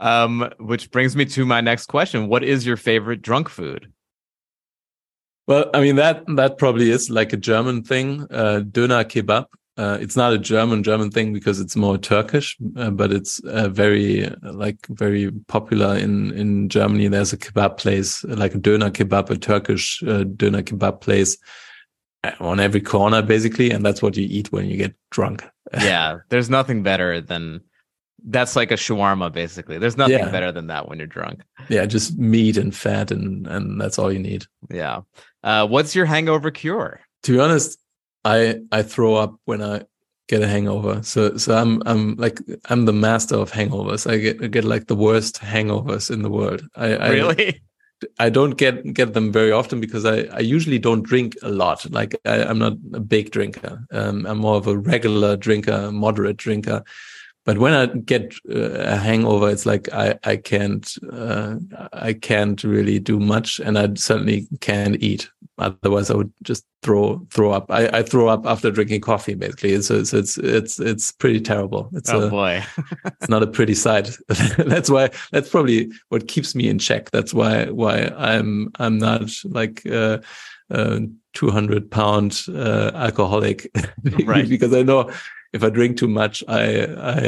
Um, 0.00 0.50
which 0.58 0.90
brings 0.90 1.16
me 1.16 1.24
to 1.26 1.46
my 1.46 1.60
next 1.60 1.86
question. 1.86 2.28
What 2.28 2.44
is 2.44 2.66
your 2.66 2.76
favorite 2.76 3.22
drunk 3.22 3.48
food? 3.48 3.90
Well, 5.46 5.70
I 5.72 5.80
mean 5.80 5.96
that 5.96 6.24
that 6.36 6.58
probably 6.58 6.90
is 6.90 7.08
like 7.08 7.32
a 7.32 7.36
German 7.36 7.82
thing, 7.82 8.22
uh, 8.30 8.62
Döner 8.64 9.04
kebab. 9.04 9.46
Uh, 9.78 9.98
it's 10.00 10.16
not 10.16 10.32
a 10.32 10.38
German 10.38 10.82
German 10.82 11.10
thing 11.10 11.34
because 11.34 11.60
it's 11.60 11.76
more 11.76 11.98
Turkish, 11.98 12.56
uh, 12.76 12.90
but 12.90 13.12
it's 13.12 13.40
uh, 13.40 13.68
very 13.68 14.26
uh, 14.26 14.52
like 14.52 14.78
very 14.88 15.30
popular 15.48 15.96
in 15.96 16.32
in 16.32 16.68
Germany. 16.68 17.08
There's 17.08 17.32
a 17.32 17.38
kebab 17.38 17.76
place, 17.76 18.24
like 18.24 18.54
a 18.54 18.58
Döner 18.58 18.90
kebab, 18.90 19.30
a 19.30 19.36
Turkish 19.36 20.02
uh, 20.02 20.24
Döner 20.24 20.62
kebab 20.62 21.00
place 21.00 21.36
uh, 22.24 22.32
on 22.40 22.58
every 22.58 22.80
corner, 22.80 23.22
basically, 23.22 23.70
and 23.70 23.84
that's 23.84 24.02
what 24.02 24.16
you 24.16 24.26
eat 24.28 24.50
when 24.50 24.66
you 24.66 24.76
get 24.76 24.94
drunk. 25.10 25.44
yeah, 25.74 26.18
there's 26.30 26.50
nothing 26.50 26.82
better 26.82 27.20
than 27.20 27.60
that's 28.26 28.56
like 28.56 28.70
a 28.70 28.74
shawarma, 28.76 29.32
basically. 29.32 29.78
There's 29.78 29.96
nothing 29.96 30.18
Yeah. 30.18 30.30
better 30.30 30.52
than 30.52 30.66
that 30.66 30.88
when 30.88 30.98
you're 30.98 31.06
drunk. 31.06 31.40
Yeah, 31.68 31.86
just 31.86 32.18
meat 32.18 32.56
and 32.56 32.74
fat, 32.74 33.10
and 33.10 33.46
and 33.46 33.80
that's 33.80 33.98
all 33.98 34.12
you 34.12 34.18
need. 34.18 34.44
Yeah. 34.70 35.00
Uh, 35.42 35.66
what's 35.66 35.94
your 35.94 36.06
hangover 36.06 36.50
cure? 36.50 37.00
to 37.22 37.32
be 37.32 37.40
honest, 37.40 37.78
I 38.24 38.60
I 38.70 38.82
throw 38.82 39.14
up 39.14 39.34
when 39.46 39.60
I 39.62 39.82
get 40.28 40.42
a 40.42 40.48
hangover. 40.48 41.02
So 41.02 41.36
so 41.36 41.56
I'm 41.56 41.82
I'm 41.86 42.14
like 42.16 42.40
I'm 42.68 42.84
the 42.84 42.92
master 42.92 43.36
of 43.36 43.50
hangovers. 43.52 44.08
I 44.10 44.18
get 44.18 44.42
I 44.42 44.48
get 44.48 44.64
like 44.64 44.86
the 44.86 44.96
worst 44.96 45.40
hangovers 45.40 46.10
in 46.10 46.22
the 46.22 46.30
world. 46.30 46.62
I, 46.76 46.94
I 46.96 47.08
really? 47.10 47.60
I 48.18 48.28
don't 48.28 48.56
get 48.58 48.92
get 48.92 49.14
them 49.14 49.32
very 49.32 49.50
often 49.52 49.80
because 49.80 50.04
I 50.04 50.28
I 50.36 50.40
usually 50.40 50.78
don't 50.78 51.02
drink 51.02 51.34
a 51.42 51.48
lot. 51.48 51.90
Like 51.90 52.14
I, 52.24 52.44
I'm 52.44 52.58
not 52.58 52.74
a 52.92 53.00
big 53.00 53.30
drinker. 53.30 53.84
Um, 53.90 54.26
I'm 54.26 54.38
more 54.38 54.56
of 54.56 54.66
a 54.66 54.76
regular 54.76 55.36
drinker, 55.36 55.90
moderate 55.92 56.36
drinker. 56.36 56.82
But 57.46 57.58
when 57.58 57.72
I 57.72 57.86
get 57.86 58.34
uh, 58.50 58.58
a 58.58 58.96
hangover, 58.96 59.48
it's 59.48 59.64
like 59.64 59.88
I 59.92 60.18
I 60.24 60.36
can't 60.36 60.92
uh, 61.12 61.54
I 61.92 62.12
can't 62.12 62.62
really 62.64 62.98
do 62.98 63.20
much, 63.20 63.60
and 63.60 63.78
I 63.78 63.94
certainly 63.94 64.48
can't 64.60 65.00
eat. 65.00 65.30
Otherwise, 65.58 66.10
I 66.10 66.16
would 66.16 66.32
just 66.42 66.66
throw 66.82 67.24
throw 67.30 67.52
up. 67.52 67.70
I, 67.70 67.86
I 67.98 68.02
throw 68.02 68.26
up 68.26 68.46
after 68.46 68.72
drinking 68.72 69.02
coffee. 69.02 69.34
Basically, 69.34 69.80
so 69.80 69.94
it's 69.94 70.12
it's 70.12 70.36
it's 70.38 70.80
it's 70.80 71.12
pretty 71.12 71.40
terrible. 71.40 71.88
It's 71.92 72.10
oh 72.10 72.26
a, 72.26 72.30
boy. 72.30 72.64
it's 73.04 73.28
not 73.28 73.44
a 73.44 73.46
pretty 73.46 73.74
sight. 73.74 74.10
that's 74.58 74.90
why 74.90 75.10
that's 75.30 75.48
probably 75.48 75.92
what 76.08 76.26
keeps 76.26 76.56
me 76.56 76.68
in 76.68 76.80
check. 76.80 77.12
That's 77.12 77.32
why 77.32 77.66
why 77.66 78.10
I'm 78.16 78.72
I'm 78.80 78.98
not 78.98 79.30
like 79.44 79.86
uh, 79.86 80.18
uh 80.68 80.98
200 81.36 81.90
pound 81.90 82.44
uh, 82.48 82.90
alcoholic 82.94 83.70
Right. 84.24 84.48
because 84.48 84.72
I 84.72 84.82
know 84.82 85.10
if 85.56 85.64
I 85.64 85.70
drink 85.70 85.96
too 85.96 86.08
much, 86.08 86.44
I 86.46 86.84
I 87.14 87.20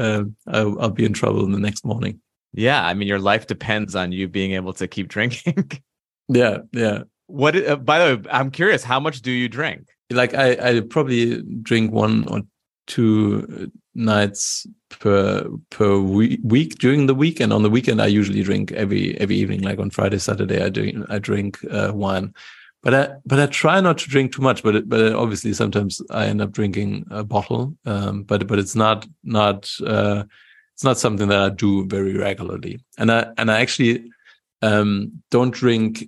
uh, 0.00 0.24
I'll, 0.48 0.80
I'll 0.80 0.90
be 0.90 1.04
in 1.04 1.12
trouble 1.12 1.44
in 1.44 1.52
the 1.52 1.58
next 1.58 1.84
morning. 1.84 2.20
yeah, 2.52 2.84
I 2.84 2.92
mean, 2.94 3.08
your 3.08 3.20
life 3.20 3.46
depends 3.46 3.94
on 3.94 4.12
you 4.12 4.28
being 4.28 4.52
able 4.52 4.72
to 4.74 4.86
keep 4.88 5.08
drinking. 5.16 5.70
Yeah, 6.28 6.58
yeah. 6.72 7.04
what? 7.28 7.54
Uh, 7.56 7.76
by 7.76 7.98
the 7.98 8.16
way, 8.16 8.30
I'm 8.30 8.50
curious. 8.50 8.82
How 8.82 9.00
much 9.00 9.22
do 9.22 9.30
you 9.30 9.48
drink? 9.48 9.86
Like 10.10 10.34
I 10.34 10.48
I 10.68 10.80
probably 10.80 11.42
drink 11.62 11.92
one 11.92 12.26
or 12.28 12.42
two 12.86 13.70
nights 13.94 14.66
per 14.90 15.48
per 15.70 15.98
week, 15.98 16.40
week 16.42 16.78
during 16.78 17.06
the 17.06 17.14
week, 17.14 17.40
and 17.40 17.52
on 17.52 17.62
the 17.62 17.70
weekend 17.70 18.02
I 18.02 18.06
usually 18.06 18.42
drink 18.42 18.72
every 18.72 19.16
every 19.20 19.36
evening. 19.36 19.62
Like 19.62 19.78
on 19.78 19.90
Friday, 19.90 20.18
Saturday, 20.18 20.62
I 20.62 20.68
do 20.68 21.04
I 21.08 21.18
drink 21.18 21.58
uh, 21.70 21.92
wine. 21.94 22.34
But 22.86 22.94
I 22.94 23.16
but 23.26 23.40
I 23.40 23.46
try 23.46 23.80
not 23.80 23.98
to 23.98 24.08
drink 24.08 24.32
too 24.32 24.42
much. 24.42 24.62
But 24.62 24.76
it, 24.76 24.88
but 24.88 25.12
obviously 25.12 25.52
sometimes 25.54 26.00
I 26.10 26.26
end 26.26 26.40
up 26.40 26.52
drinking 26.52 27.04
a 27.10 27.24
bottle. 27.24 27.76
Um, 27.84 28.22
but 28.22 28.46
but 28.46 28.60
it's 28.60 28.76
not 28.76 29.08
not 29.24 29.68
uh, 29.84 30.22
it's 30.72 30.84
not 30.84 30.96
something 30.96 31.26
that 31.26 31.40
I 31.40 31.48
do 31.48 31.84
very 31.88 32.16
regularly. 32.16 32.78
And 32.96 33.10
I 33.10 33.32
and 33.38 33.50
I 33.50 33.60
actually 33.60 34.08
um, 34.62 35.20
don't 35.32 35.50
drink 35.52 36.06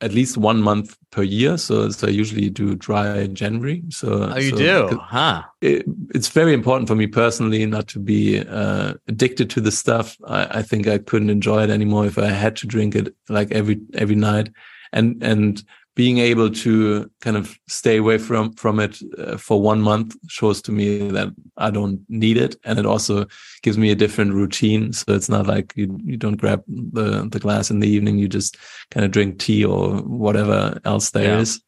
at 0.00 0.12
least 0.12 0.36
one 0.36 0.62
month 0.62 0.96
per 1.10 1.24
year. 1.24 1.58
So, 1.58 1.90
so 1.90 2.06
I 2.06 2.10
usually 2.10 2.48
do 2.48 2.76
dry 2.76 3.26
January. 3.26 3.82
So, 3.88 4.30
Oh, 4.32 4.38
you 4.38 4.50
so 4.50 4.56
do, 4.56 4.98
huh? 4.98 5.42
It, 5.60 5.84
it's 6.14 6.28
very 6.28 6.54
important 6.54 6.88
for 6.88 6.94
me 6.94 7.08
personally 7.08 7.66
not 7.66 7.88
to 7.88 7.98
be 7.98 8.40
uh, 8.40 8.94
addicted 9.08 9.50
to 9.50 9.60
the 9.60 9.72
stuff. 9.72 10.16
I, 10.26 10.58
I 10.58 10.62
think 10.62 10.86
I 10.86 10.98
couldn't 10.98 11.30
enjoy 11.30 11.64
it 11.64 11.70
anymore 11.70 12.06
if 12.06 12.18
I 12.18 12.28
had 12.28 12.54
to 12.56 12.68
drink 12.68 12.94
it 12.94 13.14
like 13.28 13.50
every 13.50 13.80
every 13.94 14.16
night, 14.16 14.50
and 14.92 15.20
and 15.22 15.62
being 16.00 16.16
able 16.32 16.48
to 16.48 17.10
kind 17.20 17.36
of 17.36 17.58
stay 17.68 17.98
away 17.98 18.16
from 18.16 18.52
from 18.54 18.80
it 18.80 18.94
uh, 19.18 19.36
for 19.36 19.60
one 19.60 19.82
month 19.82 20.16
shows 20.28 20.62
to 20.62 20.72
me 20.72 21.10
that 21.10 21.28
I 21.58 21.70
don't 21.70 22.00
need 22.08 22.38
it, 22.38 22.56
and 22.64 22.78
it 22.78 22.86
also 22.86 23.26
gives 23.62 23.76
me 23.76 23.90
a 23.90 23.94
different 23.94 24.32
routine. 24.32 24.94
So 24.94 25.12
it's 25.12 25.28
not 25.28 25.46
like 25.46 25.74
you, 25.76 25.98
you 26.02 26.16
don't 26.16 26.40
grab 26.40 26.62
the 26.68 27.28
the 27.30 27.38
glass 27.38 27.70
in 27.70 27.80
the 27.80 27.88
evening; 27.96 28.18
you 28.18 28.28
just 28.28 28.56
kind 28.90 29.04
of 29.04 29.12
drink 29.12 29.38
tea 29.38 29.62
or 29.62 30.00
whatever 30.24 30.80
else 30.84 31.10
there 31.10 31.38
is. 31.38 31.60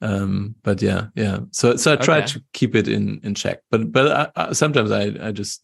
Yeah. 0.00 0.08
Um, 0.08 0.54
but 0.62 0.80
yeah, 0.80 1.08
yeah. 1.14 1.38
So 1.50 1.76
so 1.76 1.92
I 1.92 1.96
try 1.96 2.18
Okay. 2.18 2.26
to 2.32 2.42
keep 2.52 2.74
it 2.74 2.88
in 2.88 3.20
in 3.22 3.34
check, 3.34 3.58
but 3.70 3.92
but 3.92 4.06
I, 4.20 4.48
I, 4.48 4.52
sometimes 4.54 4.90
I 4.90 5.28
I 5.28 5.32
just 5.32 5.60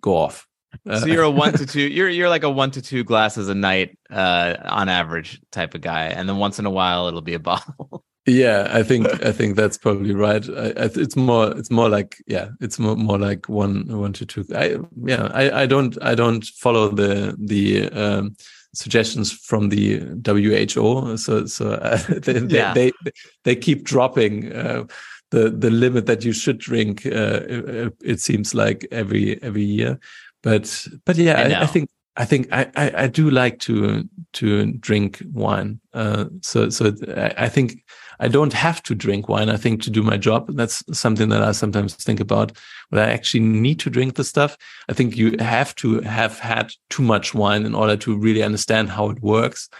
go 0.00 0.12
off. 0.14 0.46
Uh, 0.88 1.00
So 1.00 1.06
you're 1.06 1.22
a 1.22 1.30
one 1.30 1.52
to 1.54 1.66
two. 1.66 1.82
You're 1.82 2.08
you're 2.08 2.28
like 2.28 2.42
a 2.44 2.50
one 2.50 2.70
to 2.72 2.82
two 2.82 3.04
glasses 3.04 3.48
a 3.48 3.54
night, 3.54 3.98
uh, 4.10 4.56
on 4.64 4.88
average 4.88 5.40
type 5.50 5.74
of 5.74 5.80
guy, 5.80 6.06
and 6.06 6.28
then 6.28 6.36
once 6.38 6.58
in 6.58 6.66
a 6.66 6.70
while 6.70 7.08
it'll 7.08 7.20
be 7.22 7.34
a 7.34 7.38
bottle. 7.50 8.04
Yeah, 8.26 8.68
I 8.70 8.84
think 8.84 9.06
I 9.24 9.32
think 9.32 9.56
that's 9.56 9.76
probably 9.78 10.14
right. 10.14 10.48
I, 10.48 10.66
I, 10.84 10.90
it's 10.94 11.16
more 11.16 11.56
it's 11.58 11.70
more 11.70 11.88
like 11.88 12.16
yeah, 12.26 12.48
it's 12.60 12.78
more, 12.78 12.94
more 12.96 13.18
like 13.18 13.48
one 13.48 13.84
one 13.98 14.12
to 14.12 14.24
two. 14.26 14.44
I 14.54 14.76
yeah, 15.04 15.28
I, 15.34 15.62
I 15.62 15.66
don't 15.66 15.96
I 16.02 16.14
don't 16.14 16.44
follow 16.44 16.88
the 16.88 17.34
the 17.38 17.88
um, 17.90 18.36
suggestions 18.74 19.32
from 19.32 19.70
the 19.70 19.98
WHO. 20.24 21.16
So 21.16 21.46
so 21.46 21.72
uh, 21.72 21.96
they, 22.08 22.38
Yeah. 22.48 22.72
they, 22.74 22.92
they 23.04 23.12
they 23.44 23.56
keep 23.56 23.82
dropping 23.84 24.52
uh, 24.52 24.84
the 25.30 25.50
the 25.50 25.70
limit 25.70 26.06
that 26.06 26.24
you 26.24 26.32
should 26.32 26.58
drink. 26.58 27.04
Uh, 27.04 27.40
it, 27.48 27.92
it 28.04 28.20
seems 28.20 28.54
like 28.54 28.86
every 28.92 29.42
every 29.42 29.64
year, 29.64 29.98
but 30.42 30.86
but 31.04 31.16
yeah, 31.16 31.38
I 31.38 31.48
I. 31.48 31.62
I 31.62 31.66
think 31.66 31.88
I 32.16 32.26
think 32.26 32.48
I, 32.52 32.70
I, 32.76 32.92
I 33.04 33.06
do 33.06 33.30
like 33.30 33.58
to 33.60 34.06
to 34.34 34.72
drink 34.72 35.22
wine. 35.32 35.80
Uh, 35.94 36.26
so 36.42 36.68
so 36.68 36.92
I, 37.08 37.32
I 37.38 37.48
think 37.48 37.82
I 38.20 38.28
don't 38.28 38.52
have 38.52 38.82
to 38.84 38.94
drink 38.94 39.28
wine. 39.28 39.48
I 39.48 39.56
think 39.56 39.82
to 39.82 39.90
do 39.90 40.02
my 40.02 40.18
job, 40.18 40.54
that's 40.54 40.84
something 40.96 41.30
that 41.30 41.42
I 41.42 41.52
sometimes 41.52 41.94
think 41.94 42.20
about. 42.20 42.52
But 42.90 43.00
I 43.00 43.12
actually 43.12 43.40
need 43.40 43.80
to 43.80 43.90
drink 43.90 44.16
the 44.16 44.24
stuff. 44.24 44.58
I 44.90 44.92
think 44.92 45.16
you 45.16 45.36
have 45.38 45.74
to 45.76 46.00
have 46.02 46.38
had 46.38 46.72
too 46.90 47.02
much 47.02 47.34
wine 47.34 47.64
in 47.64 47.74
order 47.74 47.96
to 47.96 48.16
really 48.16 48.42
understand 48.42 48.90
how 48.90 49.08
it 49.08 49.22
works. 49.22 49.70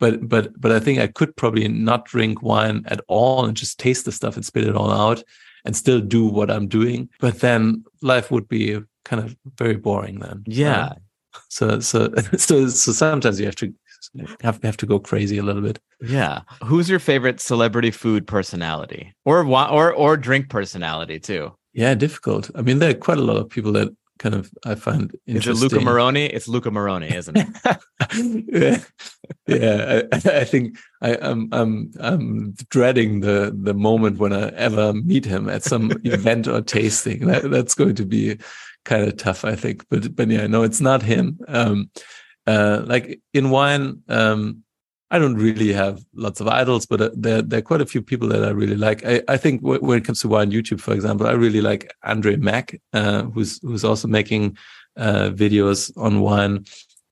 But 0.00 0.28
but 0.28 0.60
but 0.60 0.72
I 0.72 0.80
think 0.80 0.98
I 0.98 1.06
could 1.06 1.36
probably 1.36 1.68
not 1.68 2.06
drink 2.06 2.42
wine 2.42 2.82
at 2.86 3.00
all 3.06 3.44
and 3.44 3.56
just 3.56 3.78
taste 3.78 4.04
the 4.04 4.12
stuff 4.12 4.34
and 4.34 4.44
spit 4.44 4.66
it 4.66 4.74
all 4.74 4.90
out 4.90 5.22
and 5.64 5.76
still 5.76 6.00
do 6.00 6.26
what 6.26 6.50
I'm 6.50 6.66
doing. 6.66 7.10
But 7.20 7.40
then 7.40 7.84
life 8.02 8.32
would 8.32 8.48
be 8.48 8.80
kind 9.06 9.22
of 9.24 9.36
very 9.56 9.76
boring 9.76 10.18
then. 10.18 10.42
Yeah. 10.46 10.94
So 11.48 11.80
so 11.80 12.12
so 12.36 12.68
so 12.68 12.92
sometimes 12.92 13.40
you 13.40 13.46
have 13.46 13.56
to 13.56 13.72
have 14.42 14.62
have 14.62 14.76
to 14.78 14.86
go 14.86 14.98
crazy 14.98 15.38
a 15.38 15.42
little 15.42 15.62
bit. 15.62 15.78
Yeah. 16.00 16.40
Who's 16.64 16.90
your 16.90 16.98
favorite 16.98 17.40
celebrity 17.40 17.90
food 17.90 18.26
personality, 18.26 19.14
or 19.24 19.46
or 19.46 19.92
or 19.92 20.16
drink 20.16 20.50
personality 20.50 21.18
too? 21.18 21.52
Yeah, 21.72 21.94
difficult. 21.94 22.50
I 22.54 22.62
mean, 22.62 22.78
there 22.78 22.90
are 22.90 22.94
quite 22.94 23.18
a 23.18 23.22
lot 23.22 23.36
of 23.36 23.48
people 23.48 23.72
that 23.72 23.94
kind 24.18 24.34
of 24.34 24.50
I 24.64 24.74
find 24.74 25.14
interesting. 25.26 25.66
Is 25.66 25.72
it. 25.72 25.74
Luca 25.74 25.84
Maroni? 25.84 26.26
It's 26.26 26.48
Luca 26.48 26.70
Maroni, 26.70 27.14
isn't 27.14 27.36
it? 27.36 27.48
yeah, 28.48 28.78
yeah. 29.46 30.02
I, 30.12 30.40
I 30.40 30.44
think 30.44 30.78
I, 31.02 31.16
I'm 31.16 31.48
I'm 31.52 31.90
I'm 32.00 32.54
dreading 32.70 33.20
the 33.20 33.54
the 33.54 33.74
moment 33.74 34.18
when 34.18 34.32
I 34.32 34.48
ever 34.50 34.92
meet 34.94 35.24
him 35.24 35.48
at 35.48 35.62
some 35.62 35.92
event 36.04 36.48
or 36.48 36.62
tasting. 36.62 37.26
That, 37.26 37.50
that's 37.50 37.74
going 37.74 37.96
to 37.96 38.06
be 38.06 38.38
kind 38.86 39.06
of 39.06 39.16
tough, 39.18 39.44
I 39.44 39.54
think. 39.54 39.84
But 39.90 40.16
but 40.16 40.28
yeah, 40.28 40.46
no, 40.46 40.62
it's 40.62 40.80
not 40.80 41.02
him. 41.02 41.38
Um, 41.48 41.90
uh, 42.46 42.82
like 42.86 43.20
in 43.34 43.50
wine, 43.50 44.02
um, 44.08 44.62
I 45.10 45.18
don't 45.18 45.34
really 45.34 45.72
have 45.72 46.02
lots 46.14 46.40
of 46.40 46.48
idols, 46.48 46.86
but 46.86 47.00
uh, 47.00 47.10
there 47.14 47.42
there 47.42 47.58
are 47.58 47.62
quite 47.70 47.82
a 47.82 47.86
few 47.86 48.00
people 48.00 48.28
that 48.28 48.44
I 48.44 48.50
really 48.50 48.76
like. 48.76 49.04
I 49.04 49.22
I 49.28 49.36
think 49.36 49.60
w- 49.62 49.80
when 49.80 49.98
it 49.98 50.04
comes 50.04 50.20
to 50.20 50.28
wine 50.28 50.50
YouTube, 50.50 50.80
for 50.80 50.94
example, 50.94 51.26
I 51.26 51.32
really 51.32 51.60
like 51.60 51.92
Andre 52.02 52.36
Mack, 52.36 52.80
uh, 52.94 53.24
who's 53.24 53.60
who's 53.62 53.84
also 53.84 54.08
making 54.08 54.56
uh, 54.96 55.30
videos 55.30 55.92
on 55.96 56.20
wine. 56.20 56.64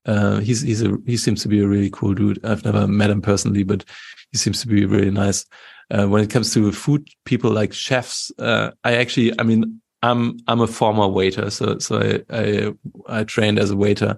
Uh, 0.05 0.39
he's 0.39 0.61
he's 0.61 0.81
a 0.81 0.97
he 1.05 1.17
seems 1.17 1.41
to 1.43 1.49
be 1.49 1.59
a 1.59 1.67
really 1.67 1.89
cool 1.91 2.13
dude. 2.13 2.43
I've 2.43 2.65
never 2.65 2.87
met 2.87 3.09
him 3.11 3.21
personally, 3.21 3.63
but 3.63 3.85
he 4.31 4.37
seems 4.37 4.61
to 4.61 4.67
be 4.67 4.85
really 4.85 5.11
nice. 5.11 5.45
When 5.89 6.23
it 6.23 6.31
comes 6.31 6.51
to 6.53 6.71
food, 6.71 7.07
people 7.25 7.51
like 7.51 7.71
chefs, 7.71 8.31
uh, 8.39 8.71
I 8.83 8.95
actually, 8.95 9.39
I 9.39 9.43
mean, 9.43 9.81
I'm 10.05 10.37
I'm 10.47 10.61
a 10.61 10.67
former 10.67 11.07
waiter, 11.07 11.49
so 11.49 11.79
so 11.79 11.99
I 11.99 12.23
I, 12.29 13.19
I 13.19 13.23
trained 13.23 13.59
as 13.59 13.71
a 13.71 13.77
waiter, 13.77 14.17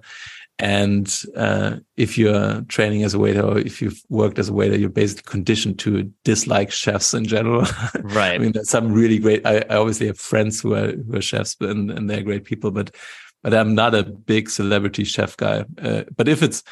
and 0.58 1.22
uh, 1.36 1.76
if 1.96 2.18
you're 2.18 2.62
training 2.62 3.04
as 3.04 3.14
a 3.14 3.18
waiter 3.18 3.42
or 3.42 3.58
if 3.58 3.80
you've 3.80 4.02
worked 4.08 4.38
as 4.38 4.48
a 4.48 4.52
waiter, 4.52 4.76
you're 4.76 4.90
basically 4.90 5.30
conditioned 5.30 5.78
to 5.80 6.12
dislike 6.24 6.70
chefs 6.70 7.14
in 7.14 7.24
general. 7.24 7.64
Right. 8.02 8.34
I 8.34 8.38
mean, 8.38 8.52
there's 8.52 8.70
some 8.70 8.92
really 8.92 9.18
great. 9.18 9.46
I, 9.46 9.58
I 9.70 9.76
obviously 9.76 10.06
have 10.06 10.18
friends 10.18 10.60
who 10.60 10.74
are 10.74 10.92
who 10.92 11.16
are 11.16 11.22
chefs, 11.22 11.56
and, 11.60 11.90
and 11.90 12.08
they're 12.08 12.22
great 12.22 12.44
people, 12.44 12.70
but 12.70 12.94
but 13.42 13.54
I'm 13.54 13.74
not 13.74 13.94
a 13.94 14.02
big 14.02 14.50
celebrity 14.50 15.04
chef 15.04 15.36
guy. 15.36 15.64
Uh, 15.80 16.04
but 16.16 16.28
if 16.28 16.42
it's 16.42 16.62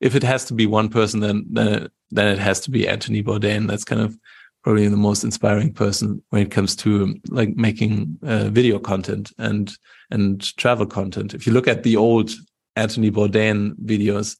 if 0.00 0.14
it 0.14 0.22
has 0.22 0.44
to 0.46 0.54
be 0.54 0.66
one 0.66 0.88
person, 0.88 1.20
then 1.20 1.46
then 1.50 1.88
then 2.10 2.28
it 2.28 2.38
has 2.38 2.60
to 2.60 2.70
be 2.70 2.88
Anthony 2.88 3.22
Bourdain. 3.22 3.68
That's 3.68 3.84
kind 3.84 4.02
of 4.02 4.18
probably 4.64 4.88
the 4.88 4.96
most 4.96 5.22
inspiring 5.24 5.72
person 5.72 6.22
when 6.30 6.42
it 6.42 6.50
comes 6.50 6.74
to 6.74 7.14
like 7.28 7.54
making 7.54 8.18
uh, 8.22 8.48
video 8.48 8.78
content 8.78 9.30
and 9.38 9.76
and 10.10 10.56
travel 10.56 10.86
content. 10.86 11.34
If 11.34 11.46
you 11.46 11.52
look 11.52 11.68
at 11.68 11.82
the 11.82 11.96
old 11.96 12.30
Anthony 12.74 13.10
Bourdain 13.10 13.74
videos 13.84 14.36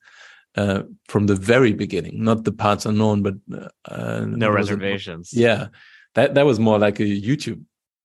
uh, 0.57 0.83
from 1.09 1.27
the 1.27 1.37
very 1.37 1.73
beginning, 1.73 2.25
not 2.25 2.45
the 2.45 2.53
parts 2.53 2.87
unknown, 2.87 3.23
but 3.23 3.35
uh, 3.85 4.25
no 4.27 4.49
what 4.49 4.59
was 4.59 4.71
reservations. 4.71 5.33
Yeah, 5.33 5.69
that 6.15 6.35
that 6.35 6.47
was 6.47 6.59
more 6.59 6.79
like 6.79 6.99
a 7.01 7.05
YouTube 7.05 7.63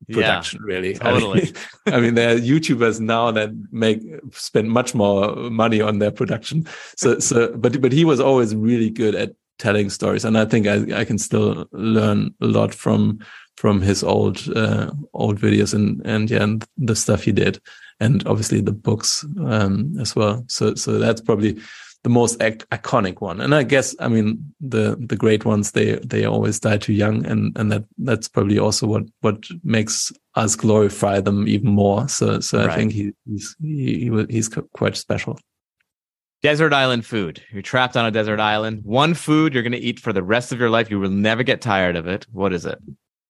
Yeah, 0.08 0.16
production, 0.16 0.62
really. 0.62 0.98
I 1.02 1.12
mean- 1.12 1.22
totally. 1.22 1.54
I 1.88 2.00
mean, 2.02 2.16
there 2.16 2.36
are 2.36 2.40
YouTubers 2.40 3.00
now 3.00 3.32
that 3.32 3.50
make 3.72 4.02
spend 4.32 4.70
much 4.70 4.94
more 4.94 5.36
money 5.50 5.82
on 5.82 6.00
their 6.00 6.12
production. 6.12 6.66
So, 6.98 7.20
so, 7.20 7.56
but 7.56 7.82
but 7.82 7.92
he 7.94 8.06
was 8.06 8.20
always 8.20 8.54
really 8.56 8.90
good 8.90 9.16
at 9.16 9.32
telling 9.60 9.90
stories, 9.90 10.26
and 10.26 10.38
I 10.38 10.46
think 10.46 10.68
I 10.68 11.02
I 11.02 11.06
can 11.06 11.18
still 11.18 11.68
learn 11.72 12.34
a 12.42 12.48
lot 12.48 12.74
from 12.74 13.20
from 13.58 13.82
his 13.82 14.04
old 14.04 14.48
uh, 14.56 14.92
old 15.14 15.40
videos 15.40 15.74
and 15.74 16.02
and 16.06 16.32
yeah, 16.32 16.44
and 16.44 16.66
the 16.78 16.96
stuff 16.96 17.24
he 17.24 17.32
did, 17.32 17.62
and 18.00 18.26
obviously 18.26 18.62
the 18.62 18.72
books 18.72 19.26
um, 19.46 19.96
as 20.00 20.16
well. 20.16 20.44
So 20.48 20.76
so 20.76 20.98
that's 20.98 21.22
probably 21.22 21.60
the 22.04 22.10
most 22.10 22.42
ac- 22.42 22.66
iconic 22.72 23.20
one. 23.22 23.42
And 23.42 23.54
I 23.54 23.64
guess, 23.64 23.96
I 24.00 24.08
mean, 24.08 24.54
the 24.62 24.96
the 25.00 25.18
great 25.18 25.46
ones 25.46 25.72
they 25.72 25.96
they 26.06 26.26
always 26.26 26.60
die 26.60 26.78
too 26.78 26.94
young, 26.94 27.26
and 27.26 27.58
and 27.58 27.72
that 27.72 27.84
that's 27.98 28.30
probably 28.30 28.58
also 28.58 28.88
what 28.88 29.04
what 29.22 29.46
makes 29.64 30.12
us 30.36 30.56
glorify 30.56 31.20
them 31.20 31.48
even 31.48 31.70
more. 31.72 32.08
So 32.08 32.40
so 32.40 32.60
Right. 32.60 32.70
I 32.70 32.76
think 32.76 32.94
he, 32.94 33.12
he's 33.26 33.56
he, 33.62 34.10
he 34.10 34.26
he's 34.30 34.50
quite 34.74 34.96
special. 34.96 35.38
Desert 36.42 36.74
island 36.74 37.06
food. 37.06 37.44
You're 37.52 37.62
trapped 37.62 37.98
on 37.98 38.06
a 38.06 38.12
desert 38.12 38.40
island. 38.40 38.82
One 38.86 39.14
food 39.14 39.54
you're 39.54 39.64
going 39.64 39.74
to 39.74 39.78
eat 39.78 40.00
for 40.00 40.14
the 40.14 40.24
rest 40.24 40.52
of 40.52 40.60
your 40.60 40.70
life. 40.70 40.90
You 40.90 41.00
will 41.00 41.10
never 41.10 41.44
get 41.44 41.62
tired 41.62 41.96
of 41.96 42.08
it. 42.08 42.26
What 42.32 42.54
is 42.54 42.66
it? 42.66 42.80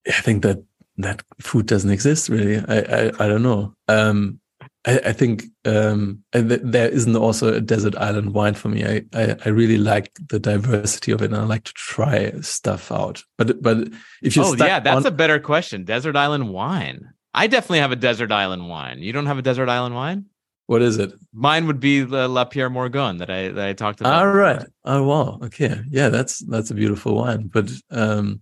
I 0.08 0.22
think 0.22 0.44
that 0.44 0.64
that 0.98 1.24
food 1.42 1.66
doesn't 1.66 1.90
exist 1.90 2.30
really. 2.30 2.58
I 2.68 2.78
I, 2.80 3.08
I 3.20 3.28
don't 3.28 3.42
know. 3.44 3.74
Um, 3.88 4.40
I, 4.86 5.00
I 5.08 5.12
think 5.14 5.44
um, 5.66 6.24
th- 6.34 6.62
there 6.64 6.88
isn't 6.90 7.16
also 7.16 7.54
a 7.54 7.62
desert 7.62 7.96
island 7.98 8.34
wine 8.34 8.54
for 8.54 8.70
me. 8.70 8.86
I, 8.86 9.02
I 9.14 9.36
I 9.46 9.50
really 9.50 9.78
like 9.78 10.12
the 10.30 10.40
diversity 10.40 11.12
of 11.12 11.22
it, 11.22 11.32
and 11.32 11.36
I 11.36 11.44
like 11.44 11.64
to 11.66 11.74
try 11.74 12.32
stuff 12.42 12.92
out. 12.92 13.24
But 13.38 13.62
but 13.62 13.90
if 14.22 14.36
you 14.36 14.44
Oh, 14.44 14.56
yeah, 14.56 14.80
that's 14.80 15.06
on- 15.06 15.14
a 15.14 15.16
better 15.16 15.40
question. 15.40 15.84
Desert 15.84 16.16
island 16.16 16.50
wine. 16.54 17.10
I 17.34 17.48
definitely 17.48 17.80
have 17.80 17.92
a 17.92 17.96
desert 17.96 18.32
island 18.32 18.70
wine. 18.70 19.00
You 19.00 19.14
don't 19.14 19.28
have 19.28 19.38
a 19.38 19.42
desert 19.44 19.70
island 19.70 19.96
wine? 19.96 20.26
What 20.70 20.84
is 20.84 21.00
it? 21.00 21.12
Mine 21.34 21.66
would 21.66 21.80
be 21.80 22.02
the 22.02 22.28
Lapierre 22.28 22.70
Morgon 22.70 23.18
that 23.18 23.32
I 23.32 23.48
that 23.50 23.68
I 23.70 23.74
talked 23.74 24.02
about. 24.02 24.14
All 24.14 24.32
right. 24.32 24.64
Oh 24.86 25.02
wow. 25.02 25.40
Okay. 25.42 25.82
Yeah, 25.90 26.10
that's 26.10 26.46
that's 26.46 26.70
a 26.70 26.76
beautiful 26.76 27.16
wine. 27.16 27.50
But 27.52 27.72
um, 27.90 28.42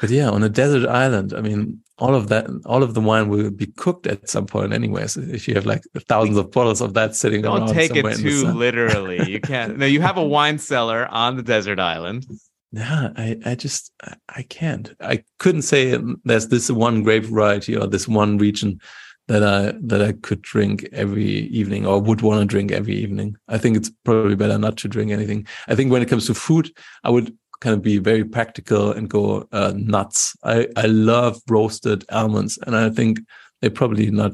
but 0.00 0.08
yeah, 0.08 0.30
on 0.30 0.42
a 0.42 0.48
desert 0.48 0.88
island, 0.88 1.34
I 1.34 1.42
mean, 1.42 1.82
all 1.98 2.14
of 2.14 2.28
that, 2.28 2.46
all 2.64 2.82
of 2.82 2.94
the 2.94 3.02
wine 3.02 3.28
will 3.28 3.50
be 3.50 3.66
cooked 3.66 4.06
at 4.06 4.26
some 4.26 4.46
point, 4.46 4.72
anyways. 4.72 5.18
If 5.18 5.46
you 5.46 5.54
have 5.54 5.66
like 5.66 5.82
thousands 6.08 6.38
of 6.38 6.50
bottles 6.50 6.80
of 6.80 6.94
that 6.94 7.14
sitting 7.14 7.42
Don't 7.42 7.60
around 7.60 7.74
take 7.74 7.94
it 7.94 8.16
too 8.16 8.46
literally. 8.46 9.30
You 9.30 9.40
can't. 9.52 9.76
No, 9.76 9.84
you 9.84 10.00
have 10.00 10.16
a 10.16 10.24
wine 10.24 10.58
cellar 10.58 11.06
on 11.10 11.36
the 11.36 11.42
desert 11.42 11.78
island. 11.78 12.24
Yeah, 12.72 13.10
I, 13.18 13.36
I 13.44 13.54
just 13.54 13.92
I- 14.02 14.16
I 14.30 14.42
can't. 14.44 14.94
I 14.98 15.24
couldn't 15.38 15.62
say 15.62 15.94
there's 16.24 16.48
this 16.48 16.70
one 16.70 17.02
grape 17.02 17.24
variety 17.24 17.76
or 17.76 17.86
this 17.86 18.08
one 18.08 18.38
region 18.38 18.80
that 19.28 19.42
I 19.42 19.72
that 19.80 20.02
I 20.02 20.12
could 20.12 20.42
drink 20.42 20.86
every 20.92 21.24
evening 21.24 21.86
or 21.86 22.00
would 22.00 22.20
want 22.20 22.40
to 22.40 22.46
drink 22.46 22.72
every 22.72 22.94
evening. 22.94 23.36
I 23.48 23.58
think 23.58 23.76
it's 23.76 23.90
probably 24.04 24.36
better 24.36 24.58
not 24.58 24.76
to 24.78 24.88
drink 24.88 25.12
anything. 25.12 25.46
I 25.68 25.74
think 25.74 25.90
when 25.90 26.02
it 26.02 26.08
comes 26.08 26.26
to 26.26 26.34
food, 26.34 26.70
I 27.04 27.10
would 27.10 27.36
kind 27.60 27.74
of 27.74 27.82
be 27.82 27.98
very 27.98 28.24
practical 28.24 28.92
and 28.92 29.08
go 29.08 29.48
uh, 29.52 29.72
nuts. 29.76 30.36
I 30.44 30.68
I 30.76 30.86
love 30.86 31.40
roasted 31.48 32.04
almonds, 32.10 32.58
and 32.66 32.76
I 32.76 32.90
think 32.90 33.20
they're 33.60 33.70
probably 33.70 34.10
not 34.10 34.32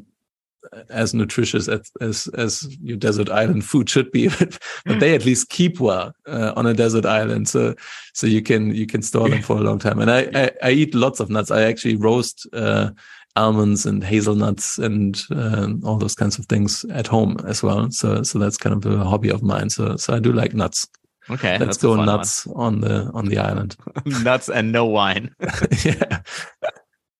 as 0.88 1.14
nutritious 1.14 1.68
as 1.68 1.90
as, 2.00 2.28
as 2.34 2.76
your 2.82 2.96
desert 2.96 3.28
island 3.28 3.64
food 3.64 3.88
should 3.88 4.10
be, 4.12 4.28
but, 4.38 4.58
but 4.84 5.00
they 5.00 5.14
at 5.14 5.24
least 5.24 5.48
keep 5.48 5.80
well 5.80 6.12
uh, 6.26 6.52
on 6.56 6.66
a 6.66 6.74
desert 6.74 7.06
island. 7.06 7.48
So 7.48 7.74
so 8.14 8.26
you 8.26 8.42
can 8.42 8.74
you 8.74 8.86
can 8.86 9.02
store 9.02 9.28
them 9.28 9.42
for 9.42 9.56
a 9.56 9.62
long 9.62 9.78
time. 9.78 10.00
And 10.00 10.10
I 10.10 10.30
I, 10.34 10.50
I 10.62 10.70
eat 10.70 10.94
lots 10.94 11.20
of 11.20 11.30
nuts. 11.30 11.50
I 11.50 11.62
actually 11.62 11.96
roast 11.96 12.46
uh, 12.52 12.90
almonds 13.36 13.86
and 13.86 14.02
hazelnuts 14.02 14.78
and 14.78 15.22
um, 15.30 15.80
all 15.84 15.96
those 15.96 16.14
kinds 16.14 16.38
of 16.38 16.46
things 16.46 16.84
at 16.90 17.06
home 17.06 17.36
as 17.46 17.62
well. 17.62 17.90
So 17.90 18.22
so 18.22 18.38
that's 18.38 18.56
kind 18.56 18.74
of 18.84 18.84
a 18.92 19.04
hobby 19.04 19.30
of 19.30 19.42
mine. 19.42 19.70
So 19.70 19.96
so 19.96 20.14
I 20.14 20.18
do 20.18 20.32
like 20.32 20.54
nuts. 20.54 20.86
Okay, 21.28 21.58
Let's 21.58 21.76
go 21.76 21.94
nuts 22.02 22.46
on 22.56 22.80
the 22.80 23.08
on 23.14 23.26
the 23.26 23.38
island. 23.38 23.76
nuts 24.24 24.48
and 24.48 24.72
no 24.72 24.84
wine. 24.84 25.32
yeah. 25.84 26.22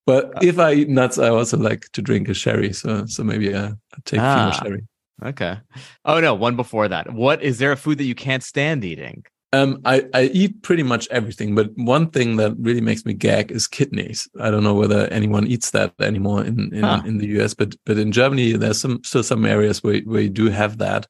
But 0.07 0.33
if 0.43 0.59
I 0.59 0.73
eat 0.73 0.89
nuts, 0.89 1.19
I 1.19 1.29
also 1.29 1.57
like 1.57 1.87
to 1.93 2.03
drink 2.03 2.29
a 2.29 2.35
sherry. 2.35 2.73
So 2.73 3.07
so 3.07 3.23
maybe 3.23 3.55
I 3.55 3.67
I'll 3.67 3.77
take 4.05 4.21
Ah. 4.21 4.59
sherry. 4.63 4.83
Okay. 5.25 5.59
Oh 6.05 6.19
no, 6.19 6.35
one 6.35 6.57
before 6.57 6.89
that. 6.89 7.13
What 7.13 7.43
is 7.43 7.59
there 7.59 7.73
a 7.73 7.77
food 7.77 7.99
that 7.99 8.05
you 8.05 8.15
can't 8.15 8.43
stand 8.43 8.85
eating? 8.85 9.25
Um, 9.53 9.81
I, 9.85 10.07
I 10.15 10.23
eat 10.33 10.63
pretty 10.63 10.85
much 10.85 11.09
everything, 11.11 11.57
but 11.57 11.71
one 11.77 12.11
thing 12.11 12.37
that 12.37 12.55
really 12.59 12.81
makes 12.81 13.05
me 13.05 13.15
gag 13.15 13.51
is 13.51 13.67
kidneys. 13.67 14.29
I 14.41 14.49
don't 14.51 14.63
know 14.63 14.75
whether 14.75 15.09
anyone 15.09 15.47
eats 15.49 15.71
that 15.73 15.93
anymore 16.01 16.45
in 16.45 16.73
in, 16.73 16.85
Huh. 16.85 17.03
in 17.05 17.19
the 17.19 17.27
US, 17.41 17.55
but 17.55 17.75
but 17.85 17.99
in 17.99 18.13
Germany, 18.13 18.53
there's 18.53 18.81
some 18.81 19.03
still 19.03 19.25
some 19.25 19.45
areas 19.45 19.83
where 19.83 20.01
where 20.03 20.21
you 20.23 20.31
do 20.31 20.51
have 20.51 20.79
that, 20.79 21.07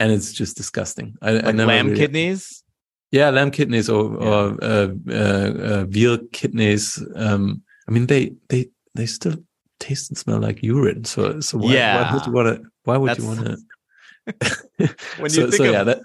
and 0.00 0.10
it's 0.10 0.32
just 0.32 0.56
disgusting. 0.56 1.14
I, 1.22 1.30
I 1.30 1.32
Like 1.34 1.54
never 1.54 1.68
lamb 1.68 1.86
really- 1.86 2.00
kidneys? 2.00 2.64
yeah, 3.12 3.30
lamb 3.30 3.50
kidneys 3.52 3.88
or 3.88 4.02
Yeah. 4.20 4.28
or 4.28 4.64
uh, 4.64 4.88
uh, 5.08 5.52
uh, 5.70 5.84
veal 5.88 6.18
kidneys. 6.32 7.00
Um, 7.14 7.62
I 7.88 7.92
mean 7.92 8.06
they 8.06 8.34
they 8.48 8.66
they 8.96 9.06
still 9.06 9.36
taste 9.78 10.10
and 10.10 10.18
smell 10.18 10.40
like 10.40 10.60
urine. 10.60 11.04
So 11.04 11.38
so 11.40 11.58
why, 11.58 11.74
why 12.02 12.10
would 12.12 12.26
you 12.26 12.32
want 12.32 12.48
to? 12.56 12.62
Why 12.82 12.96
would 12.96 13.18
you 13.18 13.26
want 13.26 13.40
to? 13.46 13.56
When 15.20 15.30
you 15.30 15.42
so, 15.42 15.42
think 15.42 15.54
so 15.54 15.64
of 15.64 15.72
yeah, 15.72 15.84
that 15.84 16.00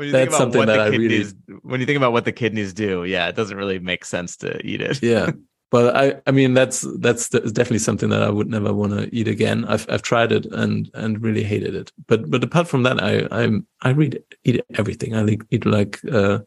when 0.00 0.06
you 0.08 0.12
that's 0.12 0.36
something 0.36 0.64
that 0.66 0.76
the 0.76 0.82
I 0.82 0.86
really- 0.88 1.08
kidneys 1.08 1.34
when 1.62 1.78
you 1.80 1.86
think 1.86 1.98
about 1.98 2.12
what 2.16 2.24
the 2.24 2.32
kidneys 2.32 2.72
do, 2.72 3.04
yeah, 3.04 3.28
it 3.28 3.36
doesn't 3.36 3.56
really 3.62 3.78
make 3.78 4.04
sense 4.04 4.36
to 4.38 4.48
eat 4.66 4.80
it. 4.80 5.02
yeah 5.02 5.30
but 5.70 5.94
i 5.94 6.04
i 6.26 6.32
mean 6.32 6.52
that's 6.58 6.78
that's 6.98 7.28
definitely 7.28 7.78
something 7.78 8.08
that 8.10 8.22
i 8.28 8.30
would 8.36 8.48
never 8.56 8.72
want 8.80 8.92
to 8.92 9.02
eat 9.18 9.28
again 9.28 9.64
i've 9.72 9.86
i've 9.92 10.02
tried 10.02 10.32
it 10.32 10.44
and 10.62 10.90
and 10.94 11.22
really 11.26 11.44
hated 11.44 11.74
it 11.80 11.92
but 12.08 12.20
but 12.32 12.42
apart 12.42 12.66
from 12.66 12.82
that 12.82 12.98
i 13.10 13.12
i'm 13.30 13.54
i 13.82 13.90
read 13.90 14.18
eat 14.42 14.60
everything 14.80 15.14
i 15.14 15.22
like 15.22 15.42
eat 15.54 15.64
like 15.64 15.94
uh, 16.10 16.38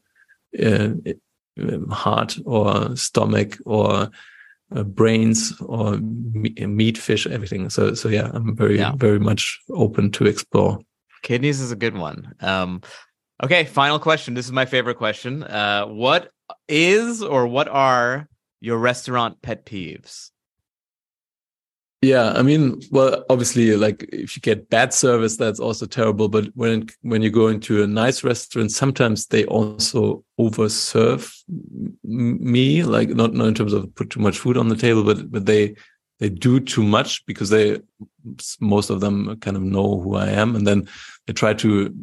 uh 0.68 0.90
heart 1.90 2.38
or 2.46 2.96
stomach 2.98 3.58
or 3.66 4.10
uh, 4.76 4.84
brains 4.84 5.54
or 5.62 5.98
meat 6.82 6.98
fish 6.98 7.26
everything 7.28 7.70
so 7.70 7.94
so 7.94 8.10
yeah 8.10 8.30
i'm 8.34 8.56
very 8.56 8.78
Yeah. 8.78 8.92
very 8.98 9.20
much 9.30 9.60
open 9.70 10.12
to 10.12 10.26
explore 10.26 10.80
Kidneys 11.22 11.62
is 11.62 11.72
a 11.72 11.78
good 11.78 11.96
one. 11.96 12.36
Um, 12.42 12.82
okay, 13.42 13.64
final 13.66 14.00
question. 14.00 14.34
This 14.34 14.46
is 14.46 14.52
my 14.52 14.66
favorite 14.66 14.98
question. 14.98 15.44
Uh, 15.44 15.86
what 15.86 16.32
is 16.68 17.22
or 17.22 17.48
what 17.48 17.68
are 17.68 18.28
your 18.60 18.78
restaurant 18.78 19.42
pet 19.42 19.66
peeves? 19.66 20.32
Yeah, 22.04 22.34
I 22.36 22.42
mean, 22.42 22.82
well, 22.92 23.24
obviously, 23.30 23.78
like 23.78 24.04
if 24.12 24.36
you 24.36 24.42
get 24.42 24.70
bad 24.70 24.94
service, 24.94 25.38
that's 25.38 25.62
also 25.62 25.86
terrible. 25.86 26.28
But 26.28 26.48
when 26.54 26.90
when 27.02 27.22
you 27.22 27.30
go 27.30 27.48
into 27.48 27.82
a 27.82 27.88
nice 27.88 28.26
restaurant, 28.26 28.72
sometimes 28.72 29.28
they 29.28 29.46
also 29.46 30.26
overserve 30.38 31.34
me, 32.04 32.84
like 32.84 33.08
not 33.08 33.34
not 33.34 33.48
in 33.48 33.54
terms 33.54 33.72
of 33.72 33.96
put 33.96 34.10
too 34.10 34.20
much 34.20 34.38
food 34.38 34.58
on 34.58 34.68
the 34.68 34.76
table, 34.76 35.06
but 35.06 35.32
but 35.32 35.46
they 35.46 35.76
they 36.20 36.28
do 36.28 36.60
too 36.60 36.84
much 36.84 37.26
because 37.26 37.50
they 37.50 37.80
most 38.60 38.90
of 38.90 39.00
them 39.00 39.38
kind 39.40 39.56
of 39.56 39.64
know 39.64 40.02
who 40.02 40.16
I 40.16 40.28
am, 40.28 40.58
and 40.58 40.68
then 40.68 40.90
they 41.26 41.32
try 41.32 41.54
to 41.54 41.96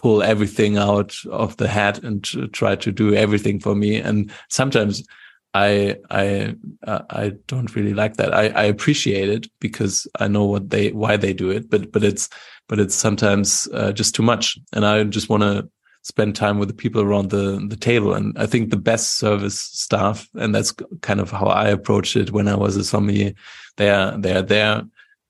pull 0.00 0.22
everything 0.22 0.78
out 0.78 1.14
of 1.30 1.56
the 1.58 1.68
hat 1.68 1.98
and 1.98 2.24
try 2.52 2.74
to 2.76 2.90
do 2.90 3.14
everything 3.14 3.60
for 3.60 3.74
me. 3.74 3.96
And 3.96 4.32
sometimes 4.48 5.04
I 5.52 5.96
I 6.10 6.54
uh, 6.86 7.02
I 7.10 7.32
don't 7.46 7.74
really 7.74 7.92
like 7.94 8.16
that. 8.16 8.34
I, 8.34 8.48
I 8.48 8.64
appreciate 8.64 9.28
it 9.28 9.50
because 9.60 10.06
I 10.18 10.28
know 10.28 10.44
what 10.44 10.70
they 10.70 10.92
why 10.92 11.16
they 11.16 11.32
do 11.32 11.50
it, 11.50 11.68
but 11.68 11.92
but 11.92 12.04
it's 12.04 12.28
but 12.68 12.78
it's 12.78 12.94
sometimes 12.94 13.68
uh, 13.74 13.92
just 13.92 14.14
too 14.14 14.22
much, 14.22 14.58
and 14.72 14.86
I 14.86 15.02
just 15.04 15.28
want 15.28 15.42
to 15.42 15.68
spend 16.02 16.34
time 16.34 16.58
with 16.58 16.68
the 16.68 16.74
people 16.74 17.02
around 17.02 17.30
the 17.30 17.64
the 17.68 17.76
table. 17.76 18.14
And 18.14 18.38
I 18.38 18.46
think 18.46 18.70
the 18.70 18.76
best 18.76 19.18
service 19.18 19.60
staff, 19.60 20.28
and 20.34 20.54
that's 20.54 20.72
kind 21.02 21.20
of 21.20 21.30
how 21.30 21.46
I 21.46 21.68
approached 21.68 22.16
it 22.16 22.30
when 22.30 22.46
I 22.46 22.54
was 22.54 22.76
a 22.76 22.84
sommelier. 22.84 23.32
They 23.76 23.90
are 23.90 24.16
they 24.16 24.36
are 24.36 24.42
there 24.42 24.84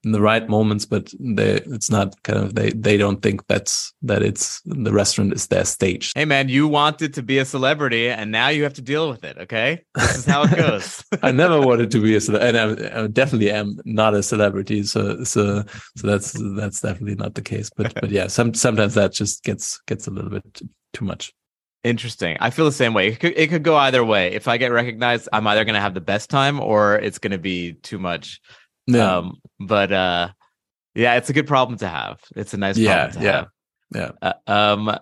in 0.05 0.12
the 0.12 0.20
right 0.20 0.48
moments, 0.48 0.86
but 0.86 1.12
they 1.20 1.61
it's 1.66 1.90
not 1.90 2.20
kind 2.22 2.38
of 2.38 2.55
they 2.55 2.70
they 2.70 2.96
don't 2.96 3.22
think 3.22 3.46
that's 3.46 3.92
that 4.03 4.22
it's 4.22 4.61
the 4.64 4.92
restaurant 4.92 5.32
is 5.32 5.46
their 5.48 5.64
stage. 5.64 6.12
Hey 6.14 6.24
man, 6.24 6.48
you 6.48 6.68
wanted 6.68 7.14
to 7.14 7.22
be 7.22 7.38
a 7.38 7.44
celebrity 7.44 8.09
and 8.09 8.30
now 8.30 8.48
you 8.48 8.62
have 8.62 8.74
to 8.74 8.82
deal 8.82 9.09
with 9.09 9.24
it, 9.24 9.36
okay? 9.38 9.84
This 9.94 10.18
is 10.18 10.24
how 10.26 10.44
it 10.44 10.57
goes. 10.57 11.05
I 11.22 11.32
never 11.32 11.61
wanted 11.61 11.90
to 11.92 12.01
be 12.01 12.14
a 12.16 12.20
celebrity, 12.20 12.59
and 12.59 12.80
I, 12.80 13.03
I 13.03 13.07
definitely 13.09 13.51
am 13.51 13.78
not 13.84 14.14
a 14.14 14.22
celebrity. 14.22 14.82
So, 14.84 15.24
so, 15.24 15.64
so 15.96 16.07
that's 16.07 16.36
that's 16.57 16.80
definitely 16.80 17.16
not 17.16 17.34
the 17.34 17.42
case. 17.42 17.70
But, 17.76 17.94
but 17.94 18.11
yeah, 18.11 18.28
some 18.28 18.55
sometimes 18.55 18.94
that 18.94 19.12
just 19.12 19.42
gets 19.44 19.80
gets 19.86 20.07
a 20.07 20.11
little 20.11 20.30
bit 20.30 20.62
too, 20.92 21.05
much. 21.05 21.32
Interesting. 21.82 22.36
I 22.40 22.51
feel 22.51 22.66
the 22.66 22.72
same 22.72 22.92
way. 22.92 23.09
It 23.09 23.20
could, 23.20 23.32
it 23.36 23.48
could 23.48 23.62
go 23.62 23.74
either 23.76 24.05
way. 24.05 24.32
If 24.32 24.48
I 24.48 24.59
get 24.59 24.70
recognized, 24.70 25.28
I'm 25.32 25.46
either 25.46 25.64
going 25.64 25.76
to 25.76 25.80
have 25.80 25.94
the 25.94 26.01
best 26.01 26.28
time 26.28 26.61
or 26.61 26.96
it's 26.96 27.18
going 27.18 27.30
to 27.30 27.38
be 27.38 27.72
too 27.72 27.98
much. 27.98 28.40
Yeah, 28.87 29.18
Um, 29.18 29.41
but 29.59 29.93
uh, 29.93 30.31
yeah, 30.95 31.16
it's 31.16 31.31
a 31.31 31.33
good 31.33 31.47
problem 31.47 31.78
to 31.78 31.89
have. 31.89 32.20
It's 32.37 32.55
a 32.55 32.57
nice 32.57 32.78
Yeah, 32.78 33.09
problem 33.09 33.12
to 33.12 33.20
yeah, 33.20 33.33
have. 33.33 33.49
yeah. 34.22 34.33
Uh, 34.47 34.51
um, 34.51 34.99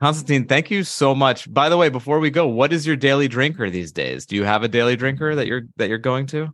Konstantin, 0.00 0.46
thank 0.46 0.70
you 0.70 0.82
so 0.82 1.14
much. 1.14 1.52
By 1.52 1.68
the 1.68 1.76
way, 1.76 1.90
before 1.90 2.20
we 2.20 2.30
go, 2.30 2.46
what 2.46 2.72
is 2.72 2.86
your 2.86 2.96
daily 2.96 3.28
drinker 3.28 3.68
these 3.68 3.92
days? 3.92 4.24
Do 4.26 4.34
you 4.34 4.44
have 4.44 4.62
a 4.62 4.68
daily 4.68 4.96
drinker 4.96 5.34
that 5.34 5.46
you're 5.46 5.62
that 5.76 5.88
you're 5.88 5.98
going 5.98 6.26
to? 6.28 6.48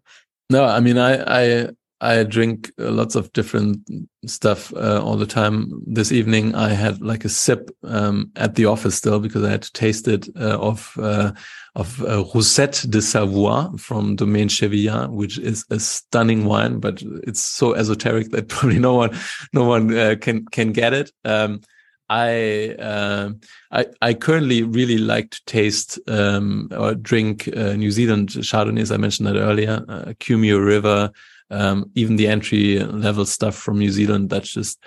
No, 0.51 0.64
I 0.64 0.81
mean, 0.81 0.99
I 0.99 1.12
I 1.22 1.68
I 2.01 2.24
drink 2.24 2.72
lots 2.76 3.14
of 3.14 3.32
different 3.32 3.88
stuff 4.26 4.72
uh, 4.74 5.01
all 5.03 5.16
the 5.16 5.26
time. 5.26 5.82
This 5.86 6.12
evening, 6.12 6.55
I 6.55 6.70
had 6.70 7.01
like 7.01 7.24
a 7.24 7.30
sip 7.30 7.70
um, 7.84 8.30
at 8.36 8.55
the 8.55 8.66
office 8.66 8.97
still 8.97 9.18
because 9.18 9.42
I 9.44 9.51
had 9.51 9.62
to 9.62 9.72
taste 9.72 10.07
it 10.07 10.28
uh, 10.38 10.59
of 10.59 10.92
uh, 11.01 11.32
of 11.74 12.03
uh, 12.03 12.24
Roussette 12.34 12.90
de 12.90 13.01
Savoie 13.01 13.70
from 13.78 14.16
Domaine 14.16 14.49
Chevillard, 14.49 15.11
which 15.11 15.38
is 15.38 15.64
a 15.70 15.80
stunning 15.80 16.44
wine, 16.44 16.80
but 16.80 17.03
it's 17.22 17.40
so 17.40 17.74
esoteric 17.74 18.30
that 18.30 18.49
probably 18.49 18.78
no 18.78 18.94
one 18.94 19.16
no 19.55 19.64
one 19.64 19.97
uh, 19.97 20.16
can 20.20 20.44
can 20.47 20.72
get 20.72 20.92
it. 20.92 21.12
Um, 21.24 21.62
I 22.09 22.76
uh, 22.78 23.30
I 23.72 23.86
I 24.01 24.14
currently 24.14 24.62
really 24.62 24.99
like 24.99 25.30
to 25.30 25.44
taste 25.47 25.99
um, 26.09 26.68
or 26.72 26.94
drink 26.94 27.49
uh, 27.57 27.72
New 27.72 27.90
Zealand 27.90 28.28
Chardonnays. 28.28 28.92
I 28.92 28.97
mentioned 28.97 29.26
that 29.28 29.36
earlier. 29.36 29.84
Uh, 29.88 30.12
Kumeu 30.20 30.64
River, 30.64 31.11
um, 31.51 31.90
even 31.94 32.16
the 32.16 32.28
entry 32.28 32.80
level 32.80 33.24
stuff 33.24 33.55
from 33.55 33.78
New 33.78 33.90
Zealand. 33.90 34.30
That's 34.30 34.53
just 34.53 34.78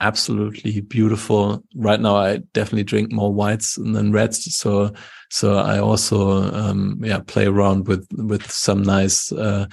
absolutely 0.00 0.80
beautiful. 0.82 1.62
Right 1.74 2.00
now, 2.00 2.16
I 2.16 2.38
definitely 2.52 2.84
drink 2.84 3.12
more 3.12 3.32
whites 3.32 3.76
than 3.76 4.12
reds. 4.12 4.54
So 4.54 4.92
so 5.30 5.56
I 5.56 5.78
also 5.78 6.52
um, 6.52 7.00
yeah 7.02 7.20
play 7.20 7.46
around 7.46 7.88
with 7.88 8.06
with 8.12 8.50
some 8.50 8.82
nice 8.82 9.32
uh, 9.32 9.66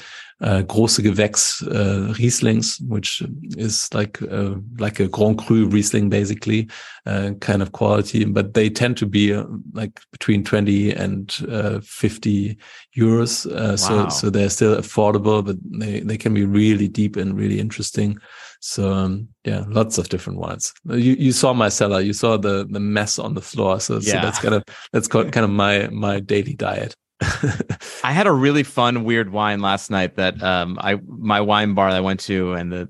uh, 0.43 0.61
große 0.63 1.01
Gewächs 1.01 1.63
uh, 1.63 2.11
Rieslings, 2.13 2.79
which 2.87 3.23
is 3.57 3.89
like 3.93 4.21
uh, 4.21 4.55
like 4.77 4.99
a 4.99 5.07
Grand 5.07 5.37
Cru 5.37 5.67
Riesling 5.67 6.09
basically, 6.09 6.67
uh, 7.05 7.31
kind 7.39 7.61
of 7.61 7.71
quality. 7.71 8.25
But 8.25 8.53
they 8.53 8.69
tend 8.69 8.97
to 8.97 9.05
be 9.05 9.33
uh, 9.33 9.45
like 9.73 10.01
between 10.11 10.43
twenty 10.43 10.91
and 10.91 11.33
uh, 11.49 11.79
fifty 11.81 12.57
euros. 12.95 13.45
Uh, 13.45 13.63
Wow. 13.73 13.75
So 13.77 14.09
so 14.09 14.29
they're 14.29 14.49
still 14.49 14.75
affordable, 14.75 15.41
but 15.43 15.55
they 15.79 16.01
they 16.01 16.17
can 16.17 16.33
be 16.33 16.45
really 16.45 16.87
deep 16.89 17.15
and 17.15 17.37
really 17.37 17.59
interesting. 17.59 18.19
So 18.59 18.93
um, 18.93 19.27
yeah, 19.45 19.63
lots 19.67 19.97
of 19.97 20.09
different 20.09 20.39
wines. 20.39 20.73
You 20.85 21.15
you 21.19 21.31
saw 21.31 21.53
my 21.53 21.69
cellar. 21.69 22.01
You 22.01 22.13
saw 22.13 22.37
the 22.37 22.65
the 22.69 22.79
mess 22.79 23.19
on 23.19 23.33
the 23.33 23.41
floor. 23.41 23.79
So 23.79 23.99
so 23.99 24.13
Yeah. 24.15 24.21
that's 24.21 24.39
kind 24.39 24.55
of 24.55 24.63
that's 24.91 25.07
kind 25.35 25.37
of 25.37 25.49
my 25.49 25.87
my 25.91 26.19
daily 26.19 26.53
diet. 26.55 26.95
I 27.21 28.11
had 28.11 28.27
a 28.27 28.31
really 28.31 28.63
fun, 28.63 29.03
weird 29.03 29.31
wine 29.31 29.61
last 29.61 29.89
night 29.91 30.15
that 30.15 30.41
um 30.43 30.77
I 30.81 30.99
my 31.07 31.41
wine 31.41 31.73
bar 31.73 31.91
that 31.91 31.97
I 31.97 32.01
went 32.01 32.19
to 32.21 32.53
and 32.53 32.71
the 32.71 32.89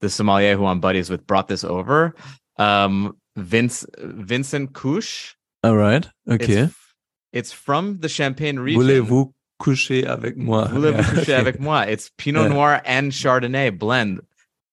the 0.00 0.08
sommelier 0.10 0.56
who 0.56 0.66
I'm 0.66 0.80
buddies 0.80 1.10
with 1.10 1.26
brought 1.26 1.48
this 1.48 1.64
over. 1.64 2.14
Um 2.58 3.16
Vince 3.36 3.84
Vincent 3.98 4.72
Couche. 4.72 5.34
All 5.62 5.76
right. 5.76 6.08
Okay. 6.30 6.52
It's, 6.62 6.74
it's 7.32 7.52
from 7.52 7.98
the 7.98 8.08
Champagne 8.08 8.58
region. 8.58 8.80
Voulez-vous 8.82 9.32
coucher 9.60 10.06
avec 10.06 10.36
moi? 10.36 10.66
Voulez-vous 10.68 10.96
Yeah, 11.02 11.10
coucher 11.14 11.34
avec 11.34 11.60
moi? 11.60 11.82
It's 11.82 12.10
Pinot 12.16 12.42
Yeah. 12.44 12.48
Noir 12.48 12.82
and 12.86 13.12
Chardonnay 13.12 13.76
blend, 13.78 14.20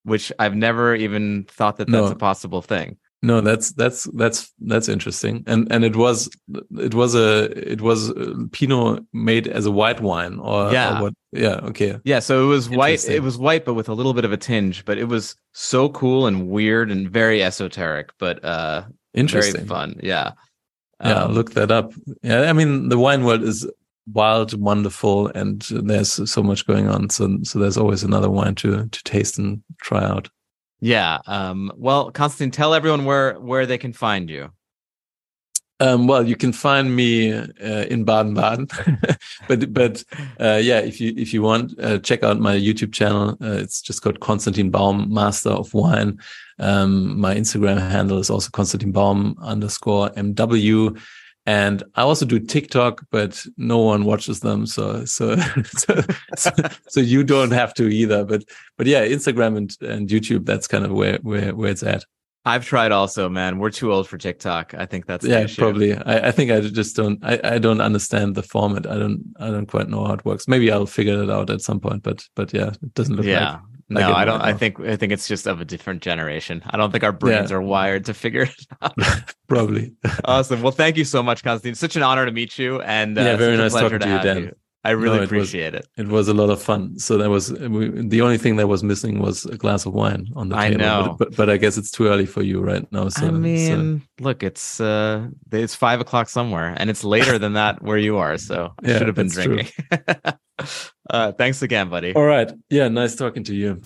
which 0.04 0.32
I've 0.38 0.54
never 0.54 0.94
even 0.94 1.44
thought 1.48 1.76
that 1.78 1.88
that's 1.88 2.06
No. 2.08 2.12
a 2.12 2.16
possible 2.16 2.62
thing. 2.62 2.96
No, 3.24 3.40
that's 3.40 3.72
that's 3.72 4.04
that's 4.14 4.52
that's 4.60 4.88
interesting. 4.88 5.44
And 5.46 5.66
and 5.72 5.82
it 5.84 5.96
was 5.96 6.28
it 6.78 6.94
was 6.94 7.14
a 7.14 7.44
it 7.72 7.80
was 7.80 8.10
uh, 8.10 8.34
Pinot 8.52 9.02
made 9.12 9.48
as 9.48 9.64
a 9.66 9.70
white 9.70 10.00
wine 10.00 10.38
or, 10.38 10.68
or 10.68 10.72
Yeah. 10.72 11.00
what? 11.00 11.14
Yeah. 11.32 11.60
Okay. 11.70 11.98
Yeah, 12.04 12.20
so 12.20 12.44
it 12.44 12.48
was 12.48 12.68
white. 12.68 13.08
It 13.08 13.22
was 13.22 13.38
white, 13.38 13.64
but 13.64 13.74
with 13.74 13.88
a 13.88 13.94
little 13.94 14.12
bit 14.14 14.24
of 14.26 14.32
a 14.32 14.36
tinge. 14.36 14.84
But 14.84 14.98
it 14.98 15.08
was 15.08 15.36
so 15.52 15.88
cool 15.88 16.26
and 16.26 16.48
weird 16.48 16.90
and 16.90 17.10
very 17.10 17.42
esoteric, 17.42 18.10
but 18.18 18.44
uh, 18.44 18.84
Interesting. 19.14 19.54
very 19.54 19.66
fun. 19.68 20.00
Yeah, 20.02 20.32
Yeah, 21.02 21.24
Um, 21.24 21.32
look 21.32 21.52
that 21.54 21.70
up. 21.70 21.92
Yeah, 22.22 22.42
I 22.50 22.52
mean 22.52 22.88
the 22.90 22.98
wine 22.98 23.24
world 23.24 23.42
is 23.42 23.66
wild, 24.12 24.52
wonderful, 24.60 25.28
and 25.34 25.62
there's 25.70 26.30
so 26.30 26.42
much 26.42 26.66
going 26.66 26.88
on. 26.88 27.08
So 27.10 27.38
so 27.42 27.58
there's 27.58 27.78
always 27.78 28.02
another 28.04 28.28
wine 28.30 28.54
to 28.56 28.86
to 28.86 29.02
taste 29.04 29.38
and 29.38 29.62
try 29.80 30.04
out. 30.04 30.28
Yeah. 30.84 31.20
Um, 31.26 31.72
well, 31.76 32.10
Konstantin, 32.10 32.50
tell 32.50 32.74
everyone 32.74 33.06
where 33.06 33.40
where 33.40 33.64
they 33.64 33.78
can 33.78 33.94
find 33.94 34.28
you. 34.28 34.50
Um, 35.80 36.06
well, 36.06 36.28
you 36.28 36.36
can 36.36 36.52
find 36.52 36.94
me 36.94 37.32
uh, 37.32 37.84
in 37.88 38.04
Baden-Baden, 38.04 38.68
but 39.48 39.72
but 39.72 40.04
uh, 40.38 40.60
yeah, 40.62 40.80
if 40.80 41.00
you 41.00 41.14
if 41.16 41.32
you 41.32 41.40
want, 41.40 41.72
uh, 41.80 41.98
check 42.00 42.22
out 42.22 42.38
my 42.38 42.54
YouTube 42.54 42.92
channel. 42.92 43.30
Uh, 43.40 43.56
it's 43.62 43.80
just 43.80 44.02
called 44.02 44.20
Konstantin 44.20 44.70
Baum, 44.70 45.12
Master 45.12 45.48
of 45.48 45.72
Wine. 45.72 46.18
Um, 46.58 47.18
my 47.18 47.34
Instagram 47.34 47.78
handle 47.78 48.18
is 48.18 48.28
also 48.28 48.50
Konstantin 48.50 48.92
Baum 48.92 49.38
underscore 49.40 50.10
MW, 50.10 51.00
and 51.46 51.82
I 51.94 52.02
also 52.02 52.24
do 52.24 52.38
TikTok, 52.40 53.04
but 53.10 53.44
no 53.56 53.78
one 53.78 54.04
watches 54.04 54.40
them, 54.40 54.66
so 54.66 55.04
so 55.04 55.36
so, 55.76 56.00
so, 56.36 56.50
so 56.88 57.00
you 57.00 57.22
don't 57.24 57.52
have 57.52 57.74
to 57.74 57.88
either. 57.88 58.24
But 58.24 58.44
but 58.78 58.86
yeah, 58.86 59.06
Instagram 59.06 59.56
and, 59.56 59.76
and 59.82 60.08
YouTube, 60.08 60.46
that's 60.46 60.66
kind 60.66 60.84
of 60.84 60.92
where 60.92 61.18
where 61.22 61.54
where 61.54 61.70
it's 61.70 61.82
at. 61.82 62.04
I've 62.46 62.66
tried 62.66 62.92
also, 62.92 63.30
man. 63.30 63.58
We're 63.58 63.70
too 63.70 63.90
old 63.92 64.06
for 64.06 64.18
TikTok. 64.18 64.74
I 64.74 64.84
think 64.84 65.06
that's 65.06 65.24
yeah 65.24 65.46
probably 65.56 65.94
I, 65.94 66.28
I 66.28 66.30
think 66.30 66.50
i 66.50 66.60
just 66.60 66.94
don't 66.94 67.18
I, 67.24 67.40
I 67.42 67.58
don't 67.58 67.80
understand 67.80 68.34
the 68.34 68.42
format 68.42 68.86
i 68.86 68.98
don't 68.98 69.22
i 69.40 69.48
don't 69.50 69.64
quite 69.66 69.88
know 69.88 70.04
how 70.04 70.12
it 70.12 70.24
works 70.26 70.46
maybe 70.46 70.70
i'll 70.70 70.84
figure 70.86 71.22
it 71.22 71.30
out 71.30 71.48
at 71.48 71.62
some 71.62 71.80
point 71.80 72.02
but 72.02 72.22
but 72.36 72.52
yeah 72.52 72.68
it 72.82 72.92
doesn't 72.94 73.16
look 73.16 73.24
Yeah. 73.24 73.52
like 73.52 73.60
no, 73.88 74.12
I 74.12 74.24
don't. 74.24 74.40
I 74.40 74.52
think 74.54 74.80
I 74.80 74.96
think 74.96 75.12
it's 75.12 75.28
just 75.28 75.46
of 75.46 75.60
a 75.60 75.64
different 75.64 76.02
generation. 76.02 76.62
I 76.66 76.76
don't 76.76 76.90
think 76.90 77.04
our 77.04 77.12
brains 77.12 77.50
Yeah. 77.50 77.56
are 77.56 77.62
wired 77.62 78.04
to 78.06 78.14
figure 78.14 78.42
it 78.42 78.66
out. 78.82 78.94
probably 79.48 79.92
awesome. 80.24 80.62
Well, 80.62 80.72
thank 80.72 80.96
you 80.96 81.04
so 81.04 81.22
much, 81.22 81.42
Konstantin. 81.44 81.74
Such 81.76 81.96
an 81.96 82.02
honor 82.02 82.24
to 82.26 82.32
meet 82.32 82.58
you, 82.58 82.80
and 82.82 83.16
uh, 83.18 83.22
Yeah, 83.22 83.36
very 83.36 83.56
nice 83.56 83.72
talking 83.72 83.98
to 83.98 84.08
you, 84.08 84.18
Dan. 84.20 84.52
I 84.86 84.90
really 84.90 85.06
No, 85.06 85.14
it 85.14 85.20
was- 85.20 85.28
appreciate 85.30 85.74
it. 85.74 85.86
it 85.96 86.08
was 86.08 86.28
a 86.28 86.34
lot 86.34 86.50
of 86.50 86.60
fun 86.62 86.98
so 86.98 87.16
that 87.16 87.30
was 87.30 87.50
we, 87.54 87.88
the 87.88 88.20
only 88.20 88.36
thing 88.36 88.56
that 88.56 88.66
was 88.66 88.84
missing 88.84 89.18
was 89.18 89.46
a 89.46 89.56
glass 89.56 89.86
of 89.86 89.94
wine 89.94 90.28
on 90.36 90.50
the 90.50 90.56
I 90.58 90.68
table 90.68 90.80
know. 90.82 91.16
But, 91.18 91.34
but 91.36 91.48
i 91.48 91.56
guess 91.56 91.78
it's 91.78 91.90
too 91.90 92.06
early 92.08 92.26
for 92.26 92.42
you 92.42 92.60
right 92.60 92.84
now 92.92 93.08
so 93.08 93.24
I 93.24 93.28
so- 93.30 93.32
mean, 93.32 94.02
look, 94.20 94.42
it's 94.42 94.80
uh, 94.82 95.28
it's 95.52 95.74
five 95.74 96.00
o'clock 96.02 96.28
somewhere, 96.28 96.74
and 96.76 96.90
it's 96.90 97.02
later 97.02 97.38
than 97.38 97.54
that 97.54 97.80
where 97.82 97.96
you 97.96 98.18
are. 98.18 98.36
So 98.36 98.74
I 98.84 98.88
Yeah, 98.88 98.98
should 98.98 99.06
have 99.06 99.16
been 99.16 99.28
drinking. 99.28 99.72
Uh, 101.10 101.32
thanks 101.32 101.62
again, 101.62 101.88
buddy. 101.88 102.14
all 102.14 102.24
right 102.24 102.50
yeah 102.70 102.88
nice 102.88 103.14
talking 103.14 103.44
to 103.44 103.54
you 103.54 103.80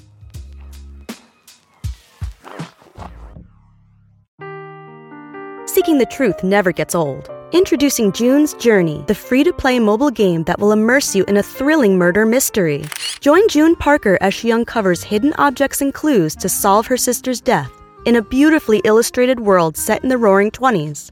Seeking 5.66 5.99
the 5.99 6.07
truth 6.07 6.43
never 6.43 6.73
gets 6.73 6.95
old. 6.95 7.31
Introducing 7.53 8.12
June's 8.12 8.53
Journey, 8.55 9.05
the 9.07 9.14
free 9.14 9.45
to 9.45 9.53
play 9.53 9.79
mobile 9.79 10.11
game 10.11 10.43
that 10.45 10.59
will 10.59 10.73
immerse 10.73 11.14
you 11.14 11.25
in 11.25 11.37
a 11.37 11.43
thrilling 11.43 11.97
murder 11.97 12.27
mystery. 12.27 12.85
Join 13.21 13.47
June 13.49 13.77
Parker 13.77 14.19
as 14.21 14.35
she 14.35 14.53
uncovers 14.53 15.03
hidden 15.03 15.33
objects 15.39 15.81
and 15.81 15.95
clues 15.95 16.35
to 16.37 16.49
solve 16.49 16.87
her 16.87 16.97
sister's 16.97 17.41
death 17.41 17.71
in 18.05 18.16
a 18.16 18.23
beautifully 18.23 18.81
illustrated 18.85 19.41
world 19.41 19.77
set 19.77 20.03
in 20.03 20.09
the 20.09 20.19
roaring 20.19 20.51
20s. 20.51 21.11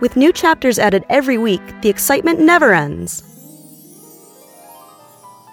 With 0.00 0.16
new 0.16 0.32
chapters 0.32 0.78
added 0.78 1.04
every 1.08 1.38
week, 1.38 1.62
the 1.82 1.88
excitement 1.88 2.40
never 2.40 2.72
ends. 2.72 3.22